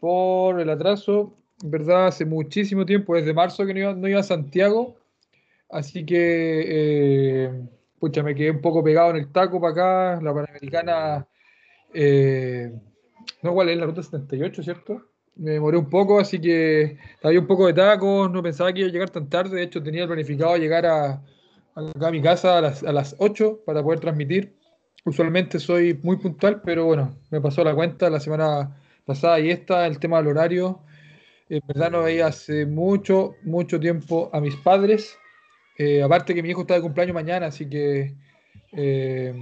[0.00, 1.34] por el atraso.
[1.62, 4.96] En verdad, hace muchísimo tiempo, desde marzo que no iba, a Santiago.
[5.70, 10.22] Así que, eh, me quedé un poco pegado en el taco para acá.
[10.22, 11.26] La Panamericana,
[11.94, 12.72] eh,
[13.42, 13.78] no, ¿cuál es?
[13.78, 15.02] La ruta 78, ¿cierto?
[15.36, 18.30] Me demoré un poco, así que había un poco de tacos.
[18.30, 19.56] No pensaba que iba a llegar tan tarde.
[19.56, 21.22] De hecho, tenía planificado llegar a,
[21.74, 24.56] a mi casa a las, a las 8 para poder transmitir.
[25.04, 28.76] Usualmente soy muy puntual, pero bueno, me pasó la cuenta la semana
[29.06, 30.80] pasada y esta, el tema del horario.
[31.48, 35.16] En verdad no veía hace mucho, mucho tiempo a mis padres.
[35.78, 38.16] Eh, aparte que mi hijo está de cumpleaños mañana, así que,
[38.72, 39.34] eh,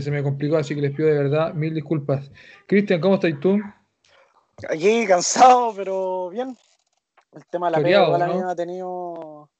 [0.00, 2.30] se me complicó, así que les pido de verdad mil disculpas.
[2.66, 3.58] Cristian, ¿cómo estás tú?
[4.68, 6.56] Aquí cansado, pero bien.
[7.32, 9.50] El tema de la pega igual me ha tenido,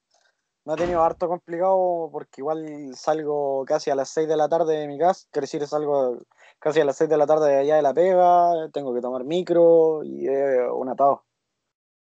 [0.64, 4.76] me ha tenido harto complicado porque igual salgo casi a las 6 de la tarde
[4.78, 6.22] de mi casa, quiero decir, salgo
[6.60, 9.24] casi a las 6 de la tarde de allá de la pega, tengo que tomar
[9.24, 11.24] micro y es un atado.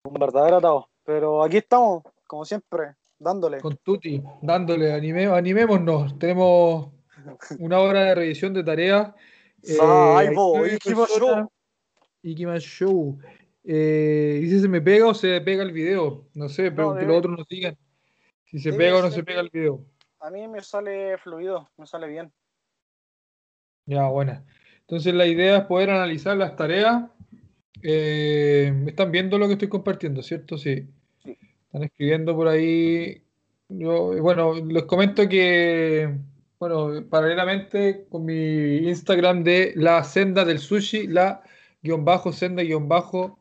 [0.05, 0.89] Un verdadero atado.
[1.05, 3.61] Pero aquí estamos, como siempre, dándole.
[3.61, 6.19] Con Tuti, dándole, anime, animémonos.
[6.19, 6.91] Tenemos
[7.61, 9.15] una hora de revisión de tareas.
[9.63, 10.77] Eh, ahí voy,
[12.59, 13.19] Show.
[13.65, 16.27] Eh, ¿Y si se me pega o se pega el video?
[16.35, 17.77] No sé, pero que los otros nos digan
[18.45, 19.85] si se pega o no se pega el video.
[20.21, 22.33] A mí me sale fluido, me sale bien.
[23.87, 24.45] Ya, buena.
[24.83, 27.05] Entonces la idea es poder analizar las tareas.
[27.83, 30.57] Eh, están viendo lo que estoy compartiendo, ¿cierto?
[30.59, 30.89] Sí.
[31.25, 33.23] Están escribiendo por ahí.
[33.69, 36.15] bueno, les comento que,
[36.59, 41.43] bueno, paralelamente con mi Instagram de la senda del sushi, la
[41.83, 43.39] guion bajo senda guion bajo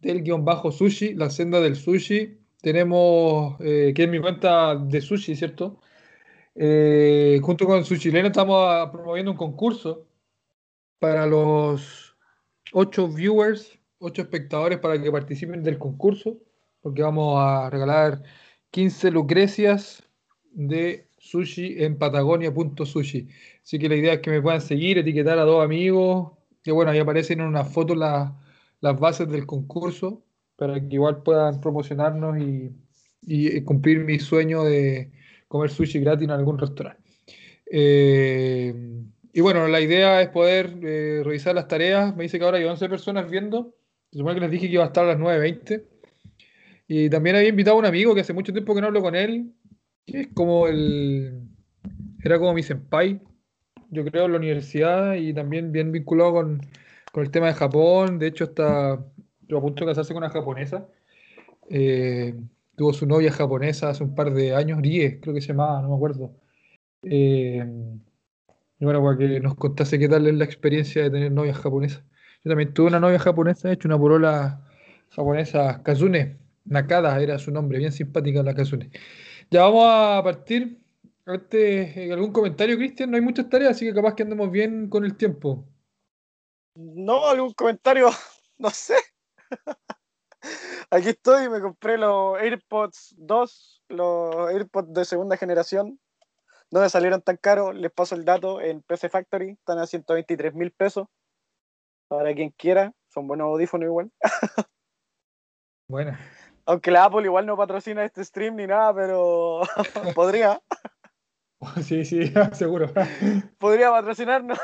[0.00, 5.00] del guion bajo sushi, la senda del sushi, tenemos, eh, que es mi cuenta de
[5.00, 5.80] sushi, ¿cierto?
[6.54, 10.06] Eh, junto con su chileno estamos promoviendo un concurso
[10.98, 12.16] para los
[12.72, 16.38] ocho viewers, ocho espectadores para que participen del concurso,
[16.80, 18.22] porque vamos a regalar
[18.70, 20.02] 15 lucrecias
[20.52, 23.28] de sushi en patagonia.sushi.
[23.62, 26.90] Así que la idea es que me puedan seguir, etiquetar a dos amigos, que bueno,
[26.90, 28.32] ahí aparecen en una foto las
[28.80, 30.24] bases del concurso,
[30.56, 32.38] para que igual puedan promocionarnos
[33.22, 35.10] y cumplir mi sueño de
[35.50, 37.02] comer sushi gratis en algún restaurante.
[37.66, 38.72] Eh,
[39.32, 42.14] y bueno, la idea es poder eh, revisar las tareas.
[42.14, 43.74] Me dice que ahora hay 11 personas viendo.
[44.12, 45.82] Se supone que les dije que iba a estar a las 9.20.
[46.86, 49.16] Y también había invitado a un amigo que hace mucho tiempo que no hablo con
[49.16, 49.52] él.
[50.06, 51.48] Que es como el.
[52.22, 53.20] Era como mi senpai,
[53.90, 56.60] yo creo, en la universidad y también bien vinculado con,
[57.10, 58.20] con el tema de Japón.
[58.20, 59.00] De hecho, está a
[59.48, 60.86] punto de casarse con una japonesa.
[61.68, 62.34] Eh,
[62.80, 65.90] tuvo su novia japonesa hace un par de años, Rie, creo que se llamaba, no
[65.90, 66.32] me acuerdo.
[67.02, 67.62] Eh,
[68.78, 72.02] y bueno, para que nos contase qué tal es la experiencia de tener novias japonesas.
[72.42, 74.66] Yo también tuve una novia japonesa, de hecho, una porola
[75.10, 78.90] japonesa, Kazune Nakada era su nombre, bien simpática la Kazune.
[79.50, 80.80] Ya vamos a partir.
[81.26, 83.10] Este, ¿Algún comentario, Cristian?
[83.10, 85.66] No hay muchas tareas, así que capaz que andemos bien con el tiempo.
[86.76, 88.08] No, algún comentario,
[88.58, 88.94] no sé.
[90.90, 96.00] Aquí estoy, me compré los AirPods 2, los AirPods de segunda generación.
[96.70, 100.54] No me salieron tan caros, les paso el dato en PC Factory, están a 123
[100.54, 101.08] mil pesos.
[102.08, 104.10] Para quien quiera, son buenos audífonos igual.
[105.88, 106.16] Bueno.
[106.66, 109.62] Aunque la Apple igual no patrocina este stream ni nada, pero
[110.14, 110.60] podría.
[111.82, 112.90] Sí, sí, seguro.
[113.58, 114.58] Podría patrocinarnos.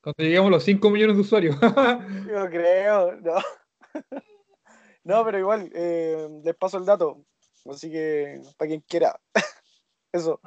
[0.00, 1.56] Cuando lleguemos a los 5 millones de usuarios.
[1.60, 3.34] Yo creo, no.
[5.04, 7.24] No, pero igual, eh, les paso el dato.
[7.70, 9.18] Así que, para quien quiera.
[10.12, 10.40] Eso.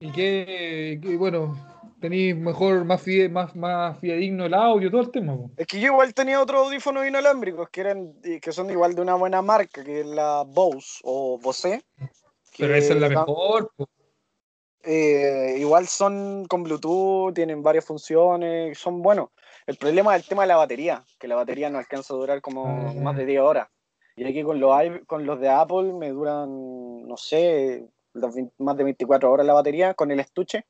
[0.00, 1.56] Y que, bueno,
[2.00, 5.36] tenéis mejor, más, más, más fidedigno el audio, todo el tema.
[5.56, 9.14] Es que yo igual tenía otros audífonos inalámbricos que eran que son igual de una
[9.14, 11.84] buena marca, que es la Bose o Bose.
[12.56, 13.70] Pero esa es la mejor.
[14.82, 19.28] Eh, igual son con Bluetooth, tienen varias funciones, son buenos.
[19.66, 22.40] El problema es el tema de la batería, que la batería no alcanza a durar
[22.40, 22.94] como ah.
[22.94, 23.68] más de 10 horas.
[24.16, 24.72] Y aquí con los,
[25.06, 27.88] con los de Apple me duran, no sé,
[28.58, 30.66] más de 24 horas la batería con el estuche.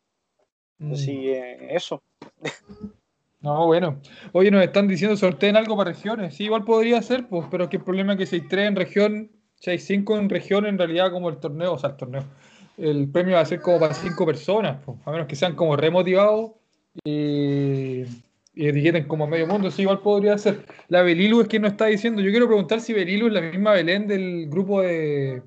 [0.93, 1.21] Así mm.
[1.23, 2.03] que eso.
[3.43, 4.01] No, bueno.
[4.33, 6.35] Oye, nos están diciendo sorteen algo para regiones.
[6.35, 8.77] Sí, igual podría ser, pues, pero que el problema es que si hay 3 en
[8.77, 12.25] región, si hay 5 en región, en realidad como el torneo, o sea, el torneo,
[12.77, 15.75] el premio va a ser como para 5 personas, pues, a menos que sean como
[15.75, 16.53] remotivados
[17.03, 18.03] y
[18.55, 20.65] y etiqueten como medio mundo, sí, igual podría ser.
[20.89, 22.21] La Belilu es quien nos está diciendo.
[22.21, 25.43] Yo quiero preguntar si Belilu es la misma Belén del grupo de,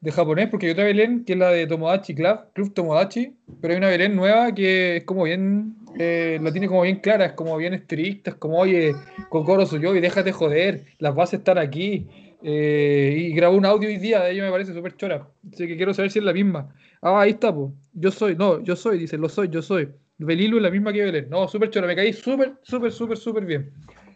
[0.00, 3.72] de japonés, porque hay otra Belén que es la de Tomodachi Club, Club Tomodachi, pero
[3.72, 7.32] hay una Belén nueva que es como bien, eh, la tiene como bien clara, es
[7.32, 8.94] como bien estricta, es como, oye,
[9.28, 12.08] Kokoro soy yo y déjate joder, las bases están aquí.
[12.42, 15.28] Eh, y grabó un audio hoy día, de ello me parece súper chora.
[15.52, 16.74] Así que quiero saber si es la misma.
[17.02, 17.70] Ah, ahí está, pues.
[17.92, 19.90] Yo soy, no, yo soy, dice, lo soy, yo soy.
[20.24, 21.30] Belilu es la misma que Belén.
[21.30, 23.72] No, súper chora, me caí súper, súper, súper, súper bien.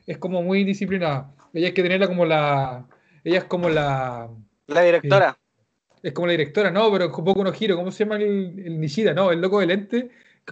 [0.07, 1.33] Es como muy disciplinada.
[1.53, 2.87] Ella hay que tenerla como la.
[3.25, 4.29] Ella es como la.
[4.67, 5.39] La directora.
[6.03, 7.77] es como la directora, no, pero con poco unos giro.
[7.77, 9.15] ¿Cómo se llama el, el Nishida?
[9.15, 10.11] No, el loco de lente.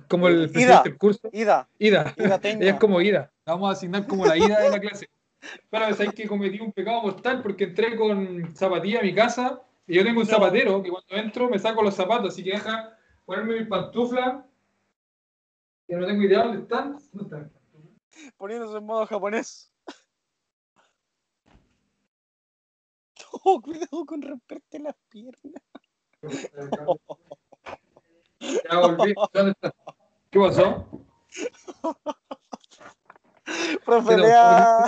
[0.09, 1.29] Como el presidente del curso.
[1.33, 1.69] Ida.
[1.79, 2.15] Ida.
[2.17, 3.31] Ida ella es como Ida.
[3.45, 5.09] La vamos a asignar como la Ida de la clase.
[5.71, 9.97] Pero sabéis que cometí un pecado mortal porque entré con zapatilla a mi casa y
[9.97, 12.97] yo tengo un zapatero que cuando entro me saco los zapatos, así que deja
[13.27, 14.47] ponerme mi pantufla.
[15.87, 16.99] Que no tengo idea dónde están.
[18.37, 19.73] Poniéndose en modo japonés.
[23.45, 25.63] Oh, cuidado con romperte las piernas.
[28.41, 29.15] Ya volví.
[29.33, 29.75] ¿Dónde está?
[30.31, 30.87] ¿Qué pasó?
[33.85, 34.85] Profe, lea,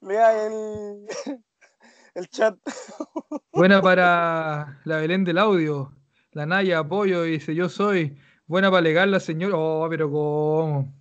[0.00, 1.06] lea el,
[2.14, 2.56] el chat.
[3.52, 5.92] Buena para la Belén del audio.
[6.32, 8.18] La Naya apoyo dice yo soy.
[8.52, 9.56] Buena para alegar la señora.
[9.56, 10.92] Oh, pero ¿cómo?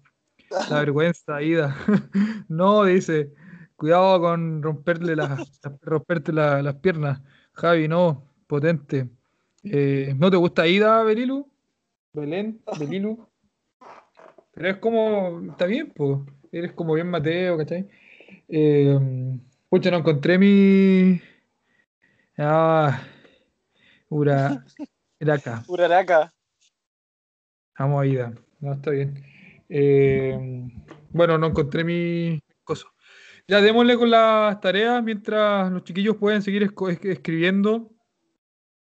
[0.69, 1.75] La vergüenza, Ida.
[2.47, 3.33] no, dice.
[3.75, 7.21] Cuidado con romperle las, romperte las piernas.
[7.51, 9.09] Javi, no, potente.
[9.65, 11.45] Eh, ¿No te gusta Ida, Belilu?
[12.13, 13.27] Belén, Belilu.
[14.53, 16.19] Pero es como, está bien, pues.
[16.53, 17.85] Eres como bien Mateo, ¿cachai?
[18.47, 18.97] Eh,
[19.67, 21.19] pucha, no encontré mi.
[22.37, 23.03] Ah,
[24.07, 24.63] Ura,
[25.19, 25.65] Uraraca.
[25.67, 26.33] Uraraca.
[27.77, 28.33] Vamos a Ida.
[28.59, 29.23] No, está bien.
[29.69, 30.37] Eh,
[31.09, 32.87] bueno, no encontré mi cosa.
[33.47, 36.63] Ya démosle con las tareas mientras los chiquillos pueden seguir
[37.03, 37.91] escribiendo.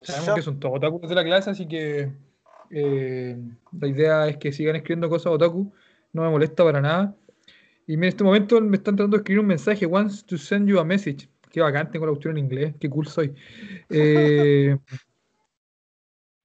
[0.02, 2.12] Sabemos que son todos otaku de la clase, así que
[2.70, 3.36] eh,
[3.78, 5.72] la idea es que sigan escribiendo cosas otaku.
[6.12, 7.16] No me molesta para nada.
[7.86, 9.86] Y en este momento me están tratando de escribir un mensaje.
[9.86, 11.28] Wants to send you a message.
[11.50, 12.74] Qué bacán, tengo la cuestión en inglés.
[12.78, 13.34] Qué cool soy.
[13.90, 14.78] Eh,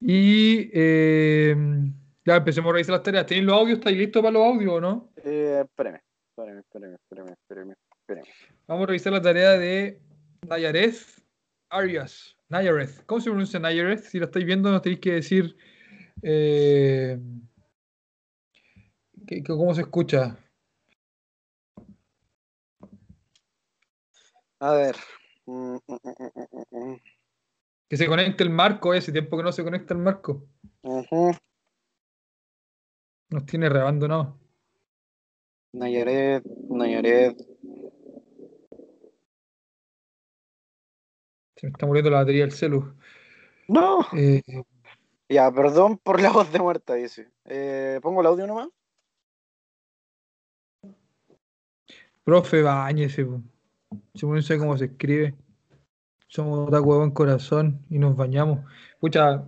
[0.00, 1.56] y eh,
[2.26, 3.26] ya empecemos a revisar las tareas.
[3.26, 3.78] ¿Tenéis los audios?
[3.78, 5.12] ¿Estáis listos para los audios o no?
[5.24, 7.74] Eh, espérame, espérame, espérame,
[8.04, 8.24] espérame,
[8.66, 10.02] Vamos a revisar la tarea de
[10.46, 11.22] Nayareth
[11.70, 12.36] Arias.
[12.48, 13.06] Nayareth.
[13.06, 14.00] ¿Cómo se pronuncia Nayareth?
[14.00, 15.56] Si lo estáis viendo, nos tenéis que decir
[16.22, 17.18] eh,
[19.46, 20.36] cómo se escucha.
[24.58, 24.96] A ver.
[27.88, 30.48] Que se conecte el marco ese tiempo que no se conecta el marco.
[33.30, 34.38] Nos tiene reabandonado.
[35.72, 37.36] Nayaret, Nayaret.
[41.56, 42.94] Se me está muriendo la batería del celu.
[43.68, 44.06] No.
[44.12, 44.42] Eh,
[45.28, 47.30] ya, perdón por la voz de muerta, dice.
[47.44, 48.68] Eh, ¿Pongo el audio nomás?
[52.24, 53.26] Profe, bañese.
[54.14, 55.34] Yo no sé cómo se escribe.
[56.28, 58.60] Somos otaku en corazón y nos bañamos.
[59.00, 59.44] Pucha,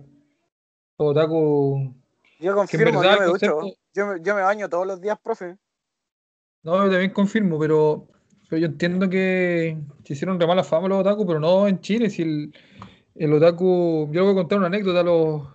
[0.97, 1.98] otaku.
[2.39, 3.61] Yo confirmo, yo, me ducho.
[3.93, 5.57] yo, me, baño todos los días, profe.
[6.63, 8.07] No, yo también confirmo, pero,
[8.49, 12.09] pero yo entiendo que se hicieron re mala fama los otaku, pero no en Chile.
[12.09, 12.53] Si el,
[13.15, 14.09] el otaku.
[14.11, 15.47] Yo voy a contar una anécdota a los,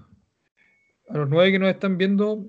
[1.08, 2.46] a los nueve que nos están viendo.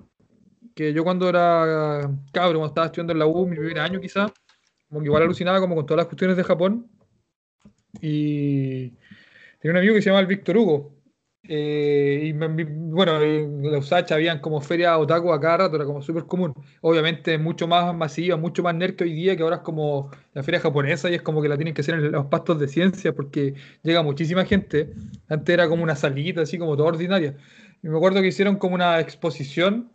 [0.74, 2.02] Que yo cuando era
[2.34, 4.31] cabro, cuando estaba estudiando en la U, mi primer año quizás
[4.90, 6.90] como que igual alucinaba como con todas las cuestiones de Japón.
[8.02, 8.90] Y
[9.59, 10.94] tenía un amigo que se llamaba el Víctor Hugo.
[11.47, 16.02] Eh, y bueno, en la USACH habían como ferias otaku a cada rato, era como
[16.02, 16.54] súper común.
[16.81, 20.44] Obviamente mucho más masiva, mucho más nerd que hoy día, que ahora es como la
[20.44, 23.14] feria japonesa y es como que la tienen que hacer en los pastos de ciencia
[23.14, 24.94] porque llega muchísima gente.
[25.30, 27.35] Antes era como una salita así como toda ordinaria.
[27.83, 29.92] Y me acuerdo que hicieron como una exposición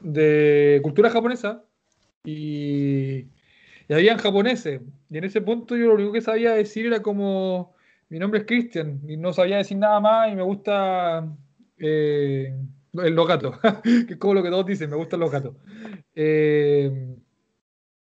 [0.00, 1.64] de cultura japonesa
[2.24, 3.26] y
[3.88, 4.80] y habían japoneses.
[5.10, 7.73] Y en ese punto yo lo único que sabía decir era como,
[8.14, 11.36] mi nombre es Cristian, y no sabía decir nada más, y me gusta
[11.78, 12.54] eh,
[12.92, 15.56] los gatos, que es como lo que todos dicen, me gustan los gatos.
[16.14, 17.16] Eh,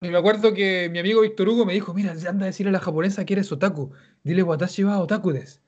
[0.02, 2.72] y me acuerdo que mi amigo Víctor Hugo me dijo, mira, anda a decirle a
[2.72, 3.90] la japonesa que eres otaku,
[4.22, 5.62] dile watashi wa otaku des.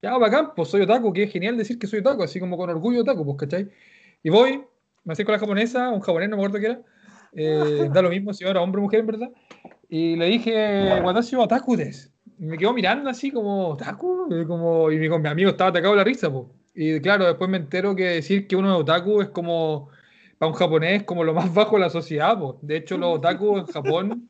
[0.00, 2.70] Ya, bacán, pues soy otaku, que es genial decir que soy otaku, así como con
[2.70, 3.68] orgullo otaku, pues, ¿cachai?
[4.22, 4.64] Y voy,
[5.04, 6.82] me acerco a la japonesa, un japonés, no me acuerdo qué era,
[7.34, 9.30] eh, da lo mismo si ahora hombre o mujer, en verdad.
[9.90, 12.15] Y le dije, Watashi otaku des.
[12.38, 14.28] Me quedó mirando así como, ¿otaku?
[14.30, 16.44] Y, como, y mi, mi, amigo estaba atacado de la risa, pues.
[16.74, 19.88] Y claro, después me entero que decir que uno es otaku es como,
[20.38, 22.56] para un japonés, como lo más bajo de la sociedad, pues.
[22.62, 24.28] De hecho, los otaku en Japón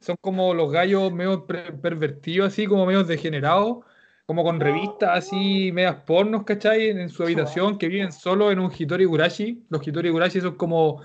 [0.00, 3.78] son como los gallos medio pervertidos, así como medio degenerados,
[4.26, 6.88] como con revistas así, medias pornos, ¿cachai?
[6.90, 9.64] En, su habitación, que viven solo en un Hitori Gurashi.
[9.70, 11.02] Los Hitori Gurashi son como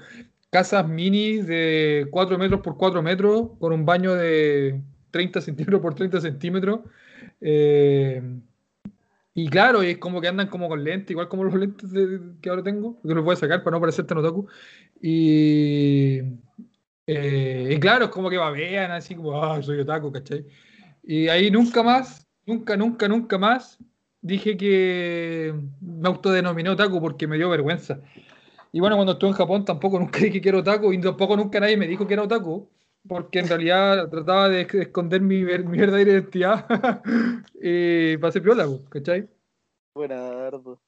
[0.50, 5.96] casas mini de 4 metros por 4 metros, con un baño de 30 centímetros por
[5.96, 6.82] 30 centímetros.
[7.42, 8.22] Eh,
[9.34, 11.90] y claro, es como que andan como con lentes, igual como los lentes
[12.42, 14.48] que ahora tengo, que los voy a sacar para no parecer tan otaku.
[15.02, 16.20] Y,
[17.08, 20.46] eh, y claro, es como que babean así como, ah, soy otaku, ¿cachai?
[21.04, 23.80] Y ahí nunca más, nunca, nunca, nunca más
[24.22, 28.02] dije que me autodenominé otaku porque me dio vergüenza.
[28.72, 31.60] Y bueno, cuando estuve en Japón tampoco nunca dije que era otaku y tampoco nunca
[31.60, 32.70] nadie me dijo que era otaku,
[33.08, 36.66] porque en realidad trataba de, esconder mi, mi, verdadera identidad
[37.62, 39.28] y pasé piola, ¿cachai?
[39.94, 40.80] Buenardo.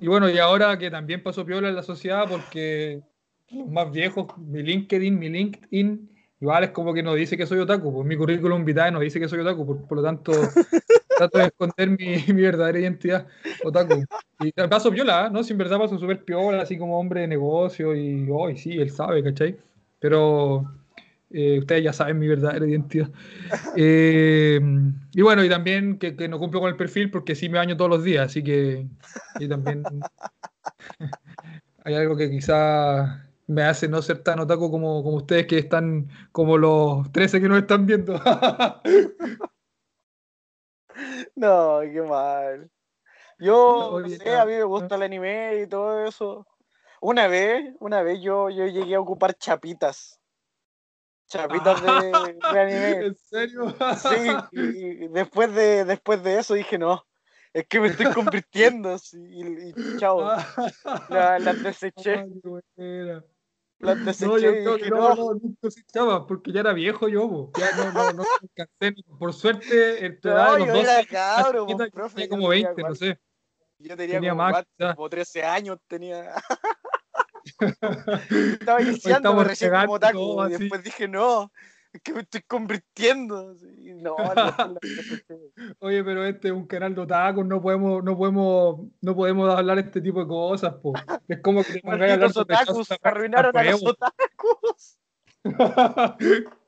[0.00, 3.02] Y bueno, y ahora que también pasó piola en la sociedad porque
[3.50, 6.10] los más viejos, mi LinkedIn, mi LinkedIn,
[6.40, 9.18] igual es como que no dice que soy otaku, pues mi currículum vitae no dice
[9.18, 10.32] que soy otaku, por, por lo tanto
[11.18, 13.26] trato de esconder mi, mi, verdadera identidad
[13.64, 14.04] otaku.
[14.40, 15.42] Y paso piola, ¿no?
[15.42, 19.24] Sin verdad paso súper piola, así como hombre de negocio y hoy sí, él sabe,
[19.24, 19.58] ¿cachai?
[19.98, 20.77] Pero
[21.30, 23.10] eh, ustedes ya saben mi verdadera identidad.
[23.76, 24.60] Eh,
[25.12, 27.76] y bueno, y también que, que, no cumplo con el perfil porque sí me baño
[27.76, 28.86] todos los días, así que
[29.38, 29.82] y también
[31.84, 36.08] hay algo que quizá me hace no ser tan otaku como, como ustedes que están
[36.32, 38.14] como los 13 que nos están viendo.
[41.34, 42.70] no, qué mal.
[43.38, 46.46] Yo, no, sé, a mí me gusta el anime y todo eso.
[47.00, 50.17] Una vez, una vez yo, yo llegué a ocupar chapitas.
[51.28, 51.88] Chapitas de,
[52.52, 53.06] de, anime.
[53.06, 53.74] ¿En serio?
[53.96, 57.04] Sí, y después de, después de eso dije, no,
[57.52, 58.96] es que me estoy convirtiendo.
[59.12, 60.20] y, y, chao.
[61.10, 62.26] Las la deseché.
[63.80, 67.52] Las deseché no, yo, creo que no, no, no cosechaba porque ya era viejo yo,
[67.56, 68.24] ya no, no, no,
[69.18, 73.20] Por suerte, no, de los yo dos, era cabro, profe, tenía como 20, no sé.
[73.78, 74.64] Yo tenía, tenía como, más,
[74.96, 76.34] como 13 años, tenía.
[78.60, 81.50] Estaba iniciando recién como taco, y después dije, no,
[81.92, 83.56] es que me estoy convirtiendo.
[84.00, 84.16] No,
[85.78, 89.78] Oye, pero este es un canal de otakus, no podemos, no podemos, no podemos hablar
[89.78, 90.92] este tipo de cosas, po.
[91.26, 94.98] Es como que hablar los otakus, arruinaron a los otakus.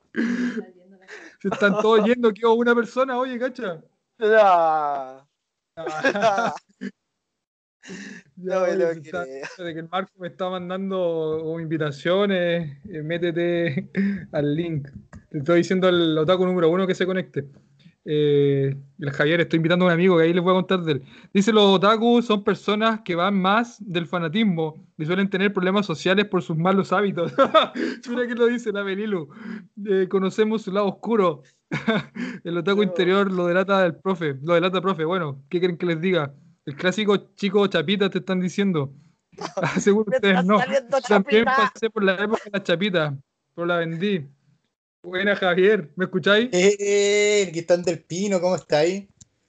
[1.41, 3.81] Se están todos yendo, quedó una persona, oye, cacha.
[8.35, 13.89] No me lo De que el Marco me está mandando invitaciones, eh, métete
[14.31, 14.87] al link.
[15.29, 17.47] Te estoy diciendo el otaku número uno que se conecte.
[18.03, 20.93] Eh, el Javier, estoy invitando a un amigo que ahí les voy a contar de
[20.93, 21.03] él.
[21.33, 26.25] Dice: Los otaku son personas que van más del fanatismo y suelen tener problemas sociales
[26.25, 27.33] por sus malos hábitos.
[28.09, 29.29] Mira que lo dice la Belilu.
[29.85, 31.43] Eh, conocemos su lado oscuro.
[32.43, 34.35] el otaku interior lo delata el profe.
[34.41, 35.05] Lo delata el profe.
[35.05, 36.33] Bueno, ¿qué quieren que les diga?
[36.71, 38.93] El clásico chico chapita te están diciendo.
[39.79, 40.57] Seguro ustedes no.
[41.05, 43.17] También pasé por la época de la chapita,
[43.53, 44.25] pero la vendí.
[45.03, 46.47] Buena Javier, ¿me escucháis?
[46.53, 49.05] Eh, el que están del Pino, ¿cómo estáis?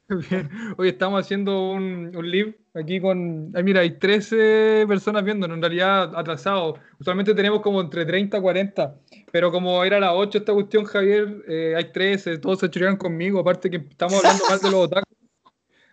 [0.30, 0.50] Bien.
[0.76, 3.52] Hoy estamos haciendo un, un live aquí con.
[3.54, 6.74] Ay, mira, hay 13 personas viendo, en realidad atrasado.
[6.98, 8.96] Usualmente tenemos como entre 30 y 40,
[9.30, 13.38] pero como era la 8 esta cuestión, Javier, eh, hay 13, todos se churrean conmigo.
[13.38, 15.21] Aparte que estamos hablando más de los otakus.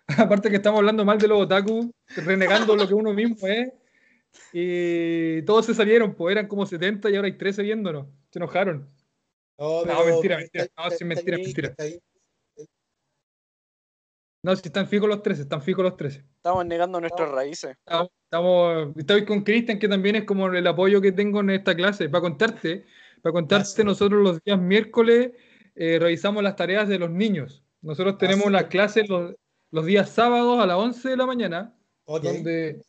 [0.18, 3.72] Aparte que estamos hablando mal de los otaku, renegando lo que uno mismo es.
[4.54, 8.08] Y todos se salieron, pues eran como 70 y ahora hay 13 viéndonos.
[8.32, 8.90] Se enojaron.
[9.58, 10.68] No, mentira, mentira.
[10.78, 11.76] No, sí, mentira, mentira.
[14.42, 16.24] No, si están fijos los 13, están fijos los 13.
[16.38, 17.72] Estamos negando nuestras raíces.
[17.72, 21.76] Estamos, estamos, estoy con Cristian, que también es como el apoyo que tengo en esta
[21.76, 22.08] clase.
[22.08, 22.86] Para contarte,
[23.22, 25.32] para contarte, nosotros los días miércoles
[25.76, 27.64] eh, revisamos las tareas de los niños.
[27.82, 29.36] Nosotros tenemos las clases los,
[29.72, 32.82] los días sábados a las 11 de la mañana, donde,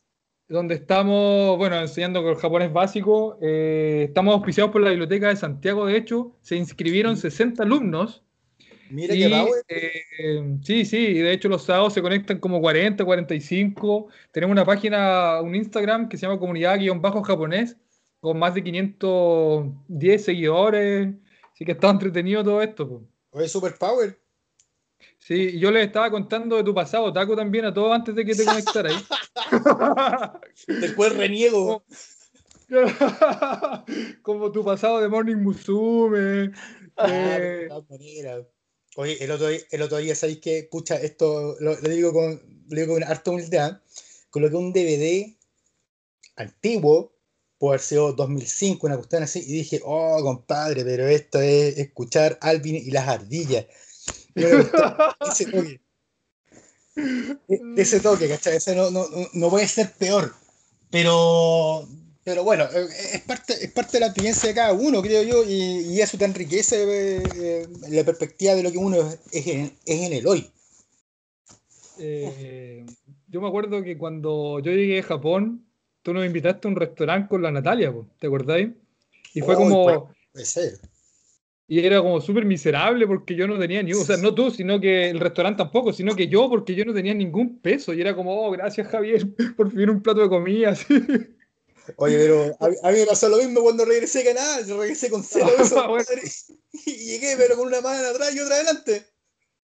[0.47, 3.37] donde estamos, bueno, enseñando con el japonés básico.
[3.41, 8.23] Eh, estamos auspiciados por la Biblioteca de Santiago, de hecho, se inscribieron 60 alumnos.
[8.89, 13.05] Mira que va, eh, Sí, sí, y de hecho los sábados se conectan como 40,
[13.05, 14.07] 45.
[14.31, 17.77] Tenemos una página, un Instagram que se llama comunidad-japonés,
[18.19, 21.09] con más de 510 seguidores.
[21.53, 23.03] Así que está entretenido todo esto.
[23.29, 24.20] Oye, Super Power.
[25.31, 28.35] Sí, yo les estaba contando de tu pasado, Taco, también a todos antes de que
[28.35, 29.01] te conectaras.
[30.67, 31.85] Después reniego.
[34.23, 36.51] Como tu pasado de Morning Musume.
[37.07, 37.69] Eh...
[38.97, 40.67] Oye, el otro, el otro día, ¿sabéis qué?
[40.69, 43.81] Pucha, esto lo, digo con, lo digo con harta humildad.
[44.31, 45.33] Coloqué un DVD
[46.35, 47.15] antiguo,
[47.57, 52.37] puede haber sido 2005, una cuestión así, y dije, oh, compadre, pero esto es escuchar
[52.41, 53.67] Alvin y las ardillas.
[54.35, 55.79] De
[57.77, 58.57] ese toque, ¿cachai?
[58.57, 60.33] Ese no, no, no puede ser peor.
[60.89, 61.87] Pero,
[62.23, 65.43] pero bueno, eh, es parte, es parte de la experiencia de cada uno, creo yo,
[65.43, 68.97] y, y eso te enriquece eh, la perspectiva de lo que uno
[69.31, 70.51] es en, es en el hoy.
[71.97, 72.85] Eh,
[73.27, 75.65] yo me acuerdo que cuando yo llegué a Japón,
[76.01, 78.69] tú nos invitaste a un restaurante con la Natalia, ¿te acordáis?
[79.33, 80.11] Y fue como...
[80.33, 80.79] Puede ser.
[81.67, 84.79] Y era como súper miserable porque yo no tenía ni, o sea, no tú, sino
[84.79, 87.93] que el restaurante tampoco, sino que yo porque yo no tenía ningún peso.
[87.93, 89.25] Y era como, oh, gracias Javier,
[89.55, 90.75] por fin un plato de comida.
[91.95, 95.23] Oye, pero a, mí me pasó lo mismo cuando regresé a Canadá, yo regresé con
[95.23, 96.51] cero pesos
[96.85, 99.03] y llegué, pero con una mano atrás y otra adelante.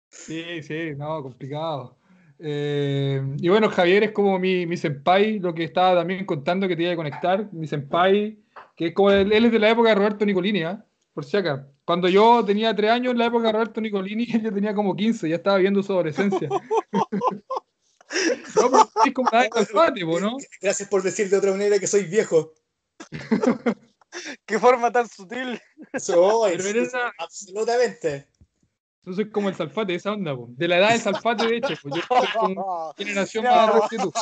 [0.10, 1.98] Sí, sí, no, complicado.
[2.40, 6.76] Eh, y bueno, Javier es como mi, mi senpai, lo que estaba también contando que
[6.76, 8.38] te iba a conectar, mi senpai,
[8.76, 10.78] que es como él, es de la época de Roberto Nicolini, ¿eh?
[11.18, 11.68] Por si acá.
[11.84, 15.28] Cuando yo tenía tres años en la época de Roberto Nicolini, yo tenía como 15,
[15.28, 16.48] ya estaba viendo su adolescencia.
[18.56, 20.38] no, es como ¿no?
[20.62, 22.54] Gracias por decir de otra manera que soy viejo.
[24.46, 25.60] Qué forma tan sutil.
[25.98, 26.56] Soy,
[27.18, 28.28] absolutamente.
[29.02, 30.50] Yo soy como el Salfate, esa onda, po.
[30.52, 31.74] de la edad del Salfate, de hecho.
[31.82, 34.14] Pues yo soy como generación más que tú.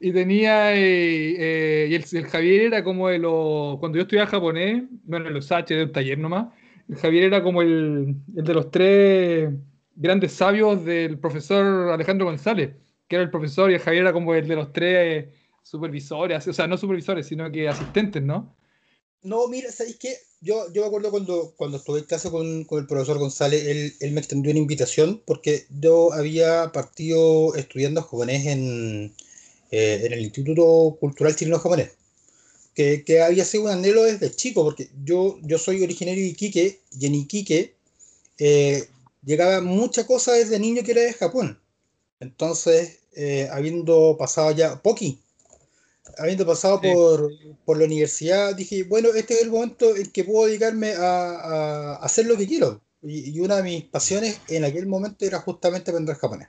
[0.00, 4.84] Y tenía, eh, eh, y el, Javier era como de los, cuando yo estudiaba japonés,
[5.04, 6.48] bueno, en los H de un taller nomás,
[6.88, 9.50] el Javier era como el, el, de los tres
[9.96, 12.76] grandes sabios del profesor Alejandro González,
[13.08, 15.26] que era el profesor y el Javier era como el de los tres
[15.62, 18.54] supervisores, o sea, no supervisores, sino que asistentes, ¿no?
[19.24, 20.18] No, mira, ¿sabéis qué?
[20.42, 23.94] Yo, yo me acuerdo cuando, cuando estuve en casa con, con el profesor González, él,
[24.00, 29.14] él, me extendió una invitación porque yo había partido estudiando japonés en,
[29.70, 31.92] eh, en el Instituto Cultural Chileno Japonés,
[32.74, 36.80] que, que, había sido un anhelo desde chico, porque yo, yo soy originario de Iquique
[36.98, 37.74] y en Iquique
[38.38, 38.86] eh,
[39.24, 41.58] llegaba mucha cosa desde niño que era de Japón.
[42.20, 45.23] Entonces, eh, habiendo pasado ya, Poki,
[46.18, 47.30] habiendo pasado por,
[47.64, 51.94] por, la universidad, dije, bueno, este es el momento en que puedo dedicarme a, a
[51.96, 52.80] hacer lo que quiero.
[53.02, 56.48] Y, y, una de mis pasiones en aquel momento era justamente aprender japonés.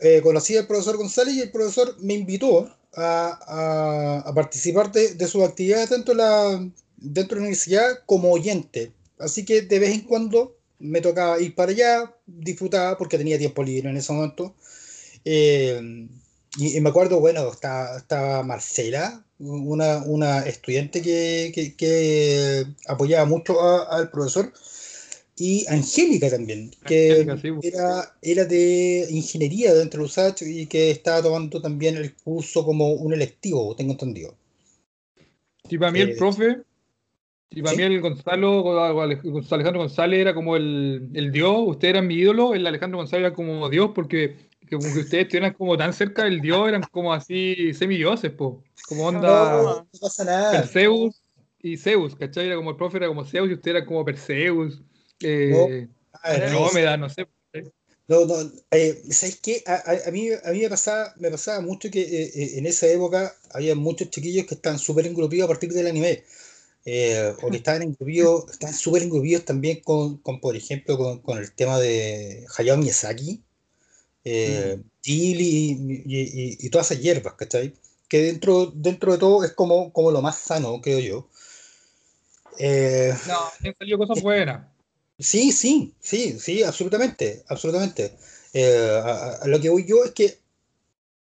[0.00, 5.26] Eh, conocí al profesor González y el profesor me invitó a, a, participar de, de
[5.26, 8.92] sus actividades dentro de, la, dentro de la universidad como oyente.
[9.18, 13.62] Así que de vez en cuando me tocaba ir para allá, disfrutaba porque tenía tiempo
[13.62, 14.54] libre en ese momento.
[15.24, 16.08] Eh,
[16.58, 23.60] y, me acuerdo, bueno, estaba, estaba Marcela, una, una estudiante que, que, que apoyaba mucho
[23.90, 24.52] al profesor,
[25.36, 27.64] y Angélica también, que pues.
[27.64, 32.92] era, era de ingeniería dentro de USACH y que estaba tomando también el curso como
[32.92, 34.34] un electivo, tengo entendido.
[35.70, 36.58] Y para mí el eh, profe,
[37.50, 42.16] y para mí el Gonzalo, Alejandro González era como el, el dios, usted era mi
[42.16, 46.24] ídolo, el Alejandro González era como dios porque como que ustedes estuvieran como tan cerca
[46.24, 48.62] del dios, eran como así semidioses, po.
[48.88, 50.52] como onda no, pasa nada.
[50.52, 51.22] Perseus
[51.62, 52.46] y Zeus, ¿cachai?
[52.46, 54.80] Era como el profe era como Zeus y usted era como Perseus.
[55.20, 55.88] Eh,
[56.52, 57.26] no, me da, no sé.
[58.08, 58.34] No, no,
[58.72, 59.62] eh, ¿sabes qué?
[59.66, 62.88] A, a, mí, a mí me pasaba, me pasaba mucho que eh, eh, en esa
[62.88, 66.24] época había muchos chiquillos que estaban súper engrupidos a partir del anime.
[66.84, 71.38] Eh, o que estaban engrupidos, estaban súper engrupidos también con, con, por ejemplo, con, con,
[71.38, 73.44] el tema de Hayao Miyazaki
[74.24, 74.82] eh, mm.
[75.04, 77.74] y, y, y, todas esas hierbas, ¿cachai?
[78.08, 81.28] Que dentro, dentro de todo es como, como lo más sano, creo yo.
[82.58, 84.66] Eh, no, han salido cosas buenas.
[85.18, 88.16] Sí, sí, sí, sí, absolutamente, absolutamente.
[88.52, 90.38] Eh, a, lo que voy yo es que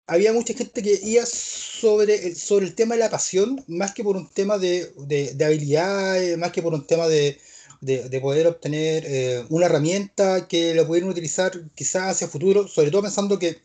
[0.06, 4.16] había mucha gente que iba sobre, sobre el tema de la pasión, más que por
[4.16, 7.38] un tema de, de, de habilidad, más que por un tema de,
[7.80, 13.02] de, poder obtener eh, una herramienta que la pudieran utilizar quizás hacia futuro, sobre todo
[13.02, 13.58] pensando que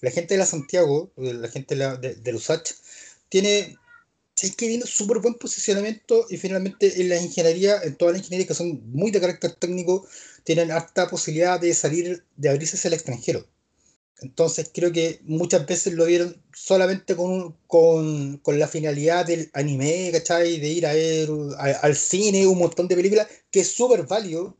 [0.00, 2.40] la gente de la Santiago, eh, la gente de, la, de,
[3.28, 3.76] tiene,
[4.40, 8.48] es que viene súper buen posicionamiento y finalmente en la ingeniería, en todas las ingenierías
[8.48, 10.06] que son muy de carácter técnico,
[10.44, 13.46] tienen harta posibilidad de salir, de abrirse hacia el extranjero.
[14.20, 20.10] Entonces creo que muchas veces lo vieron solamente con, con, con la finalidad del anime,
[20.12, 20.60] ¿cachai?
[20.60, 24.56] De ir a ver al cine, un montón de películas, que es súper válido,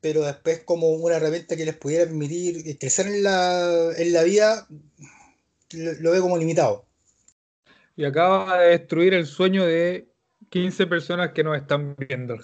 [0.00, 4.68] pero después como una herramienta que les pudiera permitir crecer en la, en la vida,
[5.72, 6.86] lo, lo veo como limitado.
[7.96, 10.06] Y acaba de destruir el sueño de
[10.50, 12.34] 15 personas que nos están viendo.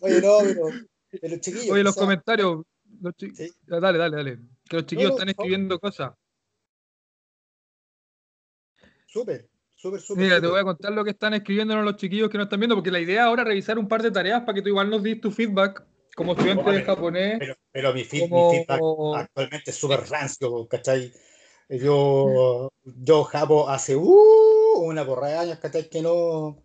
[0.00, 0.66] Oye, no, pero,
[1.20, 1.70] pero chiquillos.
[1.70, 2.62] Oye, los comentarios,
[3.00, 4.38] Dale, dale, dale.
[4.68, 6.12] Que los chiquillos están escribiendo cosas.
[9.06, 10.24] Súper, súper, súper.
[10.24, 12.76] Mira, te voy a contar lo que están escribiendo los chiquillos que nos están viendo,
[12.76, 15.02] porque la idea ahora es revisar un par de tareas para que tú igual nos
[15.02, 15.82] des tu feedback
[16.14, 17.38] como estudiante de japonés.
[17.72, 21.12] Pero, mi, feedback actualmente es súper rancio, ¿cachai?
[21.68, 25.88] Yo, yo japo hace uh, una porra de años, ¿cachai?
[25.88, 26.62] Que no,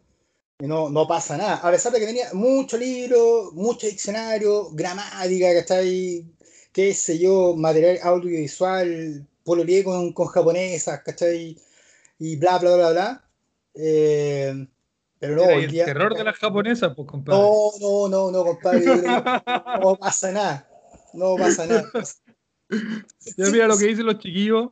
[0.67, 1.55] no, no pasa nada.
[1.55, 6.25] A pesar de que tenía mucho libro, mucho diccionario, gramática, ¿cachai?
[6.71, 11.57] Qué sé yo, material audiovisual, pololeé con, con japonesas, ¿cachai?
[12.19, 13.29] Y bla, bla, bla, bla.
[13.75, 14.67] Eh,
[15.19, 17.39] pero no, el terror de las japonesas, pues, compadre.
[17.39, 18.85] No, no, no, no, compadre.
[19.81, 20.69] no pasa nada.
[21.13, 21.89] No pasa nada.
[23.37, 24.69] Ya mira lo que dicen los chiquillos.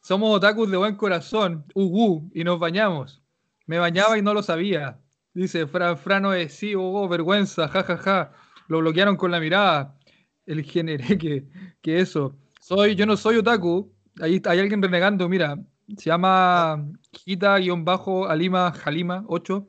[0.00, 3.22] Somos otakus de buen corazón, uh, y nos bañamos.
[3.66, 5.00] Me bañaba y no lo sabía.
[5.36, 7.96] Dice Fran, Frano es sí, oh, vergüenza, jajaja.
[7.98, 8.32] Ja, ja.
[8.68, 9.98] Lo bloquearon con la mirada.
[10.46, 11.46] El generé que,
[11.82, 12.38] que eso.
[12.58, 13.92] Soy, yo no soy otaku.
[14.18, 15.58] Ahí hay alguien renegando, mira.
[15.98, 19.68] Se llama Gita-Alima Jalima 8.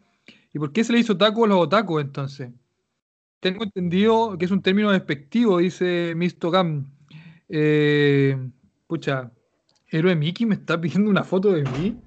[0.53, 2.49] ¿Y por qué se le hizo otaku a los otakus entonces?
[3.41, 6.93] Tengo entendido que es un término despectivo, dice Misto Gam.
[7.49, 8.37] Eh,
[8.87, 9.33] pucha,
[9.87, 11.97] Héroe Mickey me está pidiendo una foto de mí.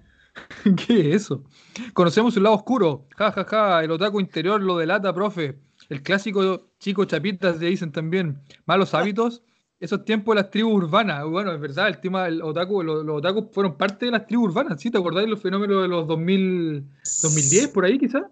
[0.86, 1.44] ¿Qué es eso?
[1.92, 3.06] Conocemos el lado oscuro.
[3.16, 3.84] Ja, ja, ja.
[3.84, 5.58] El otaku interior lo delata, profe.
[5.88, 8.40] El clásico chico chapitas le dicen también.
[8.66, 9.42] Malos hábitos.
[9.80, 11.24] Esos tiempos de las tribus urbanas.
[11.24, 14.50] Bueno, es verdad, el tema del otaku, los, los otakus fueron parte de las tribus
[14.50, 14.80] urbanas.
[14.80, 14.90] ¿Sí?
[14.90, 16.84] ¿Te acordáis de los fenómenos de los 2000,
[17.22, 18.24] 2010, por ahí quizás?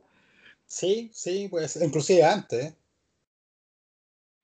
[0.66, 2.74] Sí, sí, pues inclusive antes.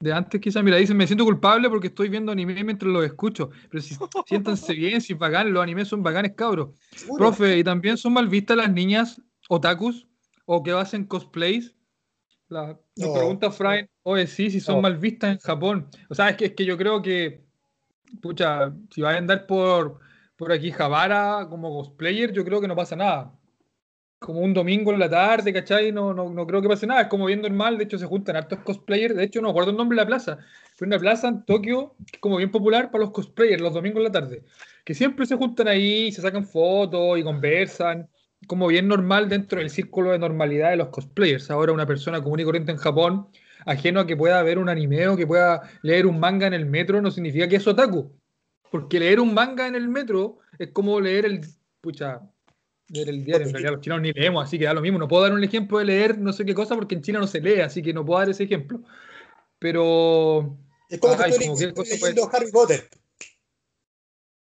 [0.05, 3.49] De antes quizás, mira, dicen, me siento culpable porque estoy viendo anime mientras los escucho.
[3.71, 6.79] Pero si siéntanse bien, si bacanes, los animes son bacanes, cabros.
[7.17, 10.07] Profe, ¿y también son mal vistas las niñas otakus
[10.45, 11.75] o que hacen cosplays?
[12.49, 15.89] La, nos pregunta Fry, oye, sí, si son mal vistas en Japón.
[16.11, 17.43] O sea, es que, es que yo creo que,
[18.21, 20.01] pucha, si vas a andar por,
[20.37, 23.33] por aquí Javara como cosplayer, yo creo que no pasa nada
[24.19, 25.93] como un domingo en la tarde, ¿cachai?
[25.93, 28.07] No, no, no creo que pase nada, es como viendo el mal, de hecho se
[28.07, 30.39] juntan hartos cosplayers, de hecho no recuerdo el nombre de la plaza,
[30.75, 34.13] fue una plaza en Tokio como bien popular para los cosplayers los domingos en la
[34.13, 34.43] tarde,
[34.85, 38.09] que siempre se juntan ahí, se sacan fotos y conversan,
[38.47, 41.51] como bien normal dentro del círculo de normalidad de los cosplayers.
[41.51, 43.29] Ahora una persona común y corriente en Japón,
[43.67, 46.67] ajeno a que pueda ver un anime o que pueda leer un manga en el
[46.67, 48.13] metro, no significa que es otaku,
[48.71, 51.41] porque leer un manga en el metro es como leer el,
[51.81, 52.21] pucha,
[52.95, 53.47] leer el diario.
[53.47, 54.99] En realidad los chinos ni leemos, así que da lo mismo.
[54.99, 57.27] No puedo dar un ejemplo de leer no sé qué cosa porque en China no
[57.27, 58.81] se lee, así que no puedo dar ese ejemplo.
[59.59, 60.57] Pero.
[60.89, 62.89] Es como que leyendo Harry Potter.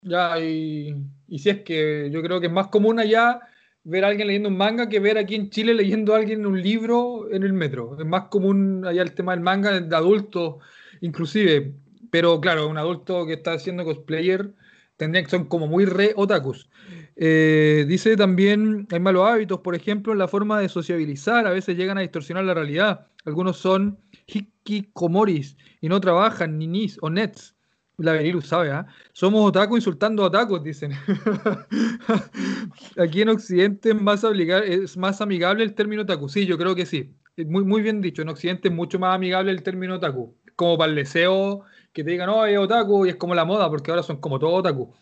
[0.02, 0.94] Ya, y,
[1.26, 3.40] y si es que yo creo que es más común allá
[3.88, 6.60] ver a alguien leyendo un manga que ver aquí en Chile leyendo a alguien un
[6.60, 7.96] libro en el metro.
[7.98, 10.56] Es más común allá el tema del manga de adultos,
[11.00, 11.72] inclusive.
[12.10, 14.52] Pero claro, un adulto que está haciendo cosplayer
[14.96, 16.68] tendría que son como muy re otakus.
[17.16, 21.76] Eh, dice también, hay malos hábitos, por ejemplo, en la forma de sociabilizar, a veces
[21.76, 23.06] llegan a distorsionar la realidad.
[23.24, 27.54] Algunos son hikikomoris y no trabajan, ni nis o nets.
[27.98, 28.86] La Veniru sabe, ¿ah?
[29.14, 30.92] Somos otaku insultando a otakus, dicen.
[32.98, 36.28] Aquí en Occidente es más, es más amigable el término otaku.
[36.28, 37.14] Sí, yo creo que sí.
[37.38, 38.20] Muy, muy bien dicho.
[38.20, 40.36] En Occidente es mucho más amigable el término otaku.
[40.56, 41.62] Como para el deseo
[41.94, 44.38] que te digan, no, es otaku, y es como la moda, porque ahora son como
[44.38, 44.94] todo otaku.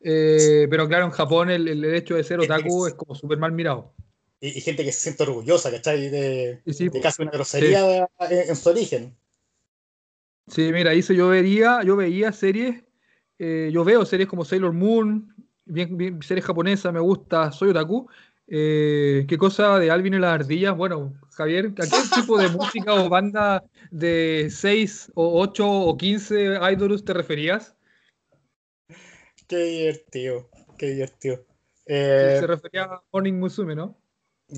[0.00, 3.52] Eh, pero claro, en Japón el, el, hecho de ser otaku es, como súper mal
[3.52, 3.94] mirado.
[4.40, 6.08] Y, gente que se siente orgullosa, ¿cachai?
[6.08, 9.16] De, de pues, casi una grosería en, su origen.
[10.46, 12.84] Sí, mira, dice yo vería, yo veía series,
[13.38, 15.34] eh, yo veo series como Sailor Moon,
[15.64, 18.08] bien, series japonesas, me gusta, soy otaku.
[18.46, 20.74] Eh, ¿Qué cosa de Alvin y las ardillas?
[20.74, 26.58] Bueno, Javier, ¿a qué tipo de música o banda de 6 o 8 o 15
[26.72, 27.74] idols te referías?
[29.48, 31.42] Qué divertido, qué divertido.
[31.86, 33.96] Eh, se refería a Morning Musume, ¿no?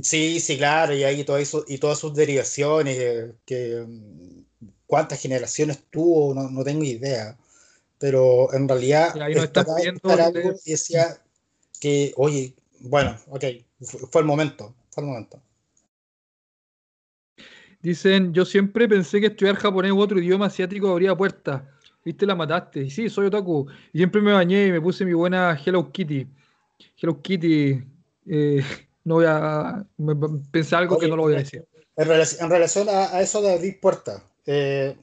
[0.03, 3.87] Sí, sí, claro, y ahí todo eso, y todas sus derivaciones, eh, que,
[4.87, 7.39] cuántas generaciones tuvo, no, tengo idea.
[7.99, 9.65] Pero en realidad, ahí no está
[10.65, 11.23] y decía
[11.81, 13.45] que, oye, bueno, ok,
[14.11, 15.41] fue el momento, fue el momento.
[17.81, 21.63] Dicen, yo siempre pensé que estudiar japonés u otro idioma asiático abría puertas
[22.05, 22.83] viste, la mataste.
[22.83, 23.67] Y sí, soy otaku.
[23.93, 26.27] Y siempre me bañé y me puse mi buena Hello Kitty.
[26.97, 27.83] Hello Kitty,
[28.27, 28.65] eh,
[29.05, 29.85] no voy a
[30.51, 31.67] pensar algo que no lo voy a decir.
[31.97, 32.07] En
[32.49, 34.97] relación, a, eso de abrir puertas, eh,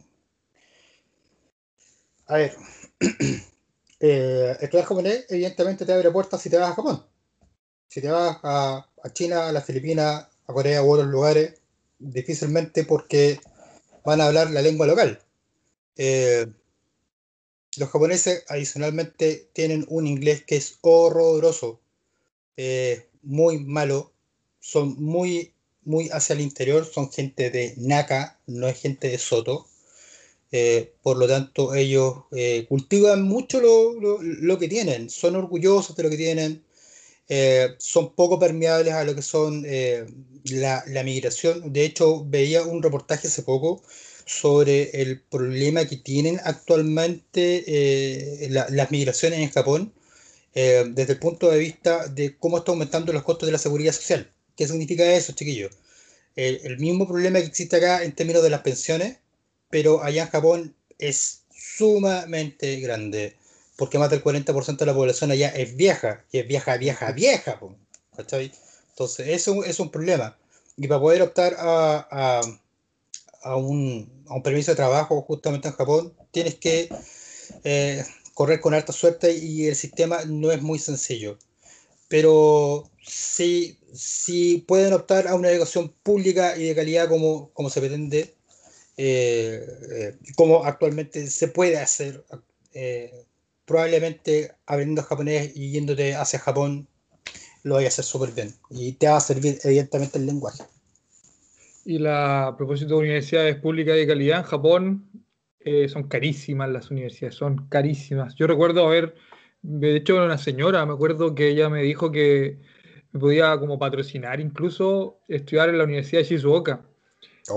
[2.26, 2.54] a ver,
[4.00, 7.06] eh, estudiar japonés evidentemente te abre puertas si te vas a Japón.
[7.88, 11.62] Si te vas a, a China, a las Filipinas, a Corea u otros lugares,
[12.00, 13.40] difícilmente porque
[14.04, 15.20] van a hablar la lengua local.
[15.96, 16.48] Eh,
[17.78, 21.80] los japoneses adicionalmente tienen un inglés que es horroroso,
[22.58, 24.14] eh, muy malo,
[24.60, 29.68] son muy, muy hacia el interior, son gente de Naka, no es gente de Soto.
[30.52, 36.10] Eh, por lo tanto, ellos eh, cultivan mucho lo, que tienen, son orgullosos de lo
[36.10, 36.64] que tienen,
[37.80, 39.66] son poco permeables a lo que son
[40.46, 41.74] la, migración.
[41.74, 43.84] De hecho, veía un reportaje hace poco
[44.28, 49.94] sobre el problema que tienen actualmente las migraciones en Japón
[50.54, 54.32] desde el punto de vista de cómo está aumentando los costos de la seguridad social.
[54.56, 55.72] ¿Qué significa eso, chiquillos?
[56.36, 59.18] el mismo problema que existe acá en términos de las pensiones
[59.70, 63.36] pero allá en Japón es sumamente grande,
[63.76, 67.60] porque más del 40% de la población allá es vieja, y es vieja, vieja, vieja,
[68.18, 70.38] Entonces, eso es un problema.
[70.78, 72.42] Y para poder optar a,
[73.42, 76.90] a, un, a un, permiso de trabajo justamente en Japón, tienes que
[77.64, 81.38] eh, correr con alta suerte y el sistema no es muy sencillo.
[82.08, 87.82] Pero si, si pueden optar a una educación pública y de calidad como, como se
[87.82, 88.36] pretende,
[88.98, 92.24] eh, eh, como actualmente se puede hacer.
[93.66, 96.88] Probablemente aprendiendo japonés y yéndote hacia Japón
[97.64, 100.64] lo vaya a hacer súper bien y te va a servir evidentemente el lenguaje.
[101.90, 105.10] Y la, a propósito de universidades públicas de calidad en Japón,
[105.88, 108.36] son carísimas las universidades, son carísimas.
[108.36, 109.16] Yo recuerdo haber,
[109.62, 112.60] de hecho, una señora, me acuerdo que ella me dijo que
[113.12, 116.86] me podía como patrocinar incluso estudiar en la Universidad de Shizuoka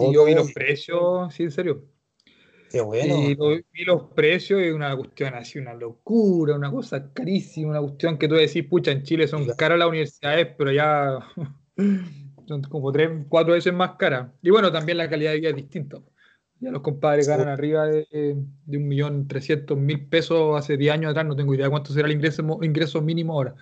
[0.00, 1.84] y yo vi los precios, sí, en serio.
[2.70, 3.16] Qué bueno.
[3.16, 8.16] Y vi los precios y una cuestión así, una locura, una cosa carísima, una cuestión
[8.16, 11.18] que tú decís, pucha, en Chile son caras las universidades, pero ya
[12.54, 14.30] son como tres, cuatro veces más caras.
[14.42, 15.98] Y bueno, también la calidad de vida es distinta.
[16.60, 18.06] Ya los compadres ganan arriba de,
[18.66, 22.06] de un millón trescientos mil pesos hace 10 años atrás, no tengo idea cuánto será
[22.06, 23.54] el ingreso, ingreso mínimo ahora.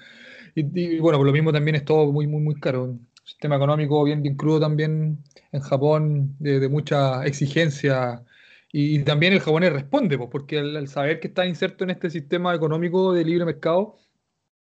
[0.55, 2.99] Y, y, bueno, por lo mismo también es todo muy, muy, muy caro
[3.29, 5.23] sistema económico bien, bien crudo también
[5.53, 8.25] en Japón, de, mucha exigencia.
[8.73, 12.55] Y, también el japonés responde, pues, porque al, saber que está inserto en este sistema
[12.55, 13.99] económico de libre mercado,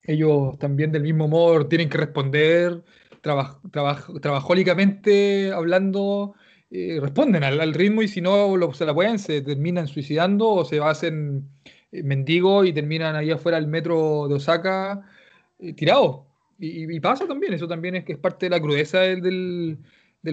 [0.03, 2.85] ellos también del mismo modo tienen que responder
[3.20, 6.35] trabajólicamente hablando,
[6.70, 10.64] eh, responden al, ritmo y si no lo, se la pueden, se terminan suicidando o
[10.64, 11.48] se hacen
[11.92, 15.09] eh, mendigos y terminan ahí afuera del metro de Osaka
[15.59, 16.22] eh, tirados.
[16.59, 19.79] Y, pasa también, eso también es que es parte de la crudeza del,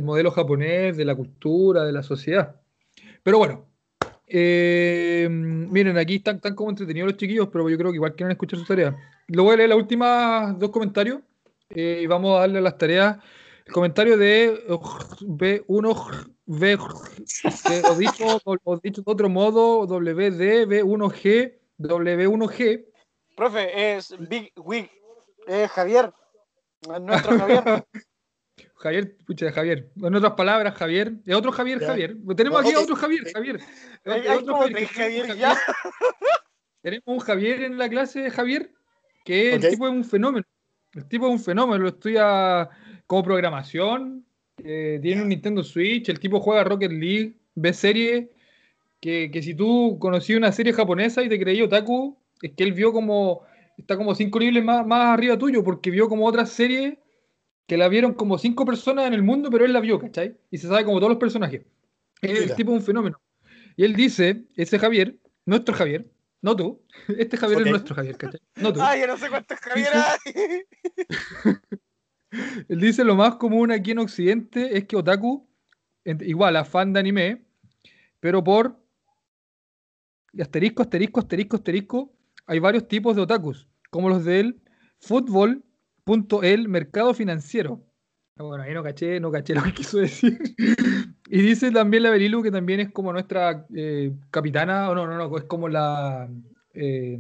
[0.02, 2.56] modelo japonés, de la cultura, de la sociedad.
[3.24, 3.68] Pero bueno,
[4.28, 8.32] eh, miren, aquí están, tan como entretenidos los chiquillos, pero yo creo que igual quieren
[8.32, 8.96] escuchar sus tareas.
[9.28, 11.20] Lo voy a leer las últimas dos comentarios
[11.70, 13.18] eh, y vamos a darle las tareas.
[13.66, 16.78] El comentario de B1 V,
[17.90, 18.42] o dicho,
[18.84, 22.86] dicho de otro modo, WD, B1G, W1G.
[23.36, 24.92] Profe, es Big Wig
[25.48, 26.12] eh, Javier,
[27.02, 27.86] nuestro Javier.
[28.76, 29.90] Javier, pucha, Javier.
[29.96, 31.14] En otras palabras, Javier.
[31.26, 32.18] Es otro Javier, Javier.
[32.36, 33.60] Tenemos aquí a otro Javier, Javier.
[34.38, 34.56] otro
[34.88, 35.58] Javier, ya.
[36.82, 38.74] Tenemos un Javier en la clase Javier,
[39.24, 40.46] que el tipo es un fenómeno.
[40.94, 42.70] El tipo es un fenómeno, lo estudia
[43.08, 44.26] como programación,
[44.58, 48.28] tiene un Nintendo Switch, el tipo juega Rocket League, ve series,
[49.00, 52.74] que, que si tú conocías una serie japonesa y te creí otaku, es que él
[52.74, 53.42] vio como
[53.78, 57.00] está como cinco niveles más, más arriba tuyo, porque vio como otra serie
[57.68, 60.36] que la vieron como cinco personas en el mundo, pero él la vio, ¿cachai?
[60.52, 61.62] Y se sabe como todos los personajes.
[62.22, 63.20] Es el tipo de un fenómeno.
[63.76, 66.06] Y él dice, ese Javier, nuestro Javier,
[66.44, 66.86] no tú,
[67.18, 68.40] este Javier es nuestro Javier, ¿cachai?
[68.58, 68.82] No tú.
[68.82, 70.62] Ay, yo no sé cuántos Javier hay.
[72.70, 75.50] él dice, lo más común aquí en Occidente es que Otaku,
[76.04, 77.46] igual a fan de anime,
[78.20, 78.78] pero por
[80.40, 82.14] asterisco, asterisco, asterisco, asterisco,
[82.46, 84.62] hay varios tipos de otakus, como los del
[85.00, 87.86] fútbol.el mercado financiero.
[88.36, 90.38] Bueno, ahí no caché, no caché lo que quiso decir.
[91.36, 95.18] Y dice también la Berilu que también es como nuestra eh, capitana, o no, no,
[95.18, 96.30] no, es como la,
[96.76, 97.20] eh,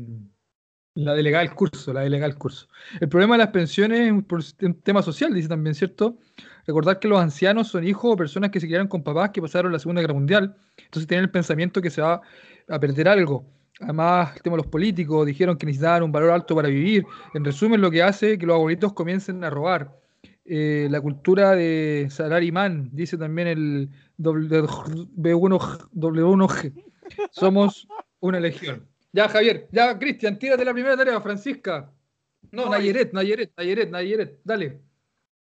[0.93, 2.67] la delegada del curso, la delegada del curso.
[3.01, 6.19] El problema de las pensiones es un, tema social, dice también, ¿cierto?
[6.67, 9.71] Recordar que los ancianos son hijos o personas que se criaron con papás que pasaron
[9.71, 12.21] la Segunda Guerra Mundial, entonces tienen el pensamiento que se va
[12.69, 13.47] a perder algo.
[13.79, 17.03] Además, el tema de los políticos dijeron que necesitaban un valor alto para vivir.
[17.33, 20.03] En resumen, lo que hace que los abuelitos comiencen a robar.
[20.45, 26.93] Eh, la cultura de Salarimán, dice también el W1, W1G.
[27.31, 27.87] Somos
[28.19, 28.87] una legión.
[29.11, 31.91] Ya, Javier, ya, Cristian, tírate la primera tarea, Francisca.
[32.51, 34.81] No, Nayeret, Nayeret, Nayeret, Nayeret, dale.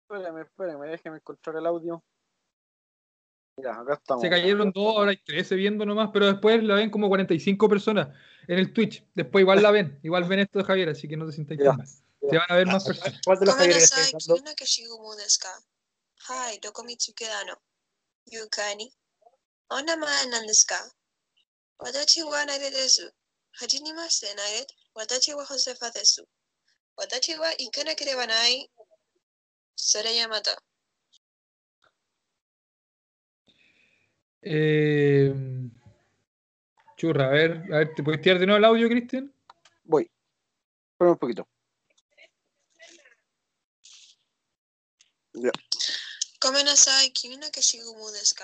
[0.02, 2.04] Espérame, espérame, déjame encontrar el audio.
[4.22, 8.10] Se cayeron dos, ahora hay 13 viendo nomás, pero después la ven como 45 personas
[8.48, 9.06] en el Twitch.
[9.14, 11.88] Después igual la ven, igual ven esto de Javier, así que no te sientas mal.
[11.88, 13.20] Se van a ver más personas.
[13.24, 13.78] ¿Cuál de los Javier
[16.30, 16.60] Hi,
[18.33, 18.91] どこ見つけたの Yukani.
[19.69, 20.75] お名前なんですか
[21.79, 23.11] Watachi wa naire desu.
[23.61, 24.67] Hajinimaste naire.
[24.95, 26.27] Watachi wa Josefa desu.
[26.97, 28.71] Watachi wa ikana kereba nai.
[29.75, 30.57] Sore yamata.
[34.43, 35.35] Eh,
[36.97, 39.35] churra, a ver, a ver, ¿te puedes tirar de nuevo el audio, Cristian?
[39.85, 40.11] Voy.
[40.93, 41.49] Espera un poquito.
[45.35, 45.51] Ya.
[46.44, 48.44] ごめんなさい、君の消しゴムですか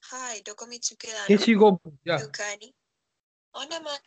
[0.00, 1.80] はい、どこ見つけたの ¿Qué chico?
[2.04, 2.18] Ya.
[2.18, 2.72] 了解に。
[3.52, 4.00] お名前、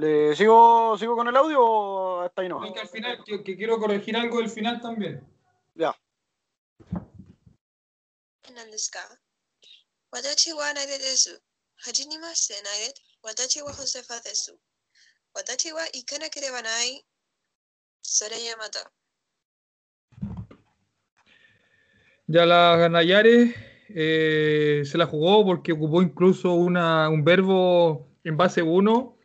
[0.00, 2.60] ¿Le sigo, sigo con el audio hasta ahí no?
[2.72, 5.20] Que al final, que, que quiero corregir algo del final también.
[5.76, 5.94] Ya.
[8.54, 8.98] 何ですか
[10.10, 11.42] 私はナイレです。
[11.76, 12.94] はじめまして、ナイレ。
[13.22, 14.56] 私はホセファです。
[15.34, 17.04] 私は行かなければない。
[18.00, 18.90] それやまた。
[22.32, 23.56] Ya la Nayares
[23.88, 29.16] eh, se la jugó porque ocupó incluso una, un verbo en base 1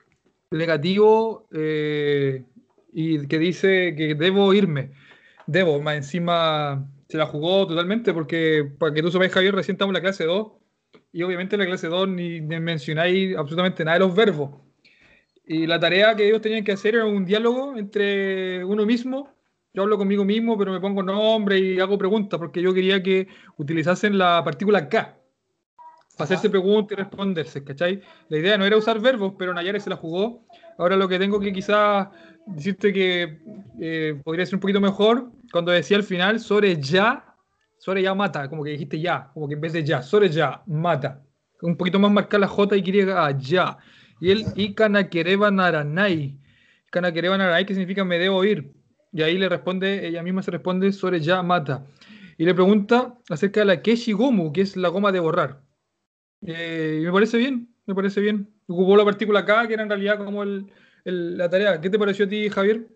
[0.50, 2.46] negativo eh,
[2.92, 4.90] y que dice que debo irme.
[5.46, 9.92] Debo, más encima se la jugó totalmente porque, para que tú sepas, Javier, recién estamos
[9.92, 10.54] en la clase 2
[11.14, 14.50] y obviamente en la clase 2 ni, ni mencionáis absolutamente nada de los verbos.
[15.46, 19.35] Y la tarea que ellos tenían que hacer era un diálogo entre uno mismo
[19.76, 23.28] yo hablo conmigo mismo, pero me pongo nombre y hago preguntas, porque yo quería que
[23.58, 25.18] utilizasen la partícula K
[26.18, 28.02] para hacerse preguntas y responderse, ¿cachai?
[28.30, 30.46] La idea no era usar verbos, pero Nayare se la jugó.
[30.78, 32.08] Ahora lo que tengo que quizás
[32.46, 33.40] decirte que
[33.82, 37.36] eh, podría ser un poquito mejor, cuando decía al final, sobre ya,
[37.78, 40.64] sobre ya mata, como que dijiste ya, como que en vez de ya, sobre ya,
[40.68, 41.22] mata.
[41.62, 43.78] Un poquito más marcar la J y a ya.
[44.22, 46.40] Y el Ikana Kereba Naranai.
[46.88, 48.75] Ikana Kereba Naranai, que significa me debo ir.
[49.16, 51.86] Y ahí le responde, ella misma se responde sobre ya mata.
[52.38, 55.64] Y le pregunta acerca de la Keshigomu, que es la goma de borrar.
[56.46, 58.54] Eh, y me parece bien, me parece bien.
[58.68, 60.72] Ocupó la partícula acá, que era en realidad como el,
[61.06, 61.82] el- la tarea.
[61.82, 62.88] ¿Qué te pareció a ti, Javier?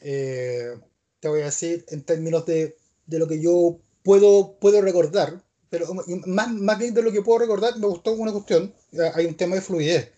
[0.00, 0.74] Eh,
[1.20, 5.86] te voy a decir en términos de, de lo que yo puedo, puedo recordar, pero
[6.26, 8.74] más, más bien de lo que puedo recordar, me gustó una cuestión.
[9.14, 10.12] Hay un tema de fluidez.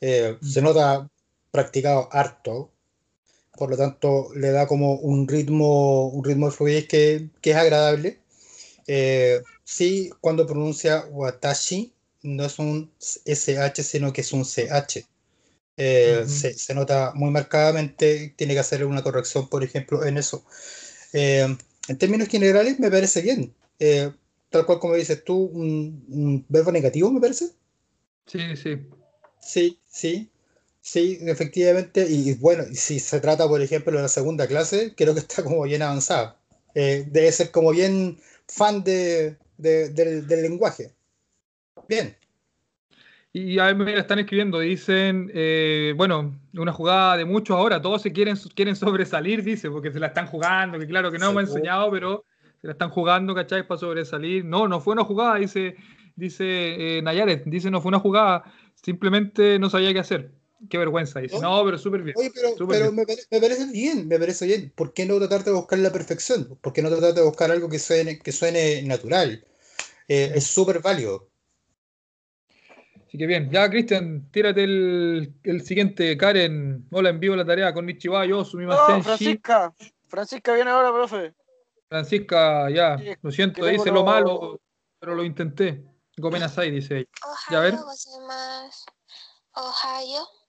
[0.00, 1.08] Eh, Se nota
[1.50, 2.72] practicado harto,
[3.60, 7.56] por lo tanto le da como un ritmo, un ritmo de fluidez que, que es
[7.56, 8.20] agradable.
[8.86, 11.92] Eh, sí, cuando pronuncia watashi,
[12.22, 12.90] no es un
[13.26, 15.06] SH, sino que es un CH.
[15.76, 20.44] Eh, se, se nota muy marcadamente, tiene que hacer una corrección, por ejemplo, en eso.
[21.12, 21.46] Eh,
[21.88, 23.54] en términos generales, me parece bien.
[23.78, 24.12] Eh,
[24.50, 27.50] tal cual como dices tú, un, un verbo negativo, me parece.
[28.26, 28.76] Sí, sí.
[29.40, 30.29] Sí, sí,
[30.80, 32.06] sí, efectivamente.
[32.08, 35.62] Y, bueno, si se trata, por ejemplo, de la segunda clase, creo que está como
[35.62, 36.36] bien avanzada.
[36.74, 40.92] Eh, debe ser como bien fan de, de- del, del lenguaje.
[41.88, 42.16] Bien.
[43.32, 48.02] Y a me la están escribiendo, dicen, eh, bueno, una jugada de muchos ahora, todos
[48.02, 51.44] se quieren, quieren sobresalir, dice, porque se la están jugando, que claro que no hemos
[51.44, 52.24] enseñado, pero
[52.60, 53.66] se la están jugando, ¿cachai?
[53.66, 54.44] Para sobresalir.
[54.44, 55.76] No, no fue una jugada, dice,
[56.16, 60.32] dice eh, Nayaret, dice, no fue una jugada, simplemente no sabía qué hacer
[60.68, 61.20] qué vergüenza.
[61.20, 62.14] Dice, no, pero súper bien.
[62.18, 62.92] Oye, pero.
[62.92, 64.72] Me, parece bien, me parece bien.
[64.74, 66.58] ¿Por qué no tratar de buscar la perfección?
[66.60, 69.44] ¿Por qué no tratar de buscar algo que suene, que suene natural?
[70.08, 71.30] Eh, es súper válido.
[73.06, 76.16] Así que bien, ya Cristian, tírate el, el, siguiente.
[76.16, 78.84] Karen, hola en vivo la tarea con Nichiwa, yo, Sumimasen.
[78.84, 79.74] Oh, no, Francisca,
[80.08, 81.34] Francisca viene ahora, profe.
[81.88, 84.04] Francisca, ya, lo siento, dice lo...
[84.04, 84.60] malo,
[85.00, 85.84] pero lo intenté.
[86.16, 87.08] Gomenasai, dice ella.
[87.50, 87.74] Ya a ver.
[89.54, 90.39] Ohio.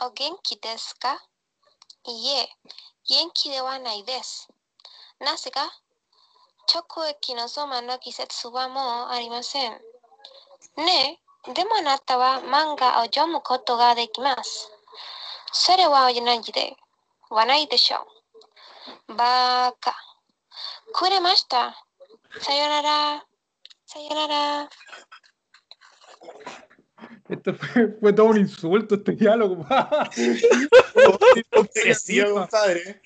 [0.00, 0.10] お。
[0.10, 1.22] 元気ですか
[2.04, 2.48] いえ、
[3.08, 4.48] 元気ではないです。
[5.20, 5.72] なぜか
[6.72, 9.72] 直撃のそばの季節はもうありません。
[10.76, 14.70] ねえ、でもあなたは漫画を読むことができます。
[15.52, 16.76] それは同じで
[17.30, 18.06] はないでしょ
[19.08, 19.14] う。
[19.14, 19.94] バカ。
[20.92, 21.84] くれました。
[22.40, 23.24] さよなら。
[23.86, 24.70] さよなら。
[27.28, 29.66] Esto fue, fue todo un insulto, este diálogo.
[31.52, 33.00] Agresivo, compadre.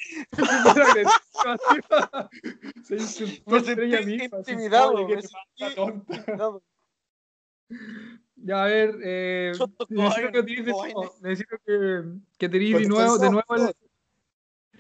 [2.85, 6.61] Se insultó ella misma, intimidado, oye, ¿qué me te pasa, sentí tonta?
[8.37, 9.53] Ya, a ver, eh,
[9.89, 10.95] necesito que utilices de cobain.
[10.95, 12.03] nuevo- necesito que,
[12.39, 13.75] que de nuevo, de nuevo el-.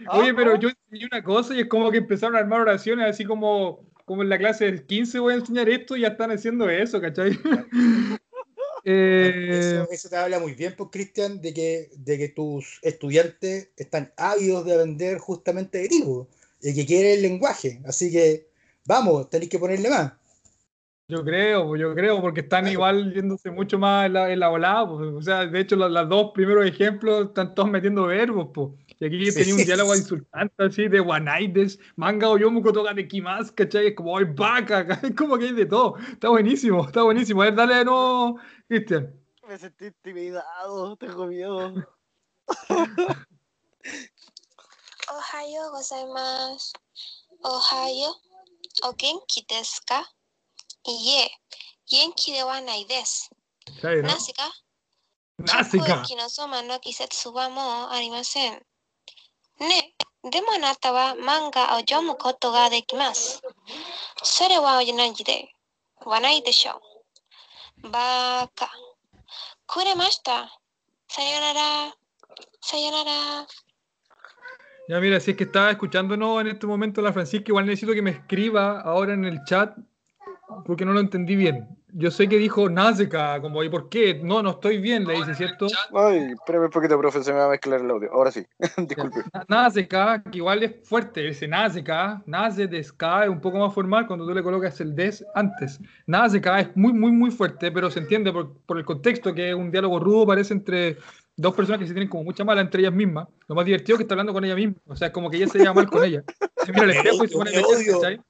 [0.06, 3.06] Ah, Oye, pero yo enseñé una cosa y es como que empezaron a armar oraciones
[3.06, 6.30] así como, como en la clase de 15 voy a enseñar esto y ya están
[6.30, 7.38] haciendo eso, ¿cachai?
[8.84, 13.70] Eh, Eso, eso te habla muy bien, pues, Cristian, de que, de que tus estudiantes
[13.76, 16.26] están ávidos de aprender justamente de ti, pues,
[16.62, 17.80] y que quieren el lenguaje.
[17.84, 18.48] Así que,
[18.84, 20.12] vamos, tenéis que ponerle más.
[21.08, 24.84] Yo creo, yo creo, porque están igual yéndose mucho más en la, en la volada.
[24.84, 28.48] O sea, de hecho, los, dos primeros ejemplos están todos metiendo verbos.
[28.54, 28.68] Pues.
[29.00, 33.50] Y aquí tenía un diálogo insultante así de Wanaides, manga o yomuko toga de Kimas,
[33.50, 33.86] ¿cachai?
[33.88, 34.86] Es como, ¡ay, vaca!
[35.02, 35.96] Es como que hay de todo.
[36.12, 37.40] Está buenísimo, está buenísimo.
[37.40, 38.38] A ver, dale de nuevo,
[38.68, 39.18] Cristian.
[39.48, 41.74] Me sentí intimidado, tengo miedo.
[45.10, 46.72] Ohayo gozaimasu.
[47.42, 48.14] Ohayo.
[48.84, 50.04] O genki desu ka?
[50.86, 51.30] Iye.
[51.88, 53.30] Genki de wa nai desu.
[59.60, 60.00] Nase ka?
[60.00, 60.10] Nase ka?
[60.10, 61.10] no soma no kisetsu wa mo arimasen.
[61.10, 63.40] Ne, demo anata wa manga o jomu koto ga dekimasu.
[64.22, 65.48] Sore wa onaji de
[66.06, 66.80] wa nai deshou.
[67.82, 68.68] Baka.
[69.66, 70.48] Kuremashita.
[71.08, 71.92] Sayonara.
[72.60, 73.46] Sayonara.
[74.88, 78.02] Ya mira, si es que estaba escuchándonos en este momento la Francisca, igual necesito que
[78.02, 79.76] me escriba ahora en el chat
[80.64, 81.79] porque no lo entendí bien.
[81.92, 84.20] Yo sé que dijo Nazca, como, ¿y por qué?
[84.22, 85.66] No, no estoy bien, le dice, ¿cierto?
[85.94, 88.12] Ay, espérame un poquito, profe, se me va a mezclar el audio.
[88.12, 88.46] Ahora sí,
[88.88, 89.22] disculpe.
[89.48, 94.06] Nazca, que igual es fuerte, ese Nazca, Naze de Ska es un poco más formal
[94.06, 95.80] cuando tú le colocas el des antes.
[96.06, 99.54] Nazca es muy, muy, muy fuerte, pero se entiende por, por el contexto que es
[99.54, 100.98] un diálogo rudo, parece entre
[101.36, 103.26] dos personas que se tienen como mucha mala entre ellas mismas.
[103.48, 104.74] Lo más divertido es que está hablando con ella misma.
[104.86, 106.22] O sea, es como que ella se lleva mal con ella.
[106.64, 108.20] Se mira el espejo y se pone el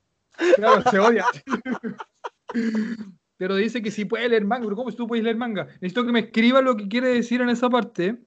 [0.56, 1.26] Claro, se odia.
[3.40, 4.64] Pero dice que sí puede leer manga.
[4.64, 5.64] Pero ¿cómo tú puedes leer manga?
[5.80, 8.18] Necesito que me escriba lo que quiere decir en esa parte.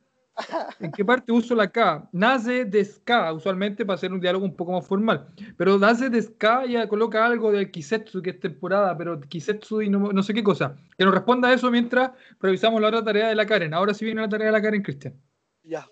[0.79, 2.09] ¿En qué parte uso la K?
[2.11, 5.27] Nace de ska, usualmente para hacer un diálogo un poco más formal.
[5.55, 9.89] Pero nace de ska ya coloca algo del Kisetsu, que es temporada, pero Kisetsu y
[9.91, 10.75] no, sé qué cosa.
[10.97, 12.09] Que nos responda a eso mientras
[12.41, 13.75] revisamos la otra tarea de la Karen.
[13.75, 15.13] Ahora sí viene la tarea de la Karen, Cristian.
[15.61, 15.87] Ya.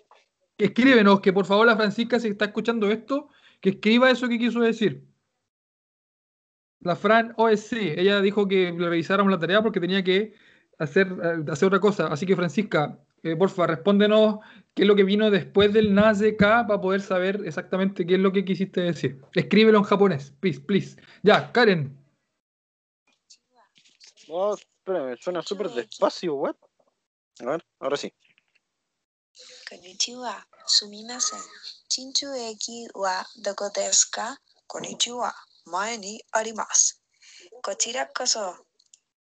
[0.58, 3.28] Escríbenos, que por favor la Francisca, si está escuchando esto,
[3.60, 5.11] que escriba eso que quiso decir.
[6.82, 10.34] La Fran OSC, ella dijo que le revisáramos la tarea porque tenía que
[10.78, 12.08] hacer, eh, hacer otra cosa.
[12.08, 14.40] Así que Francisca, eh, porfa, respóndenos
[14.74, 15.94] qué es lo que vino después del
[16.36, 19.20] K para poder saber exactamente qué es lo que quisiste decir.
[19.34, 21.00] Escríbelo en japonés, please, please.
[21.22, 21.96] Ya, Karen.
[24.28, 26.56] Oh, espérame, suena súper despacio, what?
[27.40, 28.12] A ver, ahora sí.
[29.68, 31.40] Konnichiwa, sumimasen.
[31.88, 34.36] Chinchu eki wa doko desu ka?
[34.66, 35.32] Konnichiwa,
[35.66, 36.96] mae ni arimasu.
[37.62, 38.66] Kochira koso,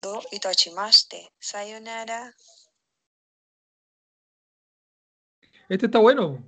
[0.01, 1.29] do itachimashite.
[1.39, 2.33] Sayonara.
[5.69, 6.43] Este está bueno.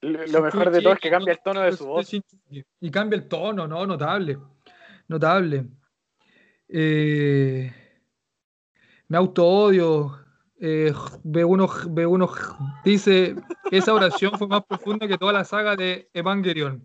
[0.00, 2.10] Lo, mejor de todo es que cambia el tono de su voz.
[2.80, 3.86] Y cambia el tono, ¿no?
[3.86, 4.38] Notable.
[5.08, 5.66] Notable.
[6.68, 7.72] Eh,
[9.08, 10.24] me auto-odio.
[10.60, 10.92] Eh,
[11.22, 13.36] B1, B1 dice,
[13.70, 16.82] esa oración fue más profunda que toda la saga de Evangelion.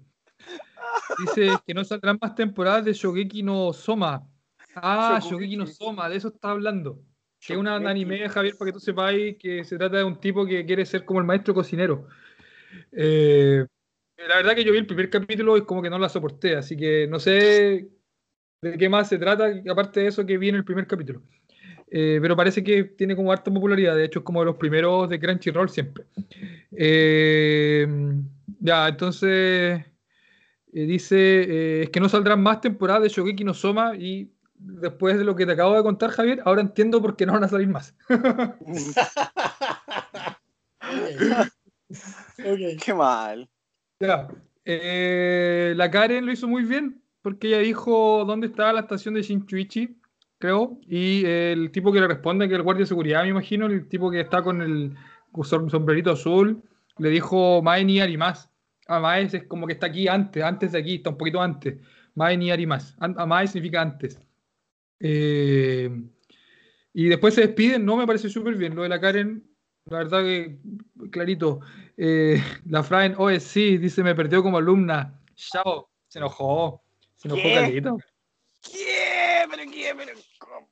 [1.20, 4.28] Dice que no saldrán más temporadas de Shogeki no Soma.
[4.76, 7.02] Ah, Shogeki no Soma, de eso está hablando.
[7.46, 10.46] Que es un anime, Javier, para que tú sepáis que se trata de un tipo
[10.46, 12.08] que quiere ser como el maestro cocinero.
[12.92, 13.66] Eh,
[14.18, 16.78] la verdad que yo vi el primer capítulo y como que no la soporté, así
[16.78, 17.90] que no sé
[18.62, 21.22] de qué más se trata, aparte de eso que vi en el primer capítulo.
[21.92, 25.10] Eh, pero parece que tiene como harta popularidad, de hecho es como de los primeros
[25.10, 26.06] de Crunchyroll siempre.
[26.72, 27.86] Eh,
[28.60, 29.86] ya, entonces
[30.82, 35.36] dice, es que no saldrán más temporadas de Shogeki no Soma y después de lo
[35.36, 37.96] que te acabo de contar, Javier, ahora entiendo por qué no van a salir más.
[42.84, 43.50] Qué mal.
[44.66, 49.22] Eh, la Karen lo hizo muy bien porque ella dijo dónde estaba la estación de
[49.22, 49.98] Shinchuichi,
[50.40, 53.68] creo, y el tipo que le responde, que es el guardia de seguridad, me imagino,
[53.68, 54.96] el tipo que está con el
[55.70, 56.62] sombrerito azul,
[56.98, 58.52] le dijo Mae ni Arimas.
[58.88, 61.78] Ah, Mae es como que está aquí antes, antes de aquí, está un poquito antes.
[62.16, 62.96] Mae ni Arimas.
[63.00, 64.20] Mae significa antes.
[65.00, 65.90] Eh,
[66.94, 68.76] y después se despiden, no me parece súper bien.
[68.76, 69.44] Lo de la Karen,
[69.86, 70.60] la verdad que
[71.12, 71.62] clarito.
[71.98, 75.20] Eh, la Fran OSC dice: Me perdió como alumna.
[75.36, 76.84] Chao, se enojó.
[77.16, 77.98] Se enojó clarito.
[78.62, 79.46] ¿Qué?
[79.50, 79.94] ¿Pero qué?
[79.98, 80.70] ¿Pero cómo?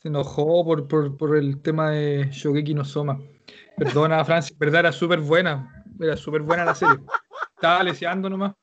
[0.00, 3.20] Se enojó por, por, por el tema de Shogeki no Soma.
[3.76, 5.83] Perdona, Francis, verdad, era súper buena.
[6.00, 6.98] Era súper buena la serie.
[7.54, 8.54] Estaba leseando nomás.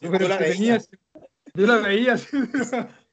[0.00, 0.38] Pero la
[1.58, 2.36] yo la veía así.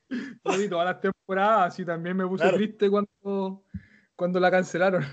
[0.07, 3.63] vi todas las temporadas y también me puse triste cuando,
[4.15, 5.03] cuando la cancelaron.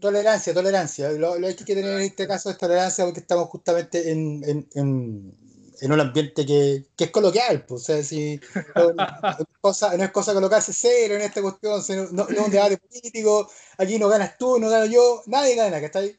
[0.00, 1.12] tolerancia, tolerancia.
[1.12, 4.68] Lo, que hay que tener en este caso es tolerancia porque estamos justamente en, en,
[4.74, 5.38] en,
[5.82, 7.64] un ambiente que, que, es coloquial.
[7.66, 8.40] Pues, o sea, si,
[8.74, 11.80] no, es cosa, no es cosa colocarse cero en esta cuestión,
[12.12, 13.50] no, no, es un debate político.
[13.78, 16.16] Aquí no ganas tú, no gano yo, nadie gana, que está ahí.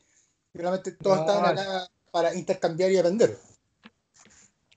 [0.53, 3.37] Realmente todos están acá para intercambiar y aprender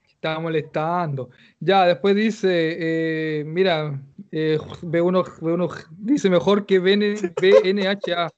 [0.09, 1.30] Estaba molestando.
[1.61, 8.30] Ya, después dice, eh, mira, eh, B1, dice mejor que BNHA.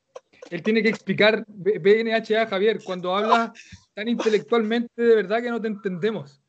[0.50, 3.52] Él tiene que explicar BNHA, Javier, cuando habla
[3.96, 6.42] tan intelectualmente, de verdad que no te entendemos.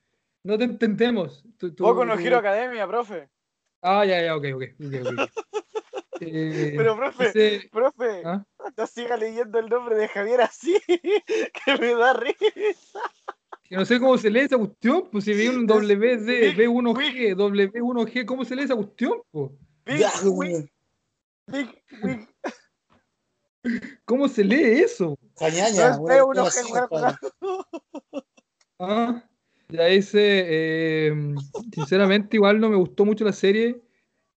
[0.44, 1.46] No te entendemos.
[1.78, 3.30] Poco no giro academia, profe.
[3.82, 4.64] Ah, ya, ya, ok, ok.
[4.86, 5.28] okay, okay.
[6.20, 8.44] Eh, Pero, profe, profe, ¿ah?
[8.76, 13.02] no siga leyendo el nombre de Javier así, que me da risa.
[13.64, 18.26] Que no sé cómo se lee esa cuestión, pues si vi un WD, B1G, W1G,
[18.26, 19.22] ¿cómo se lee esa cuestión?
[19.30, 19.52] Pues?
[24.06, 25.18] ¿Cómo se lee eso?
[25.38, 25.98] Cañaña,
[28.80, 29.24] ah,
[29.70, 31.14] ya dice, eh,
[31.74, 33.82] sinceramente igual no me gustó mucho la serie,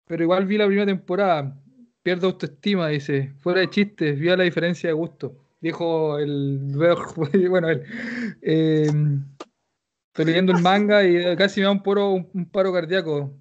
[0.06, 1.56] pero igual vi la primera temporada.
[2.02, 3.34] Pierdo autoestima, dice.
[3.38, 6.72] Fuera de chistes, vi la diferencia de gusto dijo el.
[7.50, 7.82] Bueno, él.
[8.42, 8.90] Eh,
[10.08, 13.32] estoy leyendo el manga y casi me da un, poro, un, paro cardíaco.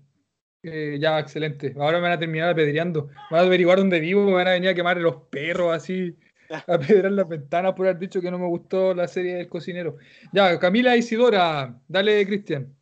[0.64, 1.74] Eh, ya, excelente.
[1.78, 3.10] Ahora me van a terminar apedreando.
[3.30, 6.18] Van a averiguar dónde vivo, me van a venir a quemar los perros así,
[6.50, 9.98] a apedrear las ventanas por haber dicho que no me gustó la serie del cocinero.
[10.34, 12.76] Ya, Camila Isidora, dale, Cristian.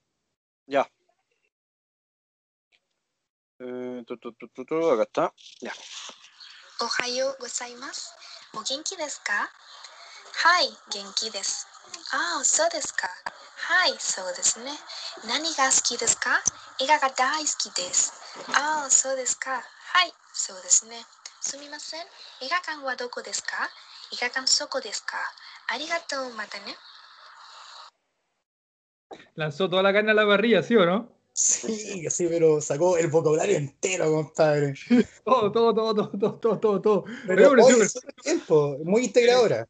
[0.68, 0.90] Ya.
[3.60, 5.34] Eh, tu, acá está.
[5.62, 5.74] Ya.
[6.82, 8.12] Ohayo gozaimasu.
[8.54, 9.50] ¿O genki desu ka?
[10.44, 11.75] Hi, genki desu.
[12.13, 13.09] ああ、そうですか。
[13.57, 14.73] はい、そうですね。
[15.29, 16.43] 何が好きですか
[16.81, 18.13] 映画が大好きです。
[18.49, 19.51] ああ、そうですか。
[19.53, 20.97] はい、そうですね。
[21.41, 22.01] すみません。
[22.43, 23.69] 映画館はどこですか
[24.13, 25.17] 映画館そこですか
[25.69, 26.75] ありがとう、またね。
[29.35, 31.21] Lanzó toda la carne a la parrilla, ¿sí o no?
[31.33, 34.75] Sí, sí, pero sacó el vocabulario entero, compadre.
[35.25, 37.05] todo, todo, todo, todo, todo, todo, todo.
[37.27, 37.87] Pero, oye,
[38.23, 39.67] tiempo, muy integradora.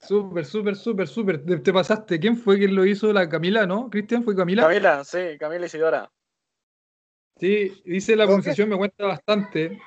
[0.00, 1.62] Súper, súper, súper, súper.
[1.62, 2.20] Te, pasaste.
[2.20, 3.12] ¿Quién fue quien lo hizo?
[3.12, 3.90] La Camila, ¿no?
[3.90, 4.62] ¿Cristian fue Camila?
[4.62, 6.10] Camila, sí, Camila Isidora.
[7.38, 9.78] Sí, dice la pronunciación me cuenta bastante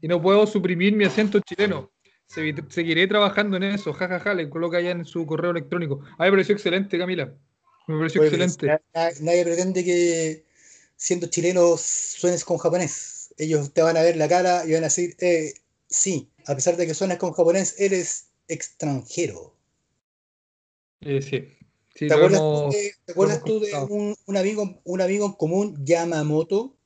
[0.00, 1.90] y no puedo suprimir mi acento chileno.
[2.26, 3.92] Seguiré trabajando en eso.
[3.92, 6.00] Jajaja, ja, ja, le coloca allá en su correo electrónico.
[6.18, 7.34] A mí me pareció excelente, Camila.
[7.86, 8.80] Me pareció excelente.
[9.20, 10.44] nadie pretende que
[10.96, 13.34] siendo chileno suenes con japonés.
[13.36, 15.54] Ellos te van a ver la cara y van a decir, eh,
[15.88, 19.53] sí, a pesar de que suenes con japonés, eres extranjero.
[21.04, 21.48] Eh, sí.
[21.94, 26.76] ¿Te, acuerdas tú de, un, amigo, un amigo en común, Yamamoto?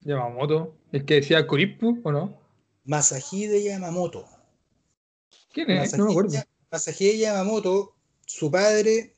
[0.00, 2.38] Yamamoto, el que decía Kuripu, ¿o no?
[2.84, 4.26] Masahide Yamamoto.
[5.52, 5.96] ¿Quién es?
[5.96, 6.38] no me acuerdo.
[6.70, 7.94] Masahide Yamamoto,
[8.26, 9.14] su padre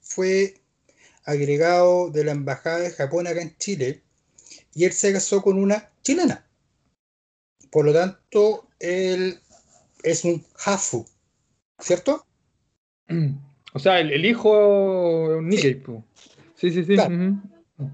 [0.00, 0.60] fue
[1.24, 4.02] agregado de la Embajada de Japón acá en Chile
[4.74, 6.46] y él se casó con una chilena.
[7.70, 9.40] Por lo tanto, él
[10.02, 11.06] es un Hafu,
[11.78, 12.27] ¿cierto?
[13.74, 15.82] O sea, el, hijo es un Nikkei.
[16.56, 16.96] Sí, sí, sí.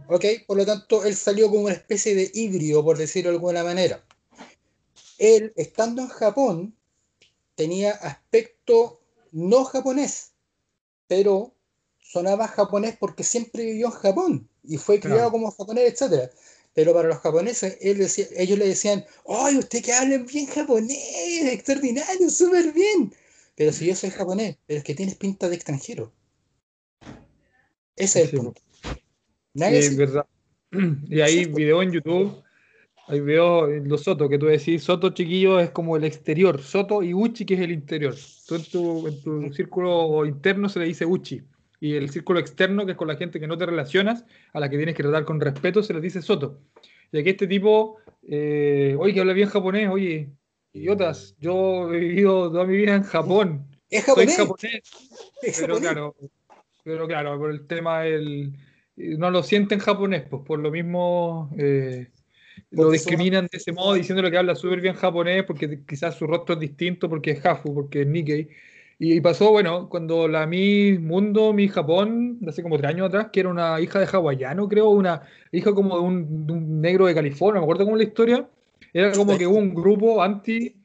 [0.08, 3.64] Ok, por lo tanto, él salió como una especie de híbrido, por decirlo de alguna
[3.64, 4.02] manera.
[5.18, 6.74] Él, estando en Japón,
[7.54, 9.00] tenía aspecto
[9.32, 10.32] no japonés,
[11.08, 11.52] pero
[12.00, 16.30] sonaba japonés porque siempre vivió en Japón y fue criado como japonés, etc.
[16.72, 21.52] Pero para los japoneses, ellos le decían, ¡ay, usted que habla bien japonés!
[21.52, 22.30] ¡Extraordinario!
[22.30, 23.12] ¡Súper bien!
[23.56, 26.12] Pero si yo soy japonés, pero es que tienes pinta de extranjero.
[27.96, 28.60] Ese es el punto.
[29.54, 30.26] es verdad.
[31.08, 32.42] Y hay video en YouTube,
[33.06, 37.02] hay video en los Soto, que tú decís, Soto chiquillo es como el exterior, Soto
[37.02, 38.16] y Uchi que es el interior.
[38.48, 41.42] Tú en tu, en tu círculo interno se le dice Uchi
[41.84, 44.24] y el círculo externo, que es con la gente que no te relacionas,
[44.54, 46.60] a la que tienes que tratar con respeto, se les dice soto.
[47.12, 50.30] Y aquí este tipo, eh, oye, que habla bien japonés, oye,
[50.74, 53.66] idiotas, yo he vivido toda mi vida en Japón.
[53.88, 54.36] Es japonés.
[55.58, 56.14] pero claro,
[56.82, 58.52] pero claro, por el tema del
[58.96, 62.08] no lo sienten japonés, pues por lo mismo eh,
[62.70, 66.54] lo discriminan de ese modo diciéndole que habla súper bien japonés porque quizás su rostro
[66.54, 68.48] es distinto porque es Hafu, porque es Nikkei.
[68.98, 73.40] Y pasó, bueno, cuando la mi Mundo, mi Japón, hace como tres años atrás, que
[73.40, 77.64] era una hija de hawaiano, creo, una hija como de un, negro de California, me
[77.64, 78.48] acuerdo cómo la historia,
[78.94, 80.82] era como que hubo un grupo anti,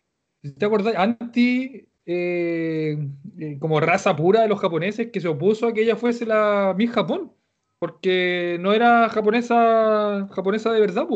[0.57, 0.95] ¿te acuerdas?
[0.97, 2.97] Anti, eh,
[3.37, 6.73] eh, como raza pura de los japoneses que se opuso a que ella fuese la
[6.75, 7.31] mi Japón,
[7.77, 11.07] porque no era japonesa, japonesa de verdad.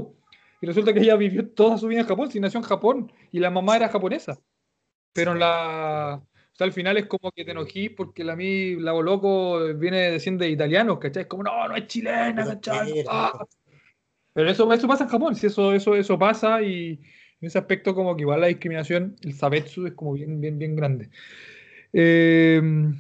[0.61, 3.39] Y resulta que ella vivió toda su vida en Japón, si nació en Japón, y
[3.39, 4.39] la mamá era japonesa.
[5.13, 6.23] Pero la
[6.53, 10.19] o sea, al final es como que te enojí porque la mí, la loco viene
[10.19, 11.23] de italiano, ¿cachai?
[11.23, 13.03] Es como, no, no es chilena, ¿cachai?
[13.09, 13.45] Ah.
[14.33, 16.99] Pero eso, eso pasa en Japón, si eso, eso, eso pasa y
[17.41, 20.75] en ese aspecto como que igual la discriminación, el sabetsu es como bien, bien, bien
[20.75, 21.09] grande.
[21.93, 22.99] Em,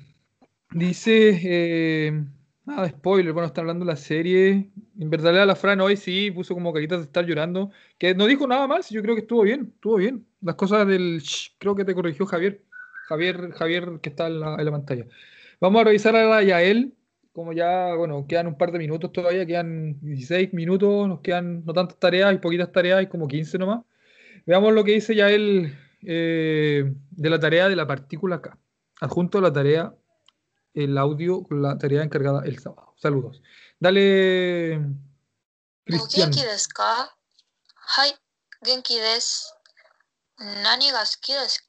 [0.71, 2.27] dice, em,
[2.65, 4.71] Nada spoiler, bueno, está hablando de la serie.
[4.97, 7.71] En verdad, la Fran hoy sí puso como caritas de estar llorando.
[7.97, 10.25] Que no dijo nada más, yo creo que estuvo bien, estuvo bien.
[10.41, 11.21] Las cosas del.
[11.57, 12.63] creo que te corrigió Javier.
[13.09, 15.05] Javier, Javier, que está en la, pantalla.
[15.59, 16.93] Vamos a revisar a la Yael.
[17.33, 21.73] Como ya, bueno, quedan un par de minutos todavía, quedan 16 minutos, nos quedan no
[21.73, 23.83] tantas tareas, y poquitas tareas, hay como 15 nomás.
[24.45, 28.57] Veamos lo que dice Yael eh, de la tarea de la partícula K.
[29.01, 29.93] Adjunto a la tarea
[30.73, 32.93] el audio con la tarea encargada el sábado.
[32.97, 33.41] Saludos.
[33.79, 34.79] Dale,
[35.85, 36.31] Cristian.
[36.31, 37.09] ¿Genki desu ka?
[37.97, 38.11] Hai,
[38.65, 39.53] genki desu.
[40.39, 41.61] Nani ga suki desu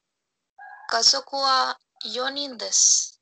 [0.89, 1.77] 家族は
[2.15, 3.21] 4人です。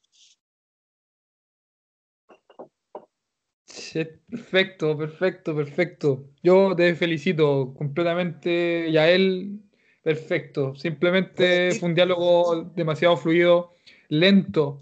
[4.29, 6.25] Perfecto, perfecto, perfecto.
[6.43, 9.63] Yo te felicito completamente y a él,
[10.03, 10.75] perfecto.
[10.75, 13.73] Simplemente fue un diálogo demasiado fluido,
[14.09, 14.79] lento.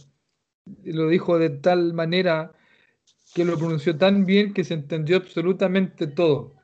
[0.84, 2.52] Lo dijo de tal manera
[3.34, 6.56] que lo pronunció tan bien que se entendió absolutamente todo.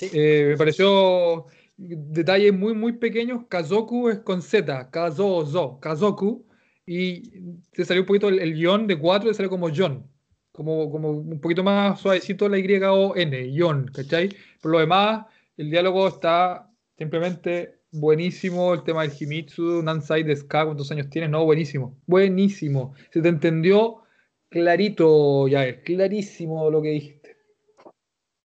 [0.00, 1.46] Eh, me pareció
[1.76, 3.46] detalles muy, muy pequeños.
[3.48, 6.46] Kazoku es con Z, Kazozo, Kazoku.
[6.86, 7.22] Y
[7.70, 10.08] te salió un poquito el, guion de 4, te salió como John.
[10.52, 14.28] Como, como un poquito más suavecito la Y o N, John, ¿cachai?
[14.60, 18.74] Por lo demás, el diálogo está simplemente buenísimo.
[18.74, 21.30] El tema del Himitsu, Nansai de Ska, ¿cuántos años tienes?
[21.30, 21.96] No, buenísimo.
[22.06, 22.94] Buenísimo.
[23.10, 24.02] Se te entendió
[24.48, 27.36] clarito, ya es clarísimo lo que dijiste.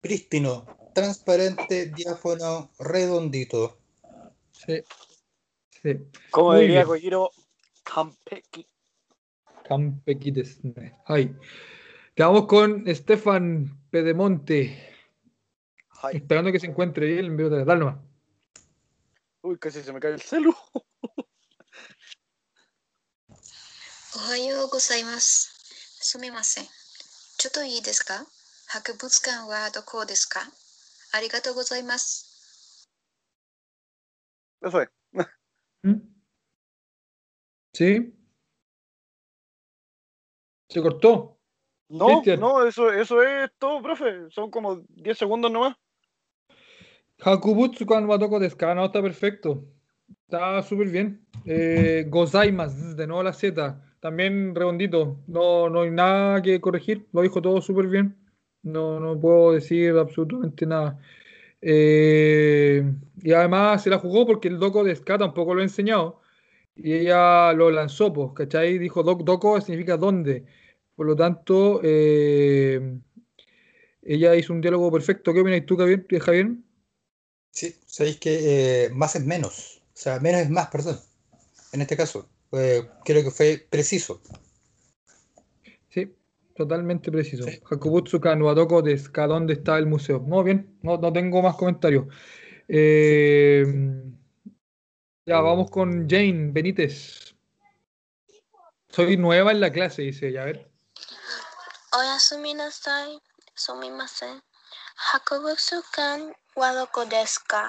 [0.00, 3.78] Prístino, transparente, diáfono, redondito.
[4.52, 4.82] Sí.
[5.82, 5.96] Sí.
[6.30, 7.30] Como diría Kojiro,
[7.84, 8.66] Campeki.
[9.64, 10.96] Campeki desne.
[11.06, 11.34] Ahí.
[12.14, 14.76] Quedamos con Estefan Pedemonte.
[16.12, 18.07] Esperando que se encuentre bien el envío de la Dalma.
[19.48, 20.54] Uy, casi se me cae el celu.
[24.16, 25.48] Ohayo gozaimasu.
[26.08, 26.66] Sumimasen.
[27.38, 28.26] ¿Choto ii desu ka?
[28.72, 30.42] ¿Hakubutsukan wa doko desu ka?
[31.14, 32.26] Arigato gozaimasu.
[34.60, 34.88] Eso es.
[35.82, 35.98] ¿Mm?
[37.72, 37.88] ¿Sí?
[40.68, 41.40] ¿Se cortó?
[41.88, 42.40] No, Christian.
[42.40, 44.30] no, eso, eso es todo, profe.
[44.30, 45.74] Son como 10 segundos nomás.
[47.20, 49.64] Hakubutsu kan Wadoko desu no, está perfecto.
[50.24, 51.20] Está súper bien.
[51.44, 53.82] Eh, gozaimas, de nuevo la Z.
[54.00, 55.18] También redondito.
[55.26, 57.06] No, no hay nada que corregir.
[57.12, 58.16] Lo dijo todo súper bien.
[58.62, 60.98] No, no puedo decir absolutamente nada.
[61.60, 62.84] Eh,
[63.22, 66.20] y además se la jugó porque el Doco de Ska tampoco lo ha enseñado.
[66.76, 68.78] Y ella lo lanzó, pues, ¿cachai?
[68.78, 70.44] Dijo Doco significa dónde.
[70.94, 73.00] Por lo tanto, eh,
[74.02, 75.32] ella hizo un diálogo perfecto.
[75.32, 76.56] ¿Qué opinas tú, Javier?
[77.50, 79.82] Sí, sabéis que eh, más es menos.
[79.94, 81.00] O sea, menos es más, perdón.
[81.72, 84.20] En este caso, creo que fue preciso.
[86.58, 87.44] Totalmente preciso.
[87.44, 87.62] Sí.
[87.70, 90.18] Hakubutsu Kanuadoko de ¿dónde está el museo?
[90.18, 92.06] Muy bien, no, no tengo más comentarios.
[92.66, 93.64] Eh,
[95.24, 97.36] ya, vamos con Jane Benítez.
[98.88, 100.68] Soy nueva en la clase, dice ella, a ver.
[101.96, 103.20] Oyasumi nasai,
[103.54, 104.42] sumimasen.
[105.12, 107.62] Hakubutsu kan wadoko desu ka?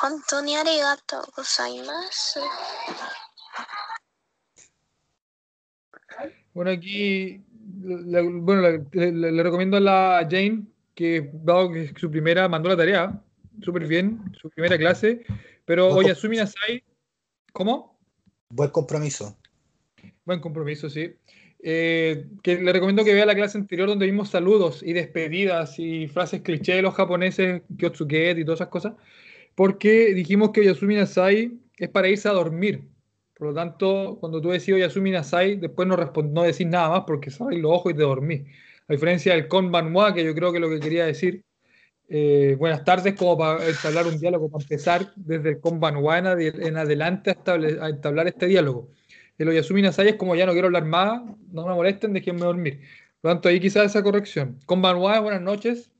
[0.00, 2.40] Hontou ni arigatou gozaimasu.
[6.54, 7.44] Bueno, aquí
[7.82, 8.62] bueno,
[8.92, 13.22] le, recomiendo a la Jane que, dado que su primera, mandó la tarea,
[13.62, 15.24] súper bien, su primera clase,
[15.64, 16.82] pero hoy Asumi Nasai,
[17.52, 17.98] ¿cómo?
[18.50, 19.36] Buen compromiso.
[20.24, 21.16] Buen compromiso, sí.
[21.62, 26.08] Eh, que le recomiendo que vea la clase anterior donde vimos saludos y despedidas y
[26.08, 28.94] frases cliché de los japoneses, Kyotsuket y todas esas cosas,
[29.54, 32.88] porque dijimos que Yasumi Nasai es para irse a dormir.
[33.34, 37.30] Por lo tanto, cuando tú decís Yasumi Nasai, después no, no decís nada más porque
[37.30, 38.42] cerráis los ojos y te dormís.
[38.88, 41.44] A diferencia del Konbanwa, que yo creo que lo que quería decir,
[42.08, 47.30] eh, buenas tardes, como para entablar un diálogo, para empezar desde el Konbanwa en, adelante
[47.30, 48.90] a, a entablar este diálogo.
[49.40, 52.80] El Oyasumi Nasai es como ya no quiero hablar más, no me molesten, déjenme dormir.
[53.22, 54.60] Por lo tanto, ahí quizás esa corrección.
[54.66, 55.90] Konbanwa es buenas noches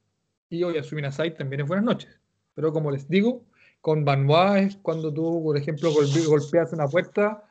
[0.50, 2.20] y Oyasumi Nasai también es buenas noches.
[2.54, 3.46] Pero como les digo,
[3.80, 7.42] con Banois es cuando tú, por ejemplo, golpeas una puerta,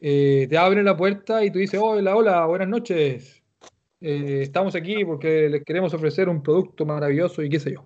[0.00, 3.42] eh, te abren la puerta y tú dices, hola, hola, buenas noches.
[4.00, 7.84] Eh, estamos aquí porque les queremos ofrecer un producto maravilloso y qué sé yo.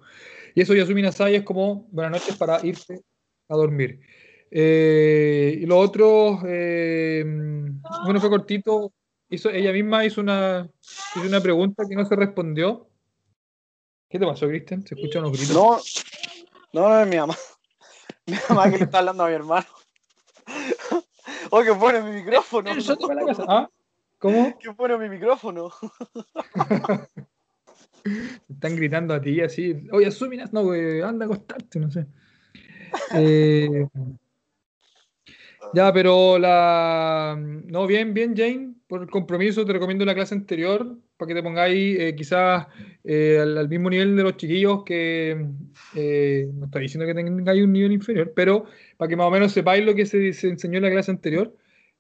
[0.54, 3.02] Y eso Yasumi Nasai es como buenas noches para irse
[3.48, 3.98] a dormir.
[4.54, 7.24] Eh, y lo otro, eh,
[8.04, 8.92] bueno, fue cortito.
[9.30, 10.68] Hizo, ella misma hizo una,
[11.16, 12.86] hizo una pregunta que no se respondió.
[14.10, 14.86] ¿Qué te pasó, Cristian?
[14.86, 15.56] ¿Se escuchan unos gritos?
[15.56, 17.34] No, no, no es mi mamá.
[18.26, 19.66] Mi mamá que le está hablando a mi hermano.
[21.50, 22.70] Oye, que pone mi micrófono.
[23.48, 23.68] ¿Ah?
[24.18, 24.56] ¿Cómo?
[24.58, 25.72] ¿Qué pone mi micrófono?
[28.48, 29.88] Están gritando a ti así.
[29.90, 32.06] Oye, asuminas, no, güey, anda a acostarte, no sé.
[33.14, 33.88] Eh,
[35.74, 37.36] ya, pero la.
[37.38, 41.42] No, bien, bien, Jane, por el compromiso, te recomiendo la clase anterior para que te
[41.42, 42.66] pongáis eh, quizás
[43.04, 45.36] eh, al, mismo nivel de los chiquillos que.
[45.94, 49.84] no estoy diciendo que tengáis un nivel inferior, pero para que más o menos sepáis
[49.84, 51.54] lo que se, se enseñó en la clase anterior.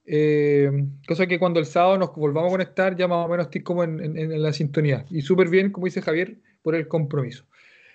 [0.04, 0.70] Eh,
[1.06, 3.84] cosa que cuando el sábado nos volvamos a conectar ya más o menos estoy como
[3.84, 5.06] en, la sintonía.
[5.10, 7.44] Y súper bien, como dice Javier, por el compromiso.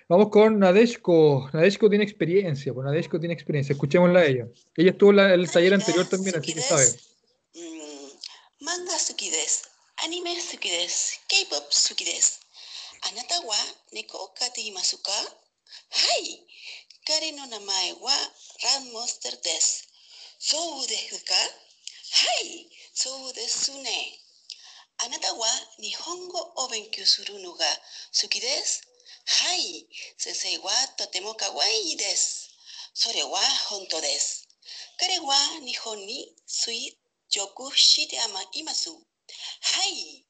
[0.08, 1.50] Vamos con Nadeshko.
[1.52, 3.74] Nadeshko tiene experiencia, pues Nadeshko tiene experiencia.
[3.74, 4.48] Escuchémosla a ella.
[4.74, 6.86] Ella estuvo en el taller anterior también, así que sabe.
[7.54, 8.08] Mm,
[8.60, 12.40] manga sukides, anime sukides, K-pop sukides.
[13.02, 13.56] Anata wa
[13.92, 15.18] neko okate imasu ka?
[15.90, 16.40] Hai!
[17.04, 18.16] Kare no namae wa
[18.62, 19.84] Ram Monster Des.
[20.38, 21.42] Sou desu ka?
[22.12, 22.66] Hai!
[22.94, 24.18] Sou desu ne.
[25.04, 27.54] Anata wa nihongo o benkyu suru no.
[29.27, 30.63] を勉強するのが好きです。
[30.63, 32.49] はい、先生はとても可愛いです。
[32.93, 34.47] それは本当です。
[34.99, 35.33] 彼は
[35.65, 36.97] 日本に追
[37.29, 38.89] 属しています。
[38.89, 38.95] は
[39.85, 40.25] い。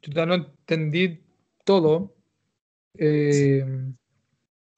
[0.00, 1.20] Yo no entendí
[1.64, 2.14] todo.
[2.98, 3.62] Eh,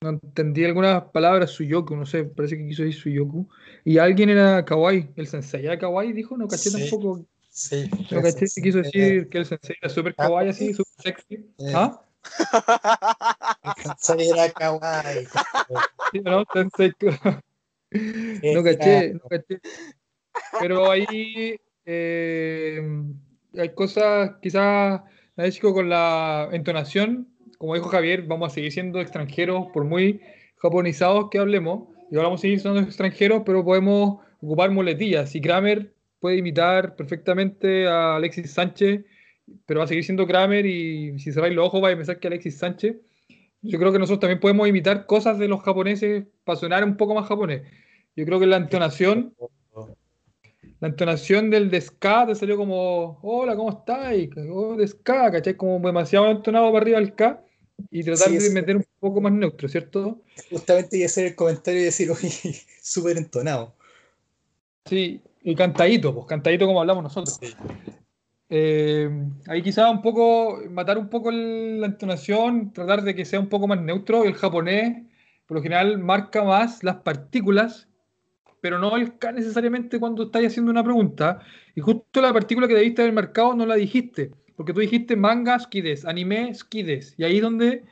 [0.03, 3.49] no entendí algunas palabras, Suyoku, no sé, parece que quiso decir Suyoku.
[3.85, 7.27] Y alguien era Kawaii, el sensei era Kawaii, dijo, no caché tampoco.
[7.56, 7.90] Sí.
[8.12, 11.46] No caché si quiso decir que el sensei era súper Kawaii así, súper sexy.
[11.74, 12.02] ¿Ah?
[13.98, 15.26] Sensei era Kawaii.
[16.12, 16.92] Sí, no, sensei.
[18.54, 19.62] no caché, no caché.
[20.60, 22.82] Pero ahí eh,
[23.58, 25.02] hay cosas, quizás,
[25.52, 30.22] chico, con la entonación como dijo Javier, vamos a seguir siendo extranjeros por muy
[30.58, 31.90] japonizados que hablemos.
[32.12, 35.34] Y ahora vamos a seguir siendo extranjeros, pero podemos ocupar muletillas.
[35.36, 35.95] Y Kramer
[36.26, 39.06] puede imitar perfectamente a Alexis Sánchez,
[39.68, 42.26] pero va a seguir siendo Kramer y si cerráis los ojos vais a pensar que
[42.26, 42.96] Alexis Sánchez.
[43.62, 47.14] Yo creo que nosotros también podemos imitar cosas de los japoneses para sonar un poco
[47.14, 47.62] más japonés.
[48.16, 49.36] Yo creo que la entonación
[50.80, 54.32] la entonación del de te salió como, hola, ¿cómo estáis?
[54.50, 55.56] Oh, de ¿cachai?
[55.56, 57.40] Como demasiado entonado para arriba el K
[57.92, 60.24] y tratar de meter un poco más neutro, ¿cierto?
[60.50, 62.32] Justamente a hacer el comentario y decir, oye,
[62.82, 63.76] súper entonado.
[64.86, 67.40] Sí, y cantadito, pues cantadito como hablamos nosotros.
[68.50, 69.10] Eh,
[69.48, 73.68] ahí quizá un poco, matar un poco la entonación, tratar de que sea un poco
[73.68, 74.26] más neutro.
[74.26, 75.04] El japonés,
[75.46, 77.88] por lo general, marca más las partículas
[78.66, 81.40] pero no el K necesariamente cuando estás haciendo una pregunta.
[81.76, 85.60] Y justo la partícula que debiste haber marcado no la dijiste, porque tú dijiste manga
[85.60, 87.84] skides, anime skides, y ahí es donde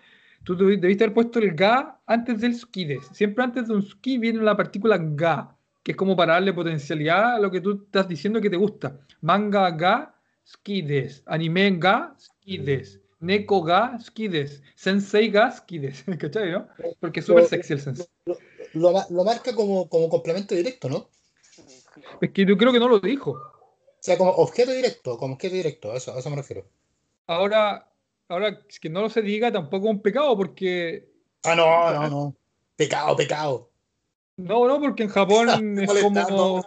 [0.44, 3.08] tú debiste haber puesto el ga antes del skides.
[3.12, 5.53] Siempre antes de un ski viene la partícula ga,
[5.84, 9.00] que es como para darle potencialidad a lo que tú estás diciendo que te gusta.
[9.22, 10.16] Manga ga
[10.46, 13.00] skides, anime ga skides.
[13.20, 16.68] Neko ga skides, sensei ga skides, ¿cachai, no?
[17.00, 18.08] Porque es súper sexy el sensei
[18.74, 21.10] lo, marca como, como complemento directo, ¿no?
[22.22, 23.32] Es que yo creo que no lo dijo.
[23.32, 26.66] O sea, como objeto directo, como objeto directo, a eso, eso me refiero.
[27.28, 27.90] Ahora,
[28.28, 31.08] ahora, que no lo se diga tampoco es un pecado, porque.
[31.44, 32.36] Ah, no, no, no.
[32.76, 33.70] Pecado, pecado.
[34.38, 35.48] No, no, porque en Japón
[35.80, 35.92] es
[36.30, 36.64] como.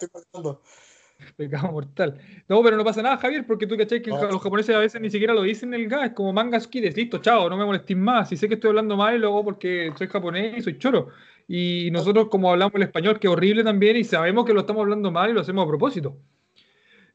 [1.36, 2.18] Pecado mortal.
[2.46, 5.10] No, pero no pasa nada, Javier, porque tú cachai que los japoneses a veces ni
[5.10, 8.28] siquiera lo dicen el gas, es como manga skides, listo, chao, no me molestéis más.
[8.28, 11.08] Si sé que estoy hablando mal y luego porque soy japonés y soy choro.
[11.48, 14.82] Y nosotros, como hablamos el español, que es horrible también, y sabemos que lo estamos
[14.82, 16.16] hablando mal y lo hacemos a propósito.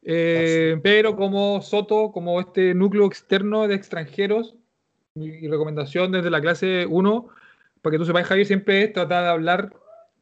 [0.04, 4.56] Eh, pero como Soto, como este núcleo externo de extranjeros,
[5.14, 7.28] mi recomendación desde la clase 1,
[7.82, 9.74] para que tú sepas, Javier, siempre es tratar de hablar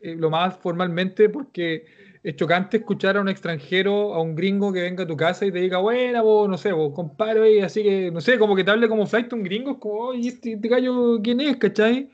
[0.02, 1.86] eh, lo más formalmente, porque
[2.24, 5.52] es chocante escuchar a un extranjero, a un gringo que venga a tu casa y
[5.52, 8.72] te diga, bueno, vos, no sé, vos, compadre, así que, no sé, como que te
[8.72, 12.12] hable como flight un gringo, es como, oye, este, este gallo, ¿quién es, cachai?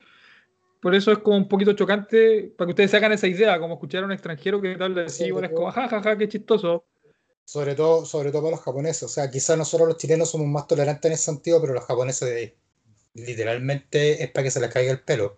[0.81, 3.73] Por eso es como un poquito chocante para que ustedes se hagan esa idea, como
[3.73, 6.85] escuchar a un extranjero que tal de sí, bueno, es como, jajaja, qué chistoso.
[7.43, 9.03] Sobre todo, sobre todo para los japoneses.
[9.03, 12.53] O sea, quizás nosotros los chilenos somos más tolerantes en ese sentido, pero los japoneses
[13.15, 15.37] literalmente es para que se les caiga el pelo.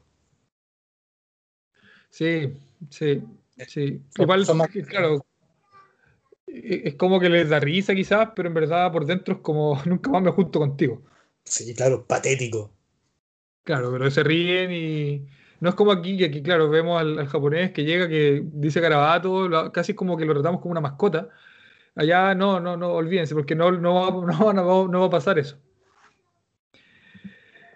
[2.09, 2.53] Sí,
[2.89, 3.21] sí,
[3.67, 4.01] sí.
[4.17, 4.45] Igual,
[4.87, 5.25] claro,
[6.47, 10.09] es como que les da risa quizás, pero en verdad por dentro es como nunca
[10.09, 11.01] más me junto contigo.
[11.43, 12.71] Sí, claro, patético.
[13.63, 15.27] Claro, pero se ríen y
[15.59, 19.71] No es como aquí, que aquí, claro, vemos al, japonés que llega, que dice garabato,
[19.71, 21.29] casi como que lo tratamos como una mascota.
[21.95, 25.57] Allá no, no, no, olvídense, porque no, no, va, no, no va a pasar eso.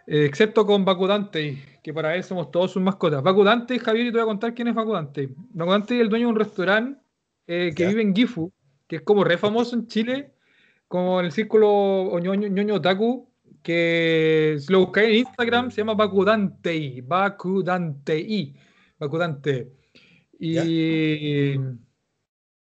[0.07, 3.23] Eh, excepto con Bakudante, que para él somos todos sus mascotas.
[3.23, 5.29] Bakudante, Javier, y te voy a contar quién es Bakudante.
[5.53, 7.01] Bakudante es el dueño de un restaurante
[7.47, 8.51] eh, que vive en Gifu,
[8.88, 10.34] que es como re famoso en Chile,
[10.88, 13.29] como en el círculo ñoño, ñoño otaku,
[13.63, 18.53] que si lo buscáis en Instagram se llama Bakudante, Bakudante,
[18.99, 19.73] Bakudante.
[20.39, 20.57] Y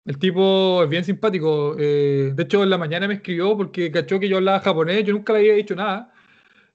[0.05, 1.77] el tipo es bien simpático.
[1.79, 5.13] Eh, de hecho, en la mañana me escribió porque cachó que yo hablaba japonés, yo
[5.13, 6.14] nunca le había dicho nada.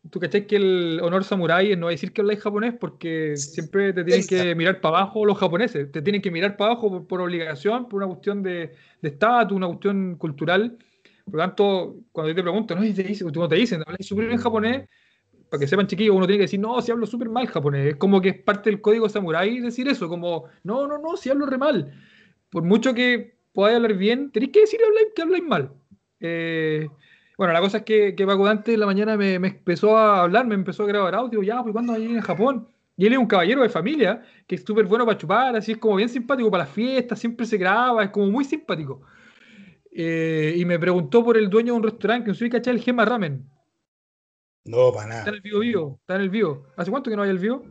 [0.09, 3.91] Tú cachai que el honor samurái no va a decir que habláis japonés porque siempre
[3.91, 7.21] te tienen que mirar para abajo los japoneses, te tienen que mirar para abajo por,
[7.21, 8.71] obligación, por una cuestión de
[9.01, 10.77] estatus, una cuestión cultural.
[11.25, 12.81] Por lo tanto, cuando yo te pregunto, ¿no?
[12.81, 14.87] Te dicen, te dicen, hablas súper bien japonés,
[15.49, 17.87] para que sepan chiquillos, uno tiene que decir, no, si hablo súper mal japonés.
[17.87, 21.29] Es como que es parte del código samurái decir eso, como, no, no, no, si
[21.29, 21.91] hablo re mal.
[22.49, 24.79] Por mucho que podáis hablar bien, tenéis que decir
[25.15, 25.71] que habláis mal.
[26.19, 26.87] Eh,
[27.39, 30.45] bueno, la cosa es que, que Paco Dante en la mañana me, empezó a hablar,
[30.45, 32.67] me empezó a grabar audio, ya, pues ¿cuándo ir a Japón?
[32.97, 35.77] Y él es un caballero de familia, que es súper bueno para chupar, así es
[35.77, 39.03] como bien simpático para las fiestas, siempre se graba, es como muy simpático.
[39.89, 42.81] Eh, y me preguntó por el dueño de un restaurante que no sé cachar el
[42.81, 43.49] Gema Ramen.
[44.65, 45.19] No, para nada.
[45.19, 46.67] Está en el vivo vivo, está en el vivo.
[46.75, 47.63] ¿Hace cuánto que no hay el vivo?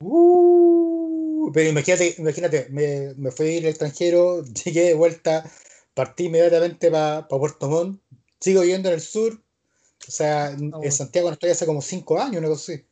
[0.00, 5.44] Uh, pero imagínate, imagínate, me, me fui a ir al extranjero, llegué de vuelta,
[5.92, 8.00] partí inmediatamente para Puerto Montt,
[8.40, 9.34] sigo viviendo en el sur.
[9.34, 12.84] O sea, ah, en Santiago no estoy hace como cinco años, una cosa así.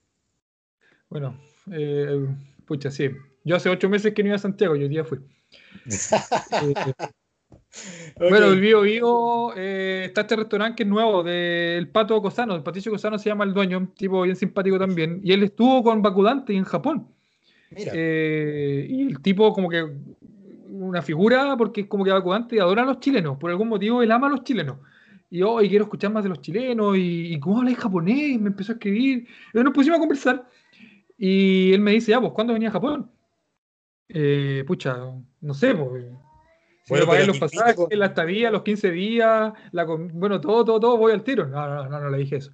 [1.08, 1.40] Bueno,
[1.72, 2.28] eh,
[2.66, 3.10] pucha, sí.
[3.44, 5.20] Yo hace ocho meses que no iba a Santiago y hoy día fui.
[8.18, 12.54] Bueno, el Bio Bio eh, está este restaurante que es nuevo del Pato Cosano.
[12.56, 15.20] El Patricio Cosano se llama el dueño, tipo bien simpático también.
[15.22, 17.08] Y él estuvo con Bakudante en Japón.
[17.70, 19.86] Eh, y el tipo, como que
[20.70, 23.38] una figura, porque es como que Bakudante adora a los chilenos.
[23.38, 24.78] Por algún motivo, él ama a los chilenos.
[25.30, 26.96] Y hoy quiero escuchar más de los chilenos.
[26.98, 28.40] Y, cómo habla japonés.
[28.40, 29.26] Me empezó a escribir.
[29.52, 30.48] Y nos pusimos a conversar.
[31.16, 33.10] Y él me dice, ya, pues, ¿cuándo venía a Japón?
[34.08, 34.96] Eh, pucha,
[35.40, 36.06] no sé, pues
[36.88, 41.12] bueno, para los pasajes, la estadía, los 15 días, la, bueno, todo, todo, todo, voy
[41.12, 41.46] al tiro.
[41.46, 42.52] No, no, no, no le dije eso.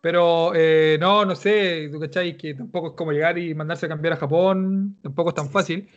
[0.00, 3.88] Pero eh, no, no sé, tú cachai que tampoco es como llegar y mandarse a
[3.88, 5.88] cambiar a Japón, tampoco es tan fácil.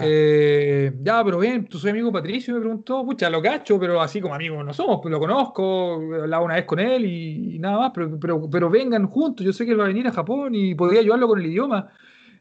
[0.00, 4.18] Eh, ya, pero bien, tú soy amigo Patricio, me preguntó, pucha, lo cacho, pero así
[4.18, 7.92] como amigos no somos, pues lo conozco, hablaba una vez con él y, nada más,
[7.94, 10.74] pero, pero, pero, vengan juntos, yo sé que él va a venir a Japón y
[10.74, 11.92] podría ayudarlo con el idioma.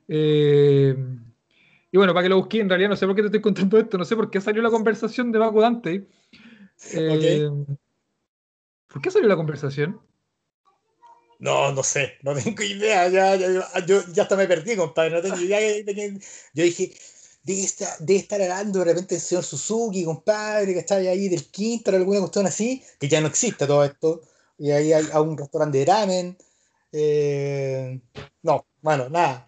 [0.07, 0.95] Eh,
[1.91, 3.77] y bueno, para que lo busque, en realidad no sé por qué te estoy contando
[3.77, 6.07] esto, no sé por qué salió la conversación de Baco Dante.
[6.95, 7.47] Eh,
[8.87, 10.01] ¿Por qué salió la conversación?
[11.39, 13.07] No, no sé, no tengo idea.
[13.09, 15.11] Ya, ya, yo ya hasta me perdí, compadre.
[15.11, 15.59] No tengo idea.
[16.53, 16.93] Yo dije,
[17.43, 21.51] debe estar, debe estar hablando de repente el señor Suzuki, compadre, que está ahí del
[21.51, 24.21] quinto o alguna cuestión así, que ya no existe todo esto.
[24.57, 26.37] Y ahí hay, un restaurante de ramen.
[26.91, 27.99] Eh,
[28.43, 29.45] no, bueno, nada.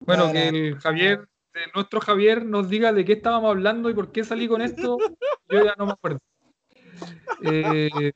[0.00, 1.28] Bueno, que el Javier,
[1.74, 4.98] nuestro Javier, nos diga de qué estábamos hablando y por qué salí con esto,
[5.48, 6.18] yo ya no me acuerdo.
[7.44, 8.12] Eh,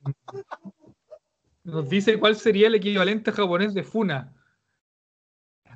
[1.62, 4.32] nos dice cuál sería el equivalente japonés de Funa.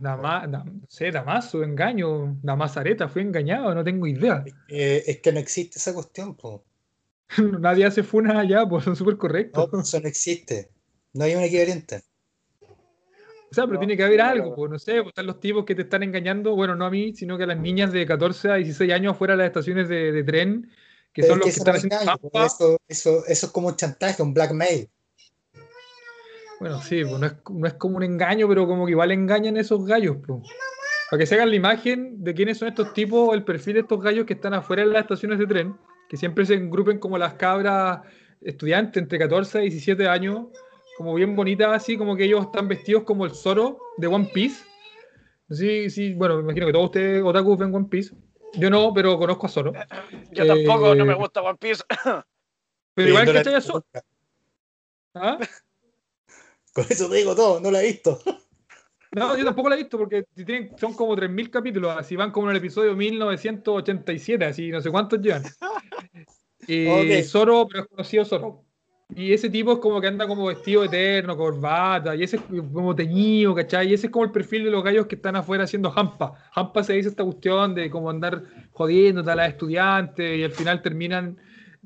[0.00, 4.44] Nada no sé, Damaso, engaño, Damasareta, fue engañado, no tengo idea.
[4.68, 6.64] es que no existe esa cuestión, po.
[7.60, 9.68] Nadie hace Funa allá, pues son súper correctos.
[9.72, 10.70] No, eso no existe.
[11.12, 12.02] No hay un equivalente.
[13.50, 15.74] O sea, pero tiene que haber algo, pues, no sé, pues, están los tipos que
[15.74, 18.54] te están engañando, bueno, no a mí, sino que a las niñas de 14 a
[18.56, 20.70] 16 años afuera de las estaciones de, tren,
[21.12, 21.96] que son los que, están haciendo
[22.34, 24.90] eso, eso, eso, es como un chantaje, un blackmail.
[26.60, 29.56] Bueno, sí, pues no es, no es, como un engaño, pero como que igual engañan
[29.56, 30.42] esos gallos, pues.
[31.10, 34.02] Para que se hagan la imagen de quiénes son estos tipos, el perfil de estos
[34.02, 35.76] gallos que están afuera de las estaciones de tren,
[36.08, 38.00] que siempre se engrupen como las cabras
[38.40, 40.46] estudiantes entre 14 y 17 años,
[40.96, 44.64] como bien bonita, así como que ellos están vestidos como el Zoro de One Piece.
[45.50, 48.14] Sí, sí, bueno, me imagino que todos ustedes otaku ven One Piece.
[48.54, 49.72] Yo no, pero conozco a Zoro.
[50.32, 51.84] Yo tampoco, no me eh, gusta One Piece.
[52.94, 53.84] Pero igual que a Zoro.
[55.14, 55.38] ¿Ah?
[56.76, 58.18] Con eso te digo todo, no la he visto.
[59.12, 60.26] No, yo tampoco la he visto porque
[60.78, 65.20] son como 3.000 capítulos, así van como en el episodio 1987, así no sé cuántos
[65.20, 65.42] llevan.
[66.68, 68.64] Y Zoro, pero es conocido Zoro.
[69.14, 72.94] Y ese tipo es como que anda como vestido eterno, corbata, y ese es como
[72.94, 73.88] teñido, ¿cachai?
[73.90, 76.34] Y ese es como el perfil de los gallos que están afuera haciendo jampa.
[76.52, 80.82] Jampa se dice esta cuestión de como andar jodiendo a las estudiantes y al final
[80.82, 81.38] terminan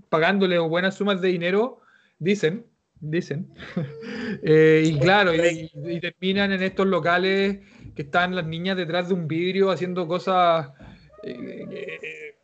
[0.09, 1.81] pagándole buenas sumas de dinero,
[2.19, 2.70] dicen,
[3.01, 3.49] dicen.
[4.43, 7.59] Eh, y claro, y, terminan en estos locales
[7.97, 10.71] que están las niñas detrás de un vidrio haciendo cosas.
[11.25, 12.37] Eh,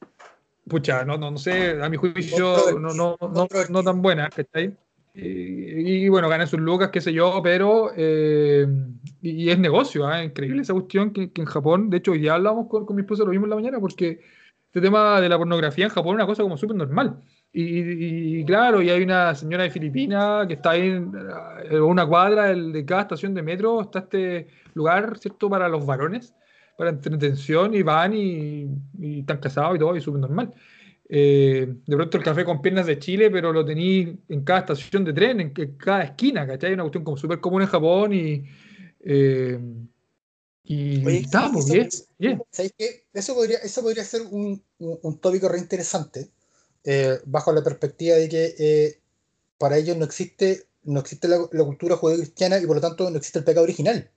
[0.69, 4.77] pucha, no, no, no, sé, a mi juicio no, no, no, no tan buenas, ¿cachai?
[5.15, 7.93] Y, y, bueno, ganan sus lucas, qué sé yo, pero.
[7.97, 8.67] Eh,
[9.23, 10.25] y, es negocio, ¿eh?
[10.25, 13.03] increíble esa cuestión que, que, en Japón, de hecho, hoy día hablamos con, con mi
[13.03, 14.21] esposa, lo vimos en la mañana, porque
[14.67, 17.23] este tema de la pornografía en Japón es una cosa como súper normal.
[17.59, 21.11] Y, claro, y hay una señora de Filipinas que está ahí en
[21.71, 26.35] eh, una cuadra de cada estación de metro, está este lugar, ¿cierto?, para los varones,
[26.77, 28.69] para entretención, y van y,
[29.21, 30.53] están casados y todo, y súper normal.
[31.09, 35.05] Eh, de pronto el café con piernas de Chile, pero lo tení en cada estación
[35.05, 36.75] de tren, en, cada esquina, ¿cachai?
[36.75, 38.45] Una cuestión como súper común en Japón y...
[39.01, 39.59] Eh,
[40.63, 41.89] y estamos bien,
[42.19, 42.43] bien.
[42.51, 43.07] ¿Sabéis qué?
[43.15, 46.29] Eso podría, eso podría ser un, un, tópico re interesante
[46.89, 49.01] eh, bajo la perspectiva de que eh,
[49.59, 53.41] para ellos no existe, no existe la, cultura judío-cristiana y por lo tanto no existe
[53.41, 54.09] el pecado original.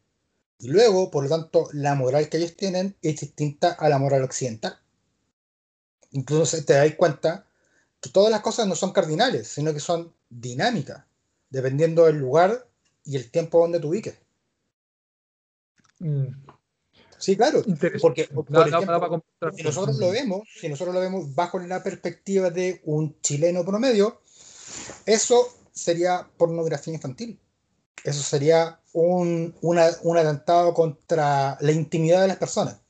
[0.60, 4.24] Y luego, por lo tanto, la moral que ellos tienen es distinta a la moral
[4.24, 4.78] occidental.
[6.12, 7.48] Incluso te dais cuenta
[8.00, 11.06] que todas las cosas no son cardinales, sino que son dinámicas,
[11.50, 12.68] dependiendo del lugar
[13.04, 14.16] y el tiempo donde te ubiques.
[15.98, 16.28] Mm.
[17.20, 17.62] Sí, claro.
[18.02, 19.24] Porque, por ejemplo,
[19.56, 24.22] si nosotros lo vemos, si nosotros lo vemos bajo la perspectiva de un chileno promedio,
[25.06, 27.38] eso sería pornografía infantil.
[28.04, 32.82] Eso sería un, un atentado contra la intimidad de las personas.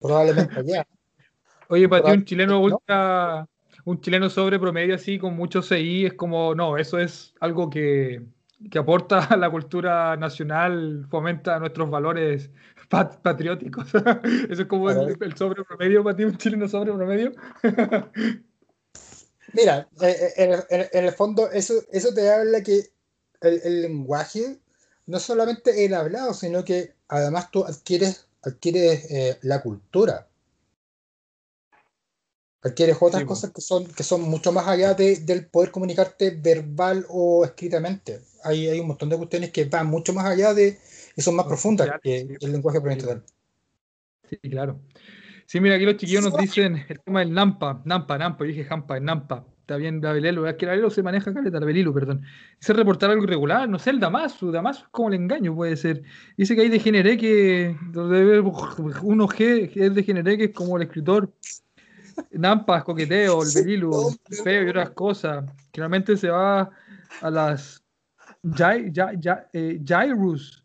[0.00, 0.86] Probablemente ya.
[1.68, 3.48] Oye, para ti un chileno ultra,
[3.84, 8.22] un chileno sobre promedio así con mucho CI es como, no, eso es algo que,
[8.70, 12.50] que aporta a la cultura nacional, fomenta nuestros valores
[13.22, 13.88] patrióticos.
[14.50, 17.32] Eso es como el, sobre promedio para ti, un chileno sobre promedio.
[19.52, 22.90] Mira, eh, eh, en, el fondo eso, eso te habla que
[23.40, 24.58] el, lenguaje
[25.06, 30.26] no solamente el hablado, sino que además tú adquieres, adquieres eh, la cultura.
[32.62, 37.04] Adquieres otras cosas que son, que son mucho más allá de, del poder comunicarte verbal
[37.10, 38.22] o escritamente.
[38.42, 40.80] Hay, hay un montón de cuestiones que van mucho más allá de,
[41.16, 43.22] y son más profundas que el lenguaje provincial.
[44.28, 44.80] Sí, claro.
[45.46, 48.64] Sí, mira, aquí los chiquillos nos dicen el tema del Nampa, Nampa, Nampa, yo dije
[48.64, 49.44] Jampa, Nampa.
[49.60, 52.22] Está bien, Belelo, es que Belelo se maneja caleta, Belilo, perdón.
[52.60, 56.02] Dice reportar algo irregular, no sé, el Damaso, Damaso es como el engaño, puede ser.
[56.36, 57.74] Dice que hay degeneré que,
[59.02, 61.32] uno G es degeneré que es como el escritor.
[62.30, 63.90] Nampa, coqueteo, el Belilo,
[64.44, 65.44] feo y otras cosas.
[65.72, 66.70] Generalmente se va
[67.22, 67.82] a las
[69.52, 70.63] eh, Jairus,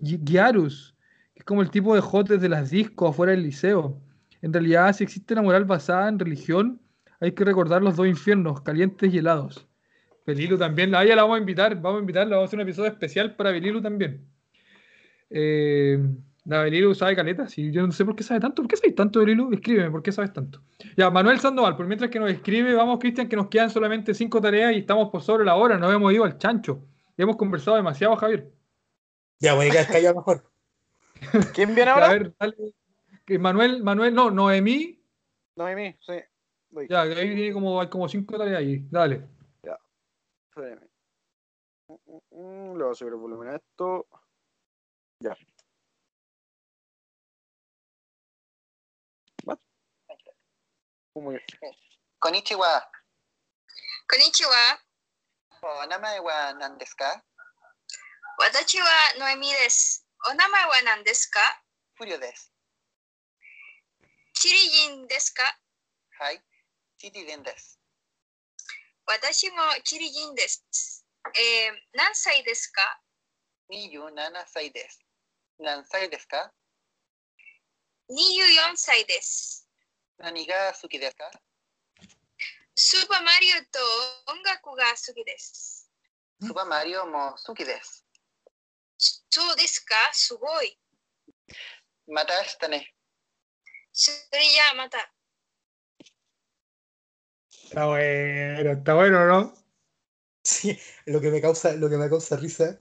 [0.00, 0.94] Giarus,
[1.34, 4.00] que es como el tipo de jotes de las discos afuera del liceo.
[4.42, 6.80] En realidad, si existe una moral basada en religión,
[7.20, 9.66] hay que recordar los dos infiernos, calientes y helados.
[10.26, 12.62] Belilu también, a ella la vamos a invitar, vamos a invitarla, vamos a hacer un
[12.62, 14.26] episodio especial para Belilu también.
[15.30, 15.98] Eh,
[16.44, 18.94] la Belilu sabe caleta, sí, yo no sé por qué sabe tanto, ¿por qué sabes
[18.94, 19.52] tanto Belilu?
[19.52, 20.62] Escríbeme, ¿por qué sabes tanto?
[20.96, 24.40] Ya, Manuel Sandoval, por mientras que nos escribe, vamos Cristian, que nos quedan solamente cinco
[24.40, 26.84] tareas y estamos por sobre la hora, no hemos ido al chancho.
[27.16, 28.55] hemos conversado demasiado, Javier.
[29.38, 30.50] Ya, voy a quedar callado mejor.
[31.54, 32.06] ¿Quién viene ahora?
[32.06, 32.74] A ver, dale.
[33.38, 35.02] Manuel, Manuel, no, Noemí.
[35.56, 36.14] Noemí, sí.
[36.88, 38.86] Ya, ahí viene como, hay como cinco tareas ahí.
[38.90, 39.26] Dale.
[39.62, 39.78] Ya.
[40.48, 40.88] Espérame.
[41.88, 44.06] Mm, mm, mm, le voy a subir el volumen a esto.
[45.20, 45.36] Ya.
[51.14, 51.40] Muy
[52.18, 52.90] Konnichiwa.
[54.06, 54.80] Konnichiwa.
[55.62, 57.24] Oh, namae wa nan desu ka?
[58.38, 58.86] 私は
[59.18, 60.04] ノエミです。
[60.30, 61.40] お名前は何ですか？
[61.94, 62.52] フリオです。
[64.34, 65.42] チリ人ですか？
[66.18, 66.42] はい、
[66.98, 67.80] チリ人です。
[69.06, 71.04] 私もチリ人です。
[71.24, 73.00] えー、何歳ですか
[73.70, 75.00] ?27 歳です。
[75.58, 76.52] 何歳ですか
[78.10, 79.66] ?24 歳です。
[80.18, 81.30] 何が好きですか？
[82.74, 83.78] スーパーマリオと
[84.32, 85.90] 音楽が好きです。
[86.42, 88.05] スーパーマリオも好きです。
[89.35, 90.77] そうですかすごい。
[92.07, 92.93] また明日ね。
[93.93, 95.11] それじゃあまた。
[97.65, 99.53] Está bueno, está bueno, ¿no?
[100.43, 102.79] Sí, lo que me causa, lo que me causa risa,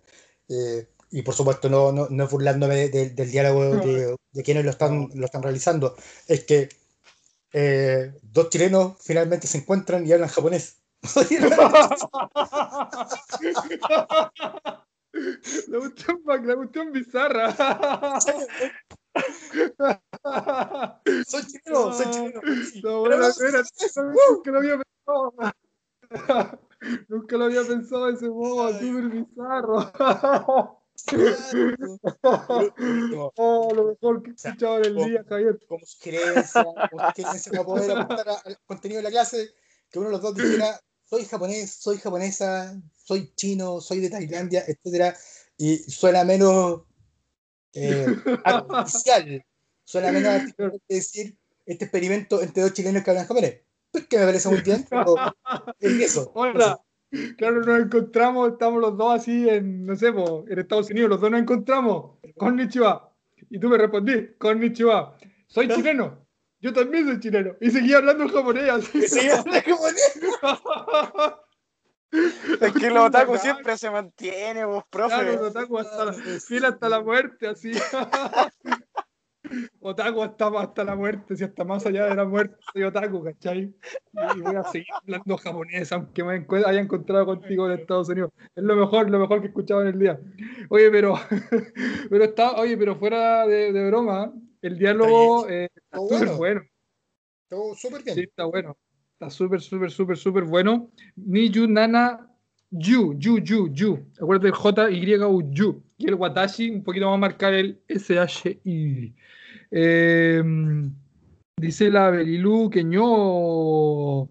[0.49, 4.65] eh, y por supuesto no, no, no es burlándome de, del diálogo de, de, quienes
[4.65, 5.95] lo están, lo están realizando,
[6.27, 6.69] es que
[7.53, 10.79] eh, dos chilenos finalmente se encuentran y hablan japonés.
[15.68, 17.56] La cuestión, la cuestión bizarra.
[21.26, 22.42] soy chileno, soy chileno.
[22.84, 23.64] No, bueno, espera,
[24.44, 25.34] que no había pensado.
[27.08, 29.92] Nunca lo había pensado de ese modo, súper bizarro.
[33.38, 35.60] oh, lo mejor que he escuchado en el día, Javier.
[35.68, 39.56] Como sugerencia, como sugerencia para poder aportar al contenido de la clase,
[39.90, 44.64] que uno de los dos dijera, soy japonés, soy japonesa, soy chino, soy de Tailandia,
[44.68, 45.16] etcétera,
[45.58, 46.82] y suena menos
[47.74, 48.06] eh,
[48.44, 49.46] artificial,
[49.84, 53.62] suena menos artificial que decir este experimento entre dos chilenos que hablan japonés.
[53.92, 55.16] Pues que me parece muy bien, pero
[55.80, 56.32] es eso.
[56.36, 56.82] Hola.
[57.38, 61.32] Claro, nos encontramos, estamos los dos así en, no sé, en Estados Unidos, los dos
[61.32, 62.18] nos encontramos.
[62.36, 63.14] Con Nichiwa.
[63.50, 65.16] Y tú me respondí, con Nichiwa.
[65.48, 66.25] Soy chileno.
[66.66, 67.56] Yo también soy chileno.
[67.62, 69.00] Y seguía hablando japonés así.
[69.04, 70.20] Seguía hablando japonés.
[72.62, 75.16] Es que el otaku siempre se mantiene, vos, profe.
[75.16, 77.74] Claro, el otaku hasta la, fiel hasta la muerte, así.
[79.82, 83.76] Otaku hasta, hasta la muerte, si hasta más allá de la muerte soy otaku, ¿cachai?
[84.36, 88.32] Y voy a seguir hablando japonés, aunque me haya encontrado contigo en Estados Unidos.
[88.56, 90.20] Es lo mejor, lo mejor que he escuchado en el día.
[90.70, 91.16] Oye, pero,
[92.10, 94.32] pero está, oye, pero fuera de, de broma,
[94.66, 96.62] el diálogo eh, está súper bueno.
[97.48, 98.16] Todo súper bien.
[98.16, 98.76] Sí, está bueno.
[99.14, 100.90] Está súper, súper, súper, súper bueno.
[101.16, 102.32] Niyu Nana
[102.72, 104.00] Yu, Yu, Yu, Yu.
[104.20, 105.84] Acuérdate el J, Y, U, Yu.
[105.98, 109.16] Y el Watashi, un poquito más marcar el SHI.
[109.72, 110.44] Eh,
[111.58, 114.28] dice la Belilu que no.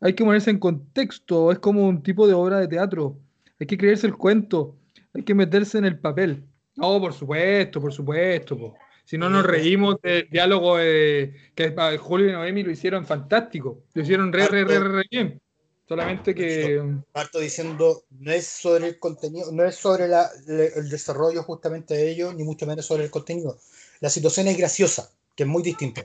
[0.00, 1.52] Hay que ponerse en contexto.
[1.52, 3.18] Es como un tipo de obra de teatro.
[3.58, 4.76] Hay que creerse el cuento.
[5.12, 6.44] Hay que meterse en el papel.
[6.76, 8.56] No, por supuesto, por supuesto.
[8.56, 8.74] Po.
[9.10, 13.82] Si no nos reímos del diálogo de, que Julio y Noemi lo hicieron fantástico.
[13.92, 15.42] Lo hicieron re, re, re, re bien.
[15.88, 16.80] Solamente que.
[17.10, 22.08] Parto diciendo, no es sobre el contenido, no es sobre la, el desarrollo justamente de
[22.08, 23.58] ellos, ni mucho menos sobre el contenido.
[23.98, 26.02] La situación es graciosa, que es muy distinto.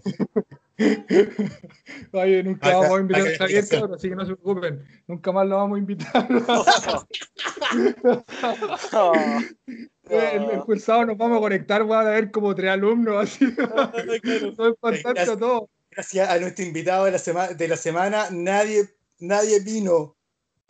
[2.11, 4.83] Oye, nunca vamos a invitar a Javier, así que no se preocupen.
[5.05, 6.27] Nunca más lo vamos a invitar.
[10.09, 13.45] El, el nos vamos a conectar, van a ver como tres alumnos, así.
[14.55, 15.69] todo es fantástico todo.
[15.89, 18.89] Gracias a nuestro invitado de la, semana de la semana, nadie,
[19.19, 20.15] nadie vino.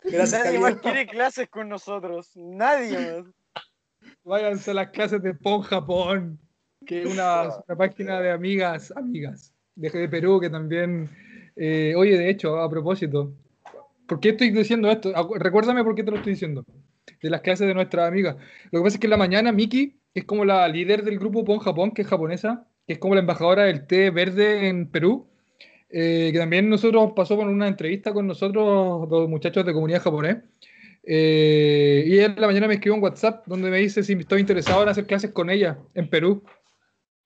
[0.02, 2.30] Gracias nadie más quiere clases con nosotros.
[2.36, 3.34] Nadie más.
[4.24, 6.38] Váyanse a las clases de Pon Japón,
[6.86, 11.10] que es una, una página de amigas, amigas de, de Perú que también.
[11.56, 13.32] Eh, oye, de hecho, a propósito,
[14.06, 15.12] ¿por qué estoy diciendo esto?
[15.36, 16.64] Recuérdame por qué te lo estoy diciendo
[17.22, 18.36] de las clases de nuestra amiga.
[18.70, 21.44] Lo que pasa es que en la mañana Miki es como la líder del grupo
[21.44, 25.28] Pon Japón, que es japonesa, que es como la embajadora del té verde en Perú,
[25.90, 30.38] eh, que también nosotros pasó por una entrevista con nosotros, dos muchachos de comunidad japonés.
[31.08, 34.82] Eh, y en la mañana me escribió un WhatsApp donde me dice si estoy interesado
[34.82, 36.42] en hacer clases con ella en Perú.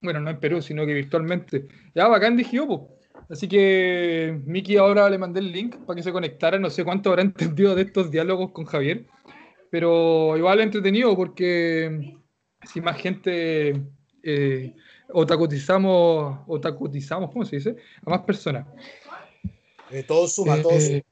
[0.02, 1.66] Bueno, no en Perú, sino que virtualmente.
[1.94, 2.88] Ya, bacán, dije yo.
[3.28, 6.58] Así que Miki ahora le mandé el link para que se conectara.
[6.58, 9.06] No sé cuánto habrá entendido de estos diálogos con Javier
[9.70, 12.16] pero igual entretenido porque
[12.62, 13.80] si más gente
[14.22, 14.74] eh,
[15.08, 17.76] otacotizamos, otacotizamos, ¿cómo se dice?
[18.04, 18.66] A más personas.
[19.90, 20.96] Eh, todo suma, todo suma.
[20.96, 21.04] Eh,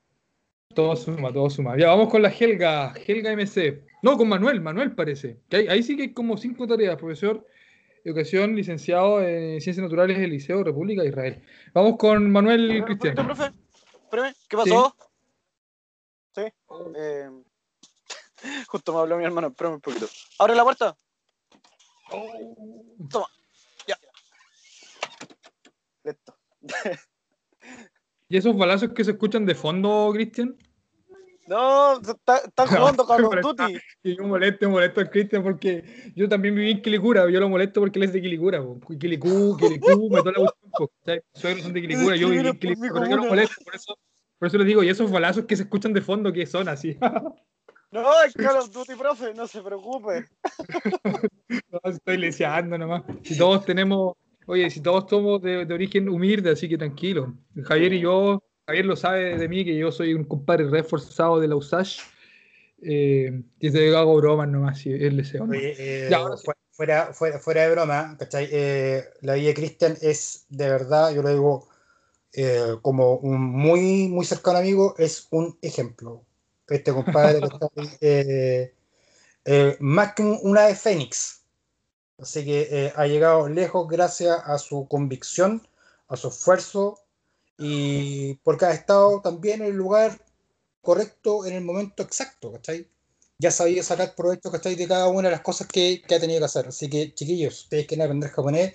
[0.75, 1.79] todo suma, todo suma.
[1.79, 3.85] Ya vamos con la Helga, Helga MC.
[4.03, 5.39] No, con Manuel, Manuel parece.
[5.49, 7.45] Que ahí sí que hay como cinco tareas, profesor
[8.05, 11.43] Educación, licenciado en Ciencias Naturales del Liceo República de Israel.
[11.75, 13.15] Vamos con Manuel Cristian.
[13.17, 14.33] profe?
[14.49, 14.95] ¿Qué pasó?
[16.35, 16.43] Sí.
[16.97, 17.29] Eh,
[18.67, 20.07] Justo me habló mi hermano, espérame un poquito.
[20.39, 20.97] ¡Abre la puerta!
[23.11, 23.27] Toma.
[23.87, 23.99] Ya.
[26.05, 26.35] Listo.
[28.29, 30.57] ¿Y esos balazos que se escuchan de fondo, Cristian?
[31.49, 33.79] No, están jugando Call of Duty.
[34.03, 37.29] Y yo molesto, molesto al Cristian porque yo también viví en Quilicura.
[37.31, 38.63] Yo lo molesto porque él es de Quilicura.
[39.01, 40.93] Quilicú, Quilicú, me toda la gustó.
[41.33, 42.17] Suegros son de Quilicura.
[42.17, 43.09] Yo viví en Quilicura.
[43.09, 43.65] Yo lo molesto.
[43.65, 43.99] Por eso,
[44.39, 46.99] por eso les digo, y esos balazos que se escuchan de fondo, ¿qué son así?
[47.91, 50.27] No, es Call of Duty, profe, no se preocupe.
[51.73, 53.03] no, estoy leseando nomás.
[53.23, 54.15] Si todos tenemos,
[54.47, 57.35] oye, si todos somos de, de, origen humilde, así que tranquilo.
[57.65, 61.49] Javier y yo, Javier lo sabe de mí, que yo soy un compadre reforzado de
[61.49, 62.01] la USASH.
[62.83, 65.45] Eh, y te hago bromas nomás, si es leseo.
[65.45, 66.11] Oye, eh,
[66.73, 68.49] fuera, fuera, fuera, de broma, ¿cachai?
[68.53, 71.69] Eh, la vida de Cristian es de verdad, yo lo digo
[72.35, 76.28] eh, como un muy, muy cercano amigo, es un ejemplo
[76.69, 77.69] este compadre que está
[78.01, 78.75] eh,
[79.45, 81.43] eh, más que una de Fénix.
[82.19, 85.67] Así que eh, ha llegado lejos gracias a su convicción,
[86.09, 86.99] a su esfuerzo
[87.57, 90.21] y porque ha estado también en el lugar
[90.81, 92.89] correcto en el momento exacto, ¿cachai?
[93.39, 94.75] Ya sabía sacar provecho, ¿cachai?
[94.75, 96.69] De cada una de las cosas que, que ha tenido que hacer.
[96.69, 98.75] Así que, chiquillos, ustedes quieren aprender japonés,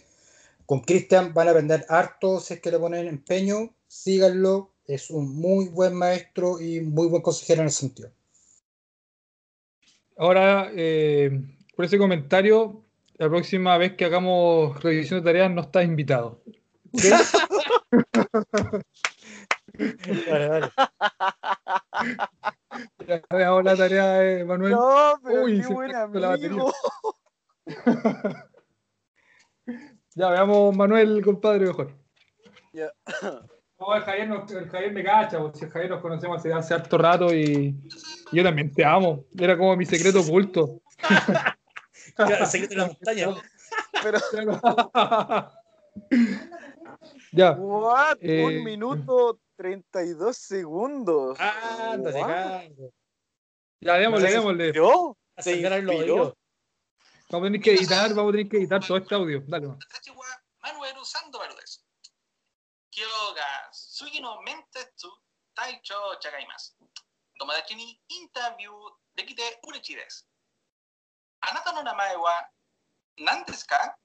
[0.66, 5.36] con Cristian van a aprender harto si es que le ponen empeño, síganlo, es un
[5.36, 8.12] muy buen maestro y muy buen consejero en el sentido.
[10.18, 11.32] Ahora, eh,
[11.76, 12.84] por ese comentario,
[13.16, 16.42] la próxima vez que hagamos revisión de tareas no estás invitado.
[20.30, 20.70] vale, vale.
[23.08, 24.74] Ya veamos la tarea de Manuel.
[24.74, 26.74] No, pero Uy, qué buen amigo.
[30.16, 31.92] ya veamos Manuel, compadre, mejor.
[32.74, 32.92] Ya.
[33.80, 36.74] No, el Javier, el Javier me cacha, porque si el Javier nos conocemos hace, hace
[36.74, 37.76] harto rato y,
[38.32, 39.26] yo también te amo.
[39.38, 40.82] Era como mi secreto oculto.
[42.18, 43.28] el secreto de la montaña.
[44.02, 44.20] Pero...
[47.32, 47.52] ya.
[47.52, 48.18] What?
[48.22, 51.38] Eh, Un minuto 32 segundos.
[51.40, 51.98] Ah,
[53.82, 54.74] Ya, démosle, démosle.
[54.74, 55.18] ¿Yo?
[57.30, 59.44] Vamos a tener que editar, vamos a tener que editar todo este audio.
[59.48, 59.68] Dale.
[60.62, 61.40] Manuel usando.
[62.94, 63.42] 今日が
[63.74, 64.86] 次の面接
[65.58, 66.78] 隊長じゃがいます。
[67.40, 70.30] 友達にインタビューできて嬉しいです。
[71.42, 72.50] あなたの名前は
[73.18, 73.98] 何ですか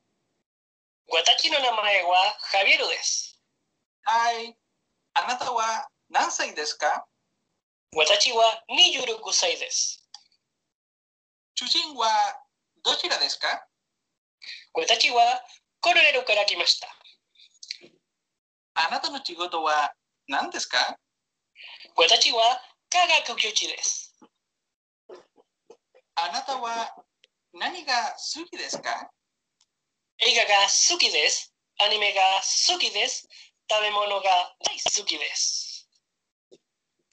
[1.12, 3.39] 私の名前はハビエルです。
[4.05, 4.56] はい。
[5.12, 7.05] あなたは何歳ですか
[7.94, 10.09] 私は26歳です。
[11.56, 12.09] 主人は
[12.82, 13.69] どちらですか
[14.73, 15.44] 私は
[15.81, 16.97] コロネルから来ました。
[18.78, 19.92] あなたの仕事は
[20.28, 20.78] 何ですか？
[21.96, 22.38] 私は
[22.88, 24.14] 科学教師です。
[26.14, 26.94] あなたは
[27.52, 29.10] 何が好きですか？
[30.18, 31.52] 映画が好きです。
[31.80, 32.20] アニメが
[32.70, 33.26] 好きです。
[33.68, 34.22] 食べ物が
[34.62, 35.88] 大好きです。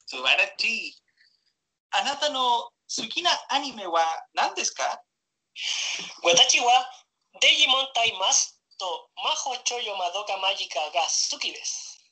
[0.06, 0.94] 素晴らしい。
[1.90, 2.70] あなたの好
[3.10, 4.00] きなアニメは
[4.34, 5.02] 何ですか？
[6.22, 6.64] 私は
[7.40, 12.04] デジモンタイマスと魔法ちょよまどかマジカが好きです。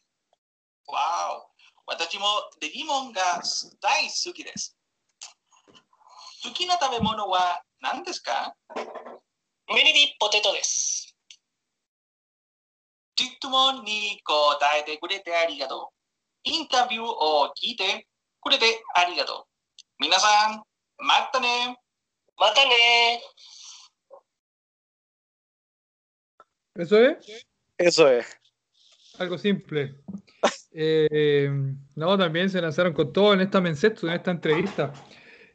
[0.89, 0.99] わ
[1.37, 1.51] お、
[1.87, 2.25] 私も
[2.61, 3.21] デジモンが
[3.81, 4.77] 大好きです。
[6.43, 8.55] 好きな食べ物は何ですか
[9.69, 11.15] ミニディポテトです。
[13.17, 15.95] 質問に答えてくれてありがとう。
[16.45, 18.07] インタビューを聞いて
[18.41, 19.45] くれてありがとう。
[19.99, 20.63] 皆さん、
[20.99, 21.79] またね。
[22.37, 23.23] またね。
[26.75, 27.47] ¿Eso es?
[27.79, 28.27] Eso es.
[29.19, 29.95] Algo simple.
[30.77, 31.49] Eh,
[31.95, 34.93] no, también se lanzaron con todo en esta mensetsu, en esta entrevista.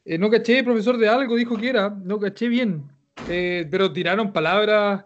[0.05, 2.85] Eh, no caché, profesor de algo, dijo que era, no caché bien.
[3.27, 5.03] Eh, pero tiraron palabras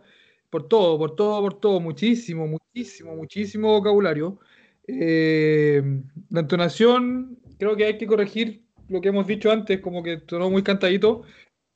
[0.51, 4.37] por todo, por todo, por todo, muchísimo, muchísimo, muchísimo vocabulario.
[4.87, 10.51] la entonación, creo que hay que corregir lo que hemos dicho antes, como que sonó
[10.51, 11.23] muy cantadito,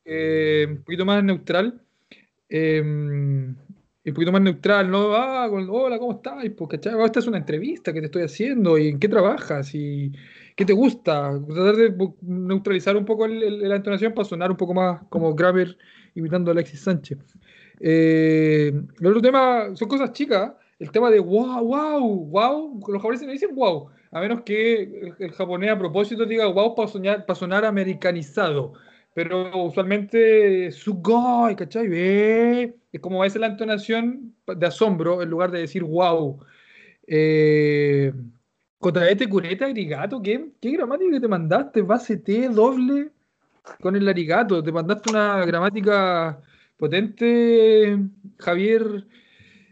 [0.06, 1.82] un poquito más neutral
[4.12, 5.16] un poquito más neutral, ¿no?
[5.16, 6.44] Ah, hola, ¿cómo estás?
[6.56, 10.12] Pues, Esta es una entrevista que te estoy haciendo y en qué trabajas y
[10.56, 11.40] qué te gusta.
[11.48, 15.78] Tratar de neutralizar un poco la entonación para sonar un poco más como Grammer
[16.16, 17.20] imitando a Alexis Sánchez.
[17.80, 20.54] Eh, el otro tema son cosas chicas.
[20.80, 22.80] El tema de wow, wow, wow.
[22.88, 27.36] Los japoneses no dicen wow, a menos que el, japonés a propósito diga wow para
[27.36, 28.74] sonar americanizado
[29.18, 31.88] pero usualmente sugoi, ¿cachai?
[31.88, 36.40] Ve, es como a la entonación de asombro en lugar de decir wow.
[37.08, 38.14] Eh,
[39.10, 41.82] este cureta, arigato, ¿qué, ¿qué gramática te mandaste?
[41.82, 43.10] Base T, doble,
[43.82, 44.62] con el arigato.
[44.62, 46.40] Te mandaste una gramática
[46.78, 47.98] potente,
[48.38, 49.08] Javier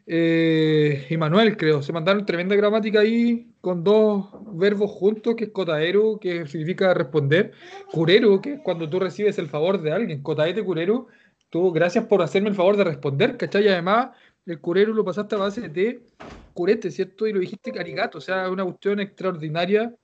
[0.07, 1.83] eh, y Manuel, creo.
[1.83, 7.51] Se mandaron tremenda gramática ahí con dos verbos juntos, que es cotaero, que significa responder,
[7.91, 11.07] curero, que es cuando tú recibes el favor de alguien, cotaete curero,
[11.49, 13.65] tú gracias por hacerme el favor de responder, ¿cachai?
[13.65, 14.15] Y además
[14.45, 16.05] el curero lo pasaste a base de
[16.53, 17.25] curete, ¿cierto?
[17.25, 19.95] Y lo dijiste caricato, o sea, una cuestión extraordinaria.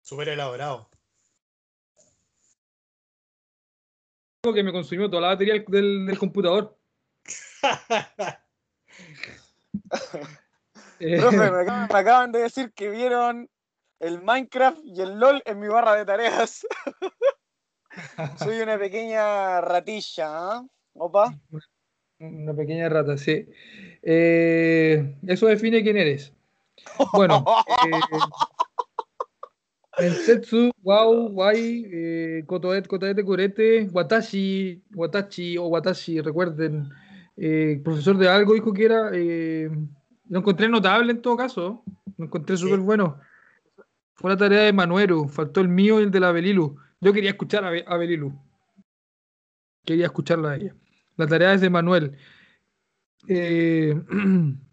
[0.00, 0.88] Súper elaborado.
[4.42, 6.74] Algo que me consumió toda la batería del, del computador.
[11.00, 13.48] Eh, Profe, me acaban, de decir que vieron
[14.00, 16.66] el Minecraft y el LOL en mi barra de tareas.
[18.38, 20.66] Soy una pequeña ratilla, ¿ah?
[20.92, 21.34] ¿Opa?
[22.18, 23.46] Una pequeña rata, sí.
[24.02, 26.34] Eh, eso define quién eres.
[27.14, 27.44] Bueno,
[29.98, 36.90] el Setsu, Wow, Wai, eh, Kotoet, Kotoete, Kurete, Watashi, Watashi o Watashi, recuerden,
[37.36, 39.70] eh, profesor de algo dijo que era, eh,
[40.30, 41.82] lo encontré notable en todo caso.
[42.16, 43.18] Lo encontré súper bueno.
[44.14, 45.28] Fue la tarea de Manuero.
[45.28, 46.76] Faltó el mío y el de la Belilu.
[47.00, 48.32] Yo quería escuchar a, Belilu.
[49.84, 50.74] Quería escucharla a ella.
[51.16, 52.16] La tarea es de Manuel.
[53.26, 54.00] Eh,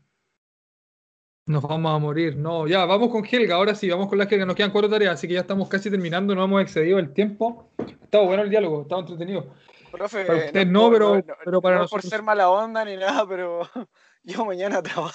[1.48, 2.36] Nos vamos a morir.
[2.36, 3.56] No, ya, vamos con Helga.
[3.56, 4.46] Ahora sí, vamos con la Helga.
[4.46, 6.36] Nos quedan cuatro tareas, así que ya estamos casi terminando.
[6.36, 7.72] No hemos excedido el tiempo.
[8.04, 9.56] Estaba bueno el diálogo, estaba entretenido.
[9.90, 12.04] Profe, Para usted no, pero, no, pero para no nosotros.
[12.04, 13.62] por ser mala onda ni nada, pero
[14.28, 15.14] yo mañana trabajo.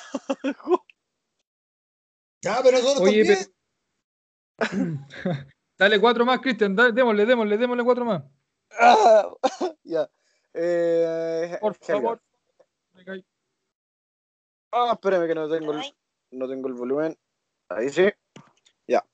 [2.43, 3.55] Ya, pero nosotros Oye, también.
[4.56, 5.47] Pero...
[5.78, 8.22] dale cuatro más, Cristian, démosle, démosle, démosle cuatro más.
[9.84, 10.09] Ya.
[10.55, 12.22] Eh, Por favor.
[14.72, 15.94] Ah, espérame que no tengo, el,
[16.30, 17.18] no tengo el volumen.
[17.68, 18.10] Ahí sí.
[18.86, 19.05] Ya.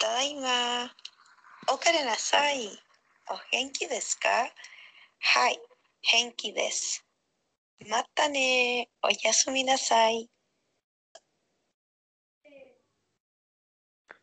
[0.00, 0.92] Taima.
[1.68, 2.66] Okare oh, nasai.
[3.28, 4.50] O oh, henki desu ka?
[5.20, 5.54] Hai,
[6.02, 7.02] henki desu.
[7.88, 10.28] Matane, oyasuminasai.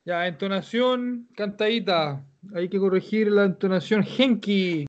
[0.05, 2.25] Ya, entonación cantadita.
[2.55, 4.85] Hay que corregir la entonación Genki.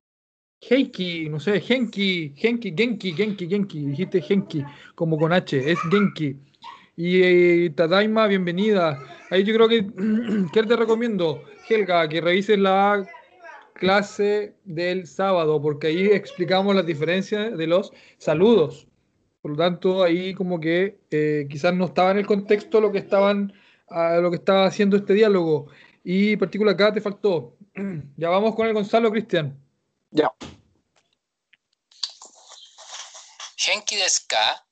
[0.61, 3.87] Genki, no sé, Genki, Genki, Genki, Genki, Genki.
[3.87, 4.65] Dijiste Genki,
[4.95, 6.37] como con H, es Genki.
[6.97, 8.99] Y eh, Tadaima, bienvenida.
[9.31, 9.87] Ahí yo creo que,
[10.53, 12.09] ¿qué te recomiendo, Helga?
[12.09, 13.07] Que revises la
[13.79, 18.87] clase del sábado, porque ahí explicamos las diferencias de los saludos.
[19.41, 22.99] Por lo tanto, ahí como que eh, quizás no estaba en el contexto lo que
[22.99, 23.53] estaban
[23.89, 25.69] a lo que estaba haciendo este diálogo.
[26.05, 27.57] Y en acá te faltó.
[28.17, 29.57] Ya vamos con el Gonzalo Cristian.
[30.11, 30.31] Ya.
[33.57, 34.67] Genki desu ka?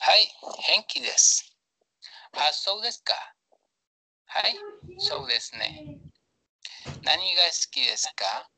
[0.00, 0.22] Hai,
[0.66, 1.00] genki.
[2.32, 3.20] Ah, so desu ka?
[4.26, 4.54] Hai,
[4.98, 5.26] so.
[7.03, 8.49] 何が好きですか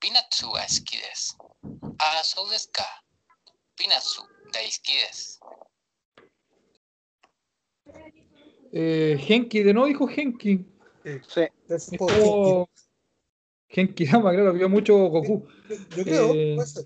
[0.00, 1.36] ピーナッツは好きです。
[1.98, 2.84] あ、そうですか。
[3.76, 4.20] ピーナッツ
[4.52, 5.40] 大好きです。
[8.72, 10.64] Eh, Genki, de nuevo dijo Genki.
[11.26, 11.48] Sí.
[11.68, 12.68] Es un Es poco como
[13.68, 15.46] Genki Dama, claro, vio mucho Goku.
[15.68, 15.96] kinky.
[15.96, 16.84] Yo creo, eh, puede ser.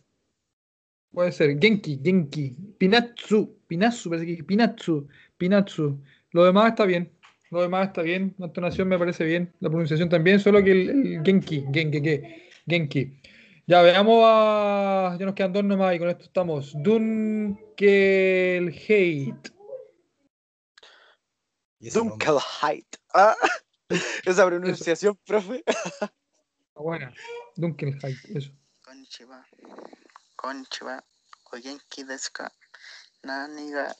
[1.12, 6.00] Puede ser Genki, Genki, Pinatsu, Pinatsu, parece que Pinatsu, Pinatsu.
[6.30, 7.12] Lo demás está bien.
[7.49, 11.21] Lo demás está bien, la entonación me parece bien, la pronunciación también, solo que el,
[11.23, 12.01] Genki, Genki,
[12.67, 13.21] Genki,
[13.65, 15.15] Ya veamos a.
[15.19, 16.73] Ya nos quedan dos nomás y con esto estamos.
[16.83, 17.57] Dunkelheit.
[21.79, 22.97] Dunkelheit.
[23.13, 23.35] ¿Ah?
[24.25, 25.21] Esa pronunciación, eso.
[25.25, 25.63] profe.
[25.65, 26.11] Está
[26.75, 27.13] buena.
[27.55, 28.51] Dunkelheit, eso.
[28.81, 29.45] Konnichiwa.
[30.35, 31.03] Konnichiwa.
[31.53, 32.51] Oyenki desu ka.
[33.23, 33.95] Nani ga.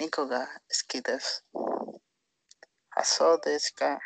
[0.00, 0.46] 猫が好
[0.88, 1.44] きです。
[2.96, 3.98] あ、そうですか。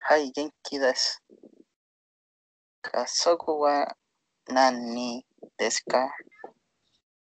[0.00, 1.22] はい、元気です。
[2.82, 3.94] 家族は
[4.48, 5.22] 何人
[5.58, 6.10] ですか？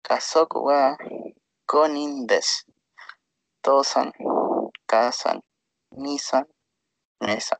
[0.03, 0.97] 家族は
[1.69, 2.67] 5人です。
[3.61, 4.13] 父さん、
[4.87, 5.43] 母さん、
[5.95, 6.47] 兄さん、
[7.27, 7.59] 姉さん。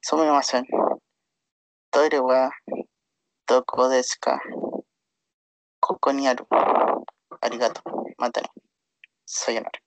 [0.00, 0.64] すみません。
[1.90, 2.50] トイレは
[3.46, 4.40] どこですか？
[5.80, 6.46] ここにある。
[7.42, 7.97] ありがとう。
[8.18, 8.48] mátalo.
[9.24, 9.80] Sayonara.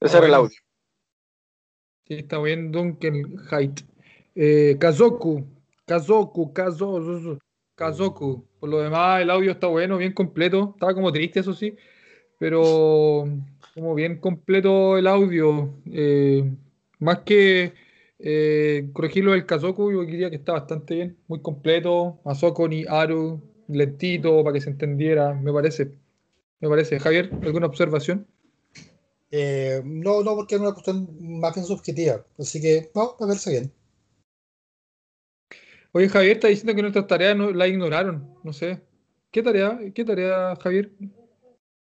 [0.00, 0.58] Ese era el audio.
[2.06, 3.80] Sí, está bien, Duncan Height.
[4.34, 5.46] Eh, Kazoku,
[5.86, 7.38] Kazoku, Kazoku,
[7.74, 8.48] Kazoku.
[8.58, 10.72] Por lo demás, el audio está bueno, bien completo.
[10.74, 11.76] Estaba como triste, eso sí,
[12.38, 13.26] pero
[13.74, 15.74] como bien completo el audio.
[15.92, 16.50] Eh,
[16.98, 17.74] más que
[18.18, 22.20] eh, corregirlo del Kazoku, yo diría que está bastante bien, muy completo.
[22.24, 23.42] Masoko, Ni Aru,
[23.72, 25.92] lentito para que se entendiera, me parece.
[26.60, 26.98] Me parece.
[27.00, 28.26] Javier, ¿alguna observación?
[29.30, 32.24] Eh, no, no, porque es una cuestión más bien subjetiva.
[32.38, 33.72] Así que, no, me parece bien.
[35.92, 38.34] Oye, Javier está diciendo que nuestras tareas no, la ignoraron.
[38.44, 38.80] No sé.
[39.30, 39.78] ¿Qué tarea?
[39.94, 40.92] ¿Qué tarea, Javier?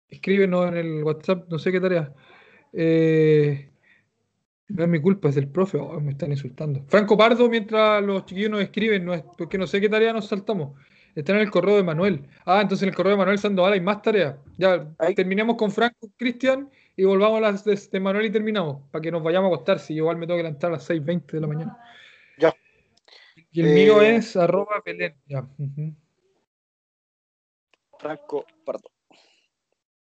[0.07, 2.13] Escríbenos en el WhatsApp, no sé qué tarea.
[2.73, 3.69] Eh,
[4.69, 5.77] no es mi culpa, es del profe.
[5.77, 6.83] Oh, me están insultando.
[6.87, 10.27] Franco Pardo, mientras los chiquillos nos escriben, no es, porque no sé qué tarea nos
[10.27, 10.79] saltamos.
[11.15, 12.27] Está en el correo de Manuel.
[12.45, 14.35] Ah, entonces en el correo de Manuel Sandoval hay más tareas.
[14.57, 15.15] Ya, ¿Ay?
[15.15, 19.23] terminemos con Franco, Cristian, y volvamos a las de, Manuel y terminamos, para que nos
[19.23, 21.77] vayamos a acostar, si igual me tengo que levantar a las 6.20 de la mañana.
[22.37, 22.53] Ya.
[23.51, 25.15] Y el mío eh, es arroba Belén.
[27.97, 28.91] Franco, perdón.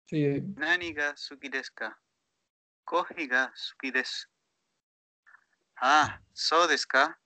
[0.07, 0.25] Sí.
[0.25, 0.43] Eh.
[0.57, 1.99] Naniga sukideska.
[2.85, 4.29] Kohiga sukides.
[5.81, 7.19] Ah, so desu ka?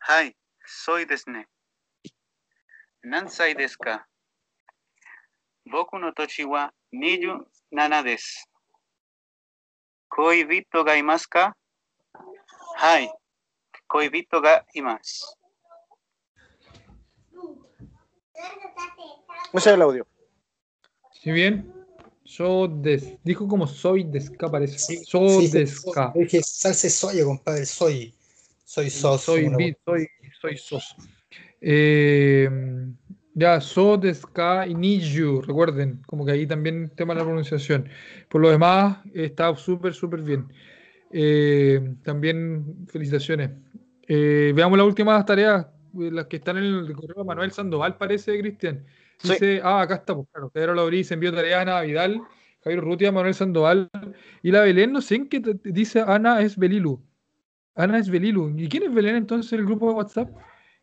[0.00, 0.36] Hai,
[0.66, 1.46] soy desne
[3.04, 4.06] nansai desu ka?
[5.70, 8.40] Boku no tochi wa niyu nana desu.
[10.08, 11.52] Koibito ga imasu ka?
[12.76, 13.08] Hai.
[13.88, 15.26] Koibito ga imasu.
[19.66, 20.06] El audio.
[21.12, 21.72] Si bien,
[22.24, 25.04] yo des, dijo como soy desca, parece.
[25.04, 26.12] Soy desca.
[26.14, 28.14] Dije, salse soya, compadre, soy.
[28.64, 29.22] Soy sos.
[29.22, 30.08] Soy bit, soy,
[30.40, 30.96] soy sos.
[31.66, 32.50] Eh,
[33.32, 37.88] ya, so, deska y you, recuerden, como que ahí también tema de la pronunciación.
[38.28, 40.52] Por lo demás, está súper, súper bien.
[41.10, 43.50] Eh, también felicitaciones.
[44.06, 48.38] Eh, veamos las últimas tareas, las que están en el correo de Manuel Sandoval, parece,
[48.38, 48.84] Cristian.
[49.22, 52.20] Dice, ah, acá está, pues claro, Pedro Laurí se envió tareas a Ana Vidal,
[52.62, 53.88] Javier Rutia, Manuel Sandoval,
[54.42, 57.02] y la Belén, no sé en qué dice Ana es Belilu.
[57.74, 58.52] Ana es Belilu.
[58.58, 60.28] ¿Y quién es Belén entonces en el grupo de WhatsApp?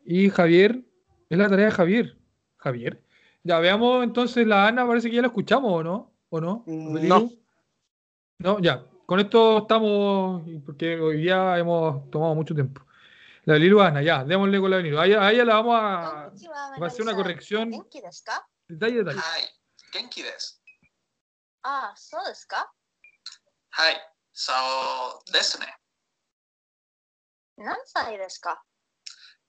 [0.05, 0.85] Y Javier,
[1.29, 2.17] es la tarea de Javier.
[2.59, 3.03] Javier.
[3.43, 6.13] Ya, veamos entonces la Ana, parece que ya la escuchamos, ¿o no?
[6.31, 6.65] ¿O no?
[6.67, 7.09] Mm, Belilu.
[7.09, 7.31] no.
[8.39, 8.85] No, ya.
[9.07, 12.83] Con esto estamos, porque hoy día hemos tomado mucho tiempo.
[13.45, 14.99] La Belilu Ana, ya, démosle con la Belilu.
[14.99, 19.05] A ella, a ella la vamos a, こんにちは、va a hacer una マリさん corrección 元気ですか detalle,
[19.05, 19.19] detalle.
[19.19, 19.57] はい。
[19.93, 20.61] 元気です。
[21.63, 22.73] ああ、そうですか
[23.71, 24.13] はい。
[24.33, 24.53] そ
[25.29, 25.67] うですね。
[27.57, 28.63] 何歳ですか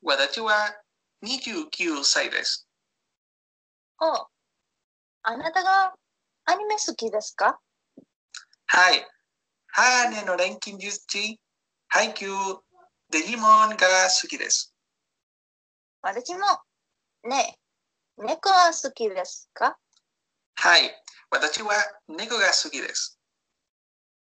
[0.04, 0.82] 私は
[1.24, 2.66] 29歳です。
[4.00, 4.26] おう
[5.22, 5.94] あなたが
[6.44, 7.60] アニメ好きですか？
[8.66, 9.06] はい。
[9.68, 11.40] 羽の錬金術師、
[11.88, 12.26] 配給、
[13.10, 14.74] デジモンが好きです。
[16.02, 16.40] 私も。
[17.24, 17.56] ね
[18.18, 19.78] え、猫は好きですか？
[20.56, 20.90] はい。
[21.30, 21.72] 私は
[22.08, 23.20] 猫が好きです。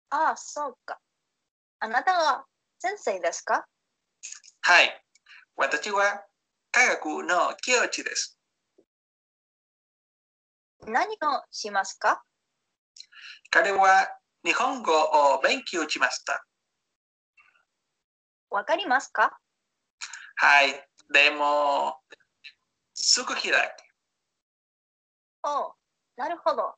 [0.10, 1.00] ああ、そうか。
[1.80, 2.46] あなたは
[2.80, 3.66] 先生ですか？
[4.64, 5.01] はい。
[5.56, 6.26] 私は
[6.72, 8.40] 科学の教師です。
[10.88, 11.18] 何を
[11.52, 12.24] しますか？
[13.52, 14.08] 彼は
[14.44, 16.46] 日本語を勉強しました。
[18.50, 19.38] わかりますか？
[20.38, 20.88] はい。
[21.14, 22.00] でも、
[22.94, 23.52] すぐ開き。
[25.44, 25.74] おう
[26.16, 26.76] なるほど。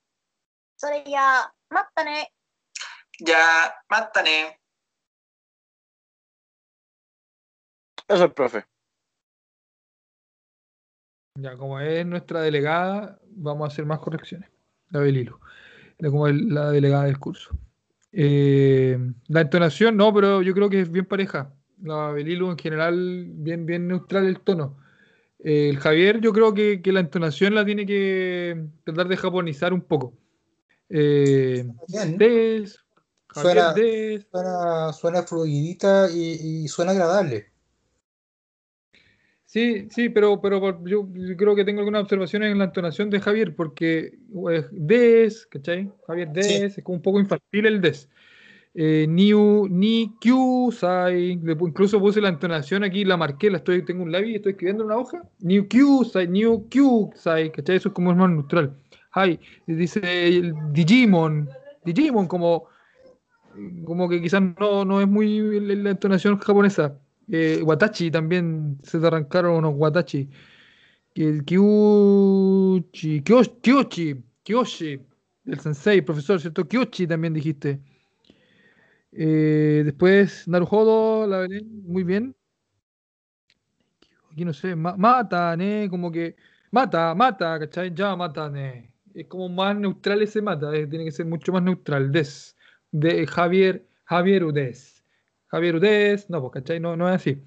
[0.78, 2.34] それや、待ったね。
[3.24, 4.60] じゃあ、またね。
[8.08, 8.66] Eso es el profe.
[11.40, 14.50] Ya, como es nuestra delegada, vamos a hacer más correcciones.
[14.90, 15.40] La Belilu,
[15.98, 17.58] la- como el- la delegada del curso.
[18.12, 18.98] Eh,
[19.28, 21.52] la entonación, no, pero yo creo que es bien pareja.
[21.82, 24.78] La Belilu en general, bien, bien neutral el tono.
[25.40, 29.74] Eh, el Javier, yo creo que, que la entonación la tiene que tratar de japonizar
[29.74, 30.14] un poco.
[30.90, 32.18] Eh, Bien.
[32.20, 32.80] des,
[33.30, 34.28] Javier Suena- des.
[34.30, 37.52] Suena, suena fluidita y, y suena agradable.
[39.54, 41.08] Sí, sí, pero, pero yo,
[41.38, 44.18] creo que tengo algunas observaciones en la entonación de Javier, porque
[44.52, 45.92] eh, des, ¿cachai?
[46.08, 46.80] Javier des, Sí.
[46.80, 48.10] es como un poco infantil el des.
[48.74, 53.58] Eh, niu, ni, kyu, sai, le pu- incluso puse la entonación aquí, la marqué, la
[53.58, 55.22] estoy, tengo un lápiz y estoy escribiendo en una hoja.
[55.42, 57.76] Niu, kyu, sai, niu, kyu, sai, ¿cachai?
[57.76, 58.76] Eso es como es más neutral.
[59.12, 61.48] Hai, y dice el Digimon,
[61.86, 62.70] Digimon, como,
[63.86, 66.98] como que quizás no, no es muy la entonación japonesa.
[67.32, 70.30] Eh, Watachi también se te arrancaron unos Watachi.
[71.16, 75.02] El Kyuchi, Kyoshi, Kyoshi,
[75.46, 76.68] el sensei, profesor, ¿cierto?
[76.68, 77.82] Kyoshi también dijiste.
[79.12, 82.36] Eh, después Naruhodo, la Belén, muy bien.
[84.32, 86.36] Aquí no sé, ma- mata, ne, como que
[86.72, 87.94] mata, mata, ¿cachai?
[87.94, 88.94] Ya mata, ne.
[89.14, 92.12] Es como más neutral ese mata, eh, tiene que ser mucho más neutral.
[92.12, 92.56] Des,
[92.92, 94.93] de Javier, Javier Udes.
[95.54, 96.80] Javier Udes, no, pues, ¿cachai?
[96.80, 97.38] No, no es así.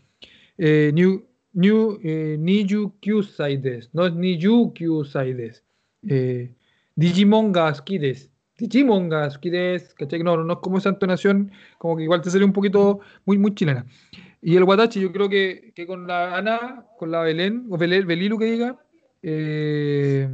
[0.58, 5.64] Eh, new, new, eh, Niju Kyusai des, no es Niju Kyusai des.
[6.08, 6.54] Eh,
[6.94, 8.28] Digimon ga suki desu.
[8.56, 10.22] Digimon ga suki desu, ¿cachai?
[10.22, 13.56] No, no es como esa entonación, como que igual te sale un poquito muy, muy
[13.56, 13.84] chilena.
[14.40, 18.06] Y el Watachi, yo creo que, que con la Ana, con la Belén, o Belén,
[18.06, 18.78] Belilu que diga,
[19.20, 20.28] eh,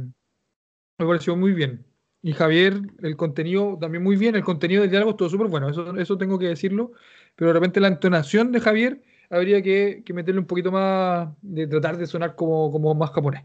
[0.99, 1.83] me pareció muy bien.
[2.21, 5.97] Y Javier, el contenido también muy bien, el contenido del diálogo estuvo súper bueno, eso,
[5.97, 6.93] eso tengo que decirlo,
[7.35, 11.97] pero de repente la entonación de Javier habría que, meterle un poquito más, de tratar
[11.97, 13.43] de sonar como, más japonés.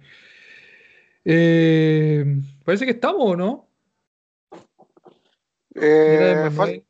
[1.25, 2.25] Eh,
[2.65, 3.69] parece que estamos, o ¿no?
[5.75, 6.85] Eh, falta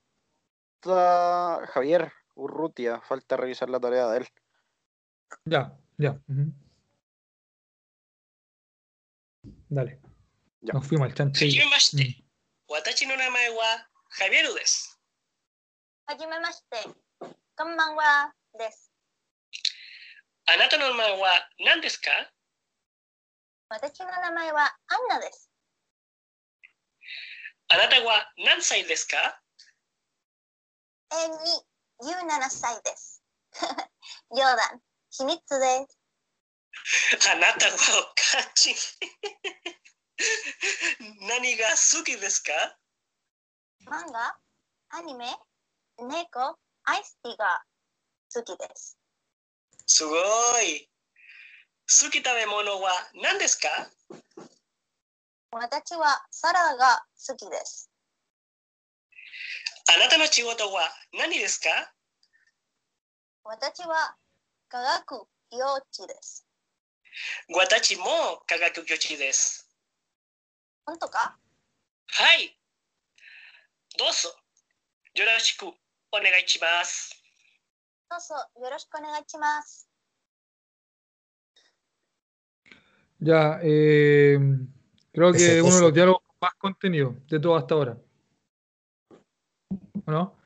[1.66, 4.26] Javier Urrutia, falta revisar la tarea de él.
[5.44, 6.12] Ya, ya.
[6.12, 6.52] Uh -huh.
[9.68, 10.00] Dale.
[10.60, 10.72] Ya.
[10.72, 11.62] Nos fuimos al chanchillo.
[11.92, 12.22] Mm.
[12.68, 13.14] Watachi no
[14.10, 14.97] Javier Udes.
[16.08, 16.88] はじめまして。
[17.54, 18.32] こんばんは。
[18.58, 18.90] です。
[20.46, 21.28] あなたの名前は
[21.60, 22.08] 何ですか？
[23.68, 25.50] 私の名前はアンナです。
[27.68, 29.38] あなたは何歳ですか？
[31.12, 31.36] 永遠に
[32.00, 33.22] 17歳です。
[34.32, 34.80] 冗談。
[35.10, 35.86] 秘密で
[37.20, 37.30] す。
[37.30, 38.74] あなたはおかしい。
[41.28, 42.78] 何が好きですか？
[43.84, 44.40] 漫画、
[44.88, 45.38] アニメ、
[46.00, 47.62] 猫、アイスティーが
[48.32, 48.96] 好きです。
[49.86, 50.14] すご
[50.62, 50.88] い。
[51.88, 53.68] 好き食べ物は何ですか？
[55.50, 57.90] 私はサラダが好きです。
[59.92, 60.82] あなたの仕事は
[61.14, 61.92] 何ですか？
[63.42, 64.14] 私は
[64.68, 66.46] 科学幼稚です。
[67.48, 68.04] 私も
[68.46, 69.68] 科学教師です。
[70.86, 71.36] 本当か？
[72.06, 72.56] はい。
[73.98, 74.28] どうぞ。
[75.14, 75.72] よろしく
[76.10, 77.14] onegaishimasu.
[83.20, 84.38] Ya, eh,
[85.12, 87.98] creo que uno de los diálogos más contenidos de todo hasta ahora.
[90.06, 90.36] ¿No?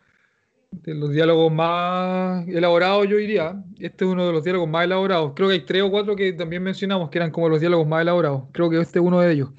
[0.70, 3.62] De los diálogos más elaborados, yo diría.
[3.78, 5.32] Este es uno de los diálogos más elaborados.
[5.36, 8.00] Creo que hay tres o cuatro que también mencionamos que eran como los diálogos más
[8.00, 8.44] elaborados.
[8.52, 9.50] Creo que este es uno de ellos.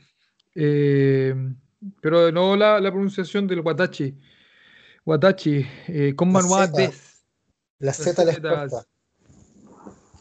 [0.56, 1.36] Eh,
[2.02, 4.18] pero de nuevo la, la pronunciación del Watachi.
[5.06, 6.78] Watachi, eh, Z.
[6.78, 7.24] des.
[7.80, 8.86] La Z les corta.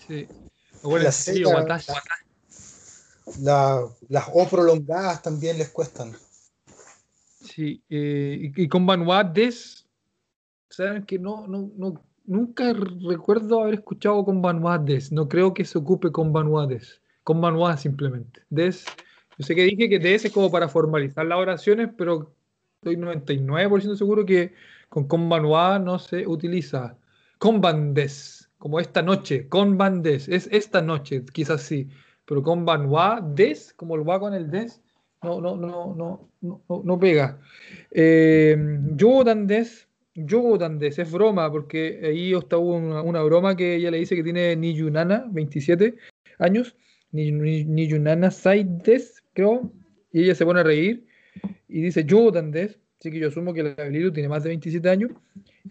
[0.07, 0.27] Sí.
[0.79, 1.93] Acuérdense, La sí, Watashi.
[3.41, 6.13] la- las O prolongadas también les cuestan.
[7.41, 9.87] Sí, eh, y, y con Manuat des,
[10.71, 15.65] saben que no, no, no, nunca recuerdo haber escuchado con Manuat des, no creo que
[15.65, 18.43] se ocupe con Manuat des, con Manuat simplemente.
[18.51, 18.85] Des,
[19.39, 22.35] yo sé que dije que des es como para formalizar las oraciones, pero
[22.83, 24.53] estoy 99% seguro que
[24.89, 26.99] con Manuat no se utiliza.
[27.39, 31.89] Con bandes, como esta noche, con bandes, es esta noche, quizás sí,
[32.25, 34.81] pero con Manuat des, como el va con el des,
[35.23, 37.39] no, no, no, no, no, no, pega.
[37.93, 38.57] Eh,
[38.99, 44.17] Jordan Des, Des, es broma, porque ahí está una, una broma que ella le dice
[44.17, 45.95] que tiene Niyunana, 27
[46.41, 46.75] años,
[47.13, 49.71] Ni- Ni- Niyunana Saides, creo,
[50.13, 51.07] y ella se pone a reír
[51.73, 54.89] y dice Jordan Des, así que yo asumo que la Lilu tiene más de 27
[54.89, 55.11] años,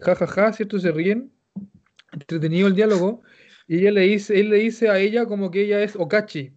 [0.00, 0.78] ja, ja, ja, ¿cierto?
[0.78, 1.30] Se ríen,
[2.12, 3.22] entretenido el diálogo,
[3.68, 6.52] y ella le dice, él le dice a ella como que ella es Okachi,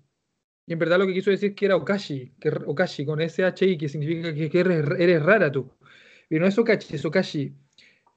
[0.67, 3.77] y en verdad lo que quiso decir es que era Okashi, que Okashi con SHI,
[3.77, 5.69] que significa que, que eres, eres rara tú.
[6.27, 7.53] Y no es Okachi, es Okashi.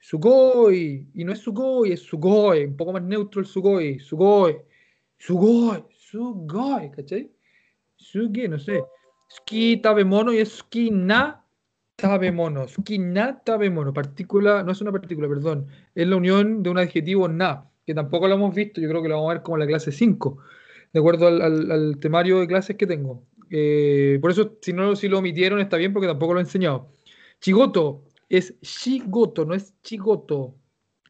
[0.00, 4.56] Sugoi, y no es Sugoi, es Sugoi, un poco más neutro el Sugoi, Sugoi,
[5.18, 7.30] Sugoi, Sugoi, ¿cachai?
[7.96, 8.80] Suge, no sé.
[9.28, 11.44] Ski tabe mono y es ski na
[11.96, 12.66] tabe mono.
[12.68, 13.92] Ski na tabe mono.
[13.92, 15.66] Partícula, no es una partícula, perdón.
[15.94, 19.08] Es la unión de un adjetivo na, que tampoco lo hemos visto, yo creo que
[19.08, 20.38] lo vamos a ver como en la clase 5
[20.92, 23.22] de acuerdo al, al- al temario de clases que tengo.
[23.50, 26.88] Eh, por eso, si no si lo omitieron, está bien, porque tampoco lo he enseñado.
[27.40, 30.54] Chigoto es Shigoto, no es Chigoto.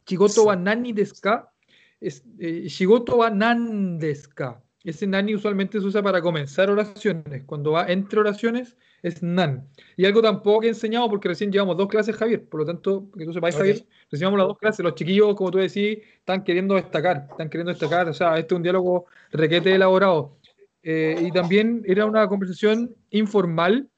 [0.07, 1.53] Chigoto wa nani desu ka?
[2.01, 4.63] Es, eh, Shigoto wa nan desu ka?
[4.89, 7.43] Ese nani usualmente se usa para comenzar oraciones.
[7.45, 9.69] Cuando va entre oraciones, es nan.
[9.99, 12.49] Y algo tampoco he enseñado, porque recién llevamos dos clases, Javier.
[12.49, 13.61] Por lo tanto, que tú sepáis, Ok.
[13.61, 13.77] Javier,
[14.11, 14.83] recién llevamos las dos clases.
[14.83, 17.27] Los chiquillos, como tú decís, están queriendo destacar.
[17.31, 18.09] Están queriendo destacar.
[18.09, 20.39] O sea, este es un diálogo requete elaborado.
[20.83, 23.91] Eh, y también era una conversación informal.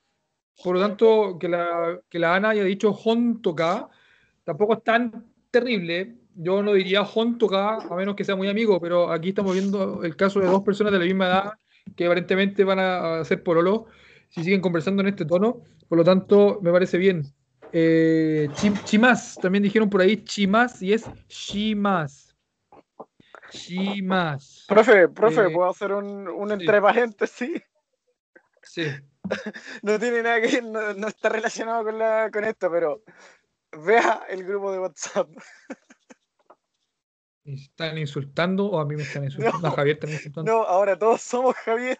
[0.65, 3.89] Por lo tanto, que la, que la Ana haya dicho Hontoka
[4.43, 6.17] tampoco es tan terrible.
[6.43, 10.17] Yo no diría Hontoka, a menos que sea muy amigo, pero aquí estamos viendo el
[10.17, 11.53] caso de dos personas de la misma edad
[11.97, 13.87] que aparentemente van a hacer pololo
[14.31, 15.61] si siguen conversando en este tono.
[15.87, 17.25] Por lo tanto, me parece bien.
[17.73, 18.49] Eh,
[19.43, 22.35] también dijeron por ahí chimas y es shimas.
[23.51, 24.65] Chimas.
[24.67, 26.55] Profe, profe, Eh, ¿puedo hacer un, un sí.
[26.55, 27.63] entre paréntesis?
[28.63, 28.87] Sí.
[29.83, 33.03] No tiene nada que no, no está relacionado con, la, con esto, pero
[33.85, 35.29] vea el grupo de WhatsApp.
[37.45, 39.59] ¿Me ¿Están insultando o a mí me están insultando?
[39.61, 39.69] No.
[39.69, 40.53] a Javier también insultando.
[40.53, 41.99] No, ahora todos somos Javier.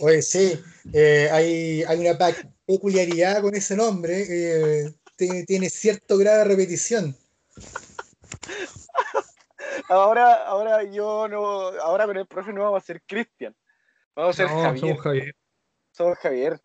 [0.00, 0.60] Oye, sí,
[0.92, 2.16] eh, hay, hay una
[2.66, 7.16] peculiaridad con ese nombre, eh, tiene, tiene cierto grado de repetición.
[9.88, 13.54] Ahora, ahora yo no, ahora con el profe no vamos a ser Cristian.
[14.14, 14.80] Vamos a ser No, Javier.
[14.80, 15.36] somos Javier.
[15.92, 16.60] Somos Javier.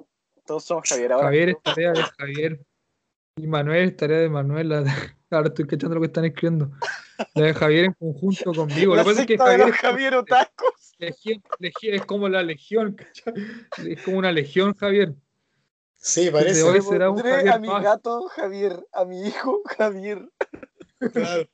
[0.46, 1.14] Todos somos Javier.
[1.14, 2.66] Ahora, Javier es tarea de Javier.
[3.36, 4.70] Y Manuel tarea de Manuel.
[4.70, 4.84] La-
[5.32, 6.70] Ahora estoy cachando lo que están escribiendo.
[7.34, 8.96] La de Javier en conjunto conmigo.
[8.96, 10.94] la Lo que pasa es que Javier es, Javier Otacos.
[11.00, 12.96] legión- legión- es como la legión.
[12.96, 13.34] ¿cachai?
[13.92, 15.16] Es como una legión, Javier.
[15.96, 16.62] Sí, parece.
[16.62, 20.30] hoy Le será un pondré Javier a mi gato Javier, a mi hijo Javier.
[21.00, 21.50] Claro.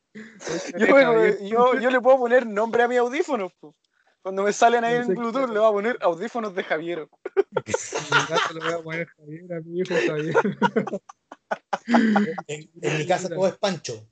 [0.77, 1.37] Yo, Javier.
[1.43, 3.53] yo, yo le puedo poner nombre a mis audífonos.
[3.61, 3.75] po.
[4.21, 5.07] Cuando me salen ahí en.
[5.15, 7.07] Bluetooth, le voy a poner audífonos de Javier.
[7.55, 10.35] Mi gato le voy a poner Javier a mi hijo Javier.
[12.47, 14.07] En, en mi casa todo es Pancho.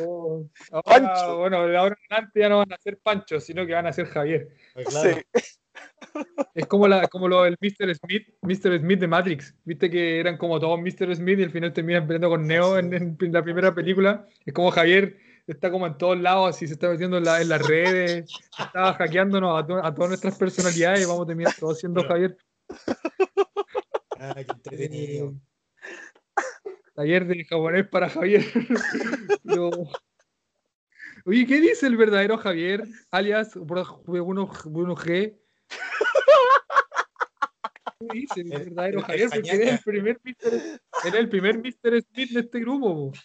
[0.00, 1.38] Oh, Ahora, Pancho.
[1.38, 3.92] bueno, de ahora en adelante ya no van a ser Pancho, sino que van a
[3.92, 4.48] ser Javier.
[4.88, 5.16] Claro.
[5.16, 5.40] Sí.
[6.54, 7.94] Es como, la, como lo del Mr.
[7.94, 8.80] Smith, Mr.
[8.80, 9.54] Smith de Matrix.
[9.64, 11.14] Viste que eran como todos Mr.
[11.14, 14.26] Smith y al final terminan peleando con Neo en, en la primera película.
[14.44, 15.16] Es como Javier
[15.46, 18.94] está como en todos lados, así se está metiendo en, la, en las redes, estaba
[18.94, 22.36] hackeándonos a, to- a todas nuestras personalidades y vamos a terminar todos siendo Javier.
[24.18, 25.34] Ah, qué entretenido.
[26.94, 28.44] Taller de japonés para Javier.
[29.44, 29.70] Pero-
[31.26, 35.36] Oye, ¿qué dice el verdadero Javier, alias Bruno, Bruno G?
[38.00, 39.22] ¿Qué dice el El- verdadero el- Javier?
[39.24, 40.80] el Porque eres el primer Mr.
[41.04, 42.02] Era el primer Mr.
[42.02, 43.12] Smith de este grupo.
[43.12, 43.18] po.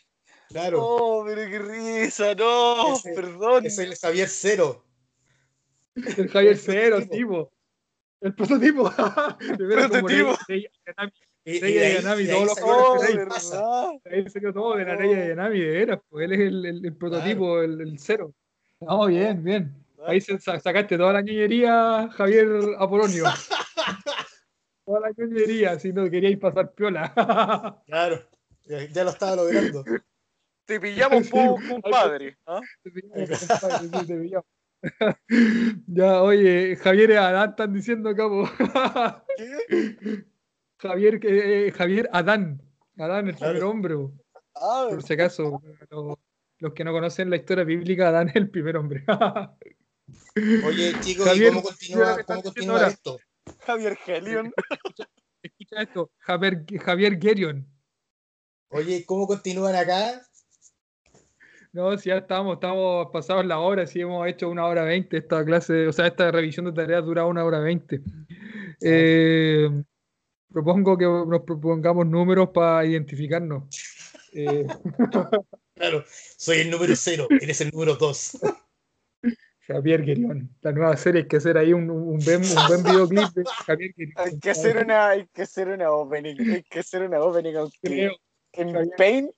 [0.50, 0.80] Claro.
[0.84, 3.66] Oh, pero qué risa, no, Ese- perdón.
[3.66, 4.86] Es el Xavier Cero.
[5.96, 7.16] El Javier El Cero, prototipo.
[7.16, 7.52] tipo.
[8.22, 8.84] El prototipo.
[9.40, 10.38] Como Prototipo.
[11.48, 14.16] Y, de Yanami, todos los colores Oh, que.
[14.16, 16.00] Ahí salió todo de la Rey de Yanami, de veras.
[16.10, 18.34] Pues él es el, el- el prototipo, el, el cero.
[18.80, 19.86] No, bien, bien.
[20.08, 22.48] Ahí sacaste toda la ñoñería, Javier
[22.80, 23.26] Apolonio.
[24.86, 27.14] toda la ñoñería, si no queríais pasar piola.
[27.86, 28.28] Claro.
[28.64, 29.84] Ya, ya lo estaba logrando.
[30.66, 32.36] Te pillamos, po, compadre.
[32.48, 32.60] ¿ah?
[32.82, 34.46] Te pillamos, compadre, sí, te pillamos.
[35.88, 38.50] ya, oye, Javier y Adán están diciendo acá, po.
[39.38, 40.26] ¿Qué?
[40.88, 42.62] Javier, que- eh, Javier Adán.
[42.98, 43.95] Adán, el primer hombre.
[44.56, 45.62] Ah, por si acaso.
[45.90, 46.18] Los,
[46.60, 49.03] los que no conocen la historia bíblica, Adán es el primer hombre.
[50.64, 53.20] Oye, chicos, Javier, ¿y cómo continúa, cómo continúa esto?
[53.66, 54.53] Javier Helion.
[55.44, 57.68] Escucha esto, Javier, Javier Gerion.
[58.70, 60.22] Oye, ¿cómo continúan acá?
[61.72, 65.44] No, si ya estamos, estamos pasados la hora, si hemos hecho una hora veinte esta
[65.45, 68.02] clase, o sea, esta revisión de tareas dura una hora veinte.
[68.82, 69.70] Eh,
[70.56, 73.64] propongo que nos propongamos números para identificarnos.
[74.38, 74.68] Eh,
[75.76, 76.03] Claro,
[76.38, 78.38] soy el número cero, eres el número dos.
[79.65, 80.49] Javier Gerion.
[80.61, 83.91] La nueva serie hay que hacer ahí un, un, buen, un buen videoclip de Javier.
[84.18, 86.36] Hay que hacer una, hay que hacer una opening.
[86.52, 88.11] Hay que hacer una opening aunque Creo.
[88.52, 88.90] en.
[88.98, 89.32] Paint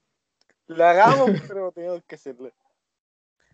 [0.66, 2.50] la hagamos, pero tenemos que hacerla.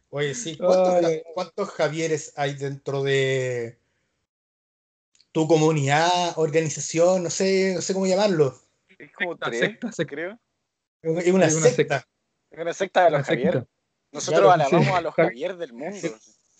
[0.09, 1.23] Oye, sí, ¿cuántos, Ay, Ja- ay, ay.
[1.33, 3.79] cuántos Javieres hay dentro de
[5.33, 8.55] tu comunidad, organización, no sé, no sé cómo llamarlo?
[8.97, 10.15] Es como Secta, tres, secta, secta.
[10.15, 10.39] creo.
[11.01, 12.07] Es una Es una secta.
[12.49, 13.67] Es una secta de los Javier.
[14.11, 14.93] Nosotros Claro, alabamos sí.
[14.93, 16.07] a los Javier del mundo.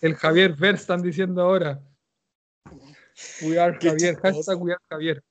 [0.00, 1.80] El Javier Ver están diciendo ahora.
[3.42, 5.22] We are Qué Javier, hashtag we are Javier.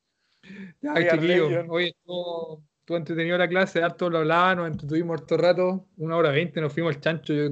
[0.82, 1.68] Ya, We are.
[1.70, 6.32] Oye, estuvo, estuvo entretenido la clase, harto lo hablaba, nos entretuvimos harto rato, una hora
[6.32, 7.34] veinte, nos fuimos al chancho.
[7.34, 7.50] Yo,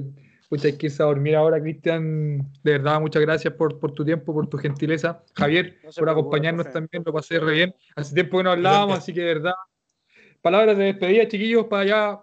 [0.52, 2.38] pucha, hay que irse a dormir ahora, Cristian.
[2.62, 5.24] De verdad, muchas gracias por, por tu tiempo, por tu gentileza.
[5.34, 7.74] Javier, No por acompañarnos también, lo pasé re bien.
[7.96, 9.54] Hace tiempo que no hablábamos, así que de verdad.
[10.42, 12.20] Palabras de despedida, chiquillos, para ya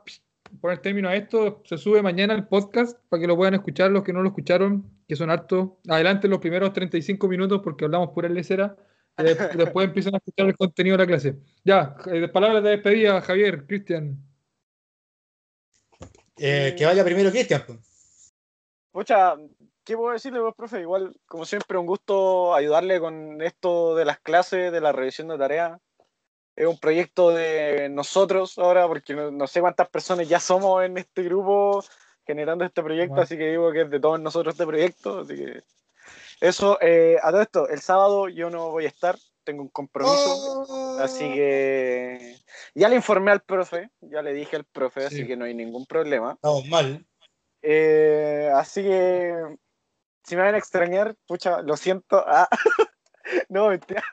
[0.61, 1.63] poner término a esto.
[1.65, 4.85] Se sube mañana el podcast para que lo puedan escuchar los que no lo escucharon,
[5.07, 5.69] que son hartos.
[5.87, 8.75] Adelante los primeros 35 minutos porque hablamos pura lecera.
[9.17, 11.35] y de- después empiezan a escuchar el contenido de la clase.
[11.65, 14.17] Ya, eh, palabras de despedida, Javier, Cristian.
[16.37, 17.63] Eh, que vaya primero Cristian.
[17.67, 17.88] pues.
[18.91, 19.35] Pucha,
[19.83, 20.81] ¿qué puedo decirle, vos, profe?
[20.81, 25.37] Igual, como siempre, un gusto ayudarle con esto de las clases, de la revisión de
[25.37, 25.79] tareas.
[26.55, 30.97] Es un proyecto de nosotros ahora, porque no, no sé cuántas personas ya somos en
[30.97, 31.83] este grupo
[32.25, 33.23] generando este proyecto, Bueno.
[33.23, 35.21] así que digo que es de todos nosotros este proyecto.
[35.21, 35.63] Así que
[36.41, 40.65] eso, eh, a todo esto, el sábado yo no voy a estar, tengo un compromiso.
[40.67, 40.97] Oh.
[40.99, 42.35] Así que
[42.75, 45.07] ya le informé al profe, ya le dije al profe, Sí.
[45.07, 46.33] así que no hay ningún problema.
[46.33, 47.05] Estamos mal.
[47.61, 49.33] Eh, así que
[50.23, 52.23] si me van a extrañar, pucha, lo siento.
[52.25, 52.47] Ah,
[53.49, 54.03] no, mentira.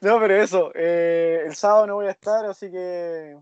[0.00, 3.36] No, pero eso, eh, el sábado no voy a estar, así que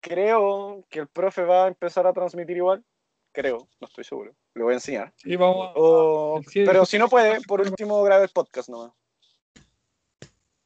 [0.00, 2.84] creo que el profe va a empezar a transmitir igual.
[3.32, 4.34] Creo, no estoy seguro.
[4.54, 5.12] Le voy a enseñar.
[5.16, 8.68] Sí, vamos a- O- el sí- pero si no puede, por último grabe el podcast
[8.68, 8.92] nomás.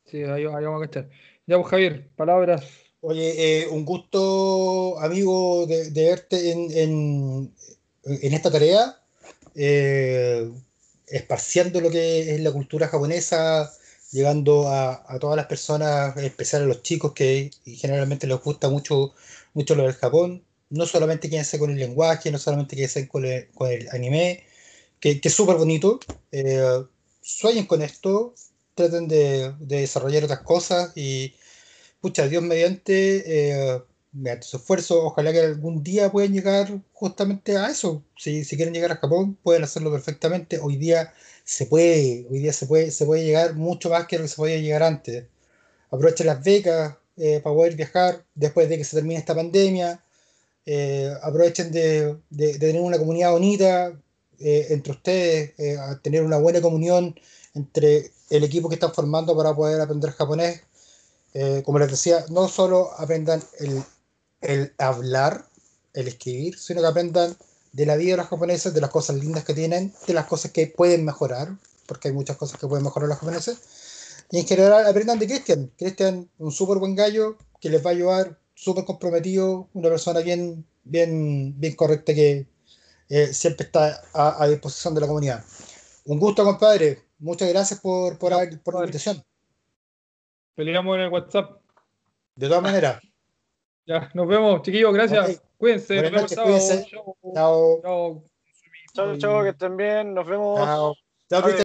[0.05, 1.09] Sí, ahí, ahí vamos a cachar.
[1.47, 2.65] Ya, pues, Javier, palabras.
[3.01, 7.55] Oye, eh, un gusto, amigo, de, de verte en, en-
[8.05, 9.01] en esta tarea,
[9.55, 10.51] eh,
[11.07, 13.73] esparciendo lo que es la cultura japonesa,
[14.11, 19.15] llegando a, todas las personas, en especial a los chicos que generalmente les gusta mucho,
[19.55, 20.45] mucho lo del Japón.
[20.71, 24.45] No solamente quédense con el lenguaje, no solamente quédense con el, con el anime,
[25.01, 26.01] que, es súper bonito.
[26.33, 26.85] eh,
[27.23, 28.35] sueñen con esto,
[28.75, 31.35] traten de, de desarrollar otras cosas y
[32.01, 37.69] pucha, Dios mediante, eh, mediante su esfuerzo, ojalá que algún día puedan llegar justamente a
[37.71, 38.03] eso.
[38.17, 40.59] Si, si quieren llegar a Japón, pueden hacerlo perfectamente.
[40.59, 41.13] Hoy día
[41.45, 44.37] se puede, hoy día se puede, se puede llegar mucho más que lo que se
[44.37, 45.27] podía llegar antes.
[45.91, 50.03] Aprovechen las becas eh, para poder viajar después de que se termine esta pandemia.
[50.67, 53.93] Eh, aprovechen de, de- tener una comunidad bonita
[54.41, 57.15] eh, entre ustedes, a tener una buena comunión
[57.55, 60.63] entre el equipo que están formando para poder aprender japonés.
[61.65, 63.83] Como les decía, no solo aprendan el,
[64.43, 65.47] el hablar,
[65.95, 67.37] el escribir, sino que aprendan
[67.73, 70.51] de la vida de los japoneses, de las cosas lindas que tienen, de las cosas
[70.51, 71.57] que pueden mejorar,
[71.87, 73.59] porque hay muchas cosas que pueden mejorar los japoneses.
[74.31, 75.71] Y en general aprendan de Cristian.
[75.77, 80.67] Cristian, un súper buen gallo que les va a ayudar, súper comprometido, una persona bien,
[80.85, 82.47] bien, bien correcta que
[83.09, 85.45] eh, siempre está a, a, disposición de la comunidad.
[86.07, 87.03] Un gusto, compadre.
[87.19, 88.33] Muchas gracias por, por,
[88.63, 89.23] por la invitación.
[90.55, 91.61] Peleamos en el WhatsApp.
[92.37, 93.01] De todas maneras.
[93.85, 95.25] Ya, nos vemos, chiquillos, gracias.
[95.25, 95.37] Okay.
[95.59, 96.35] Cuídense, nos vemos.
[96.35, 97.21] Chao.
[97.35, 97.81] Chao.
[97.83, 98.25] Chao.
[98.95, 100.15] Chao, chao, que estén bien.
[100.15, 100.61] Nos vemos.
[100.61, 100.95] Chao.
[101.29, 101.53] Chao.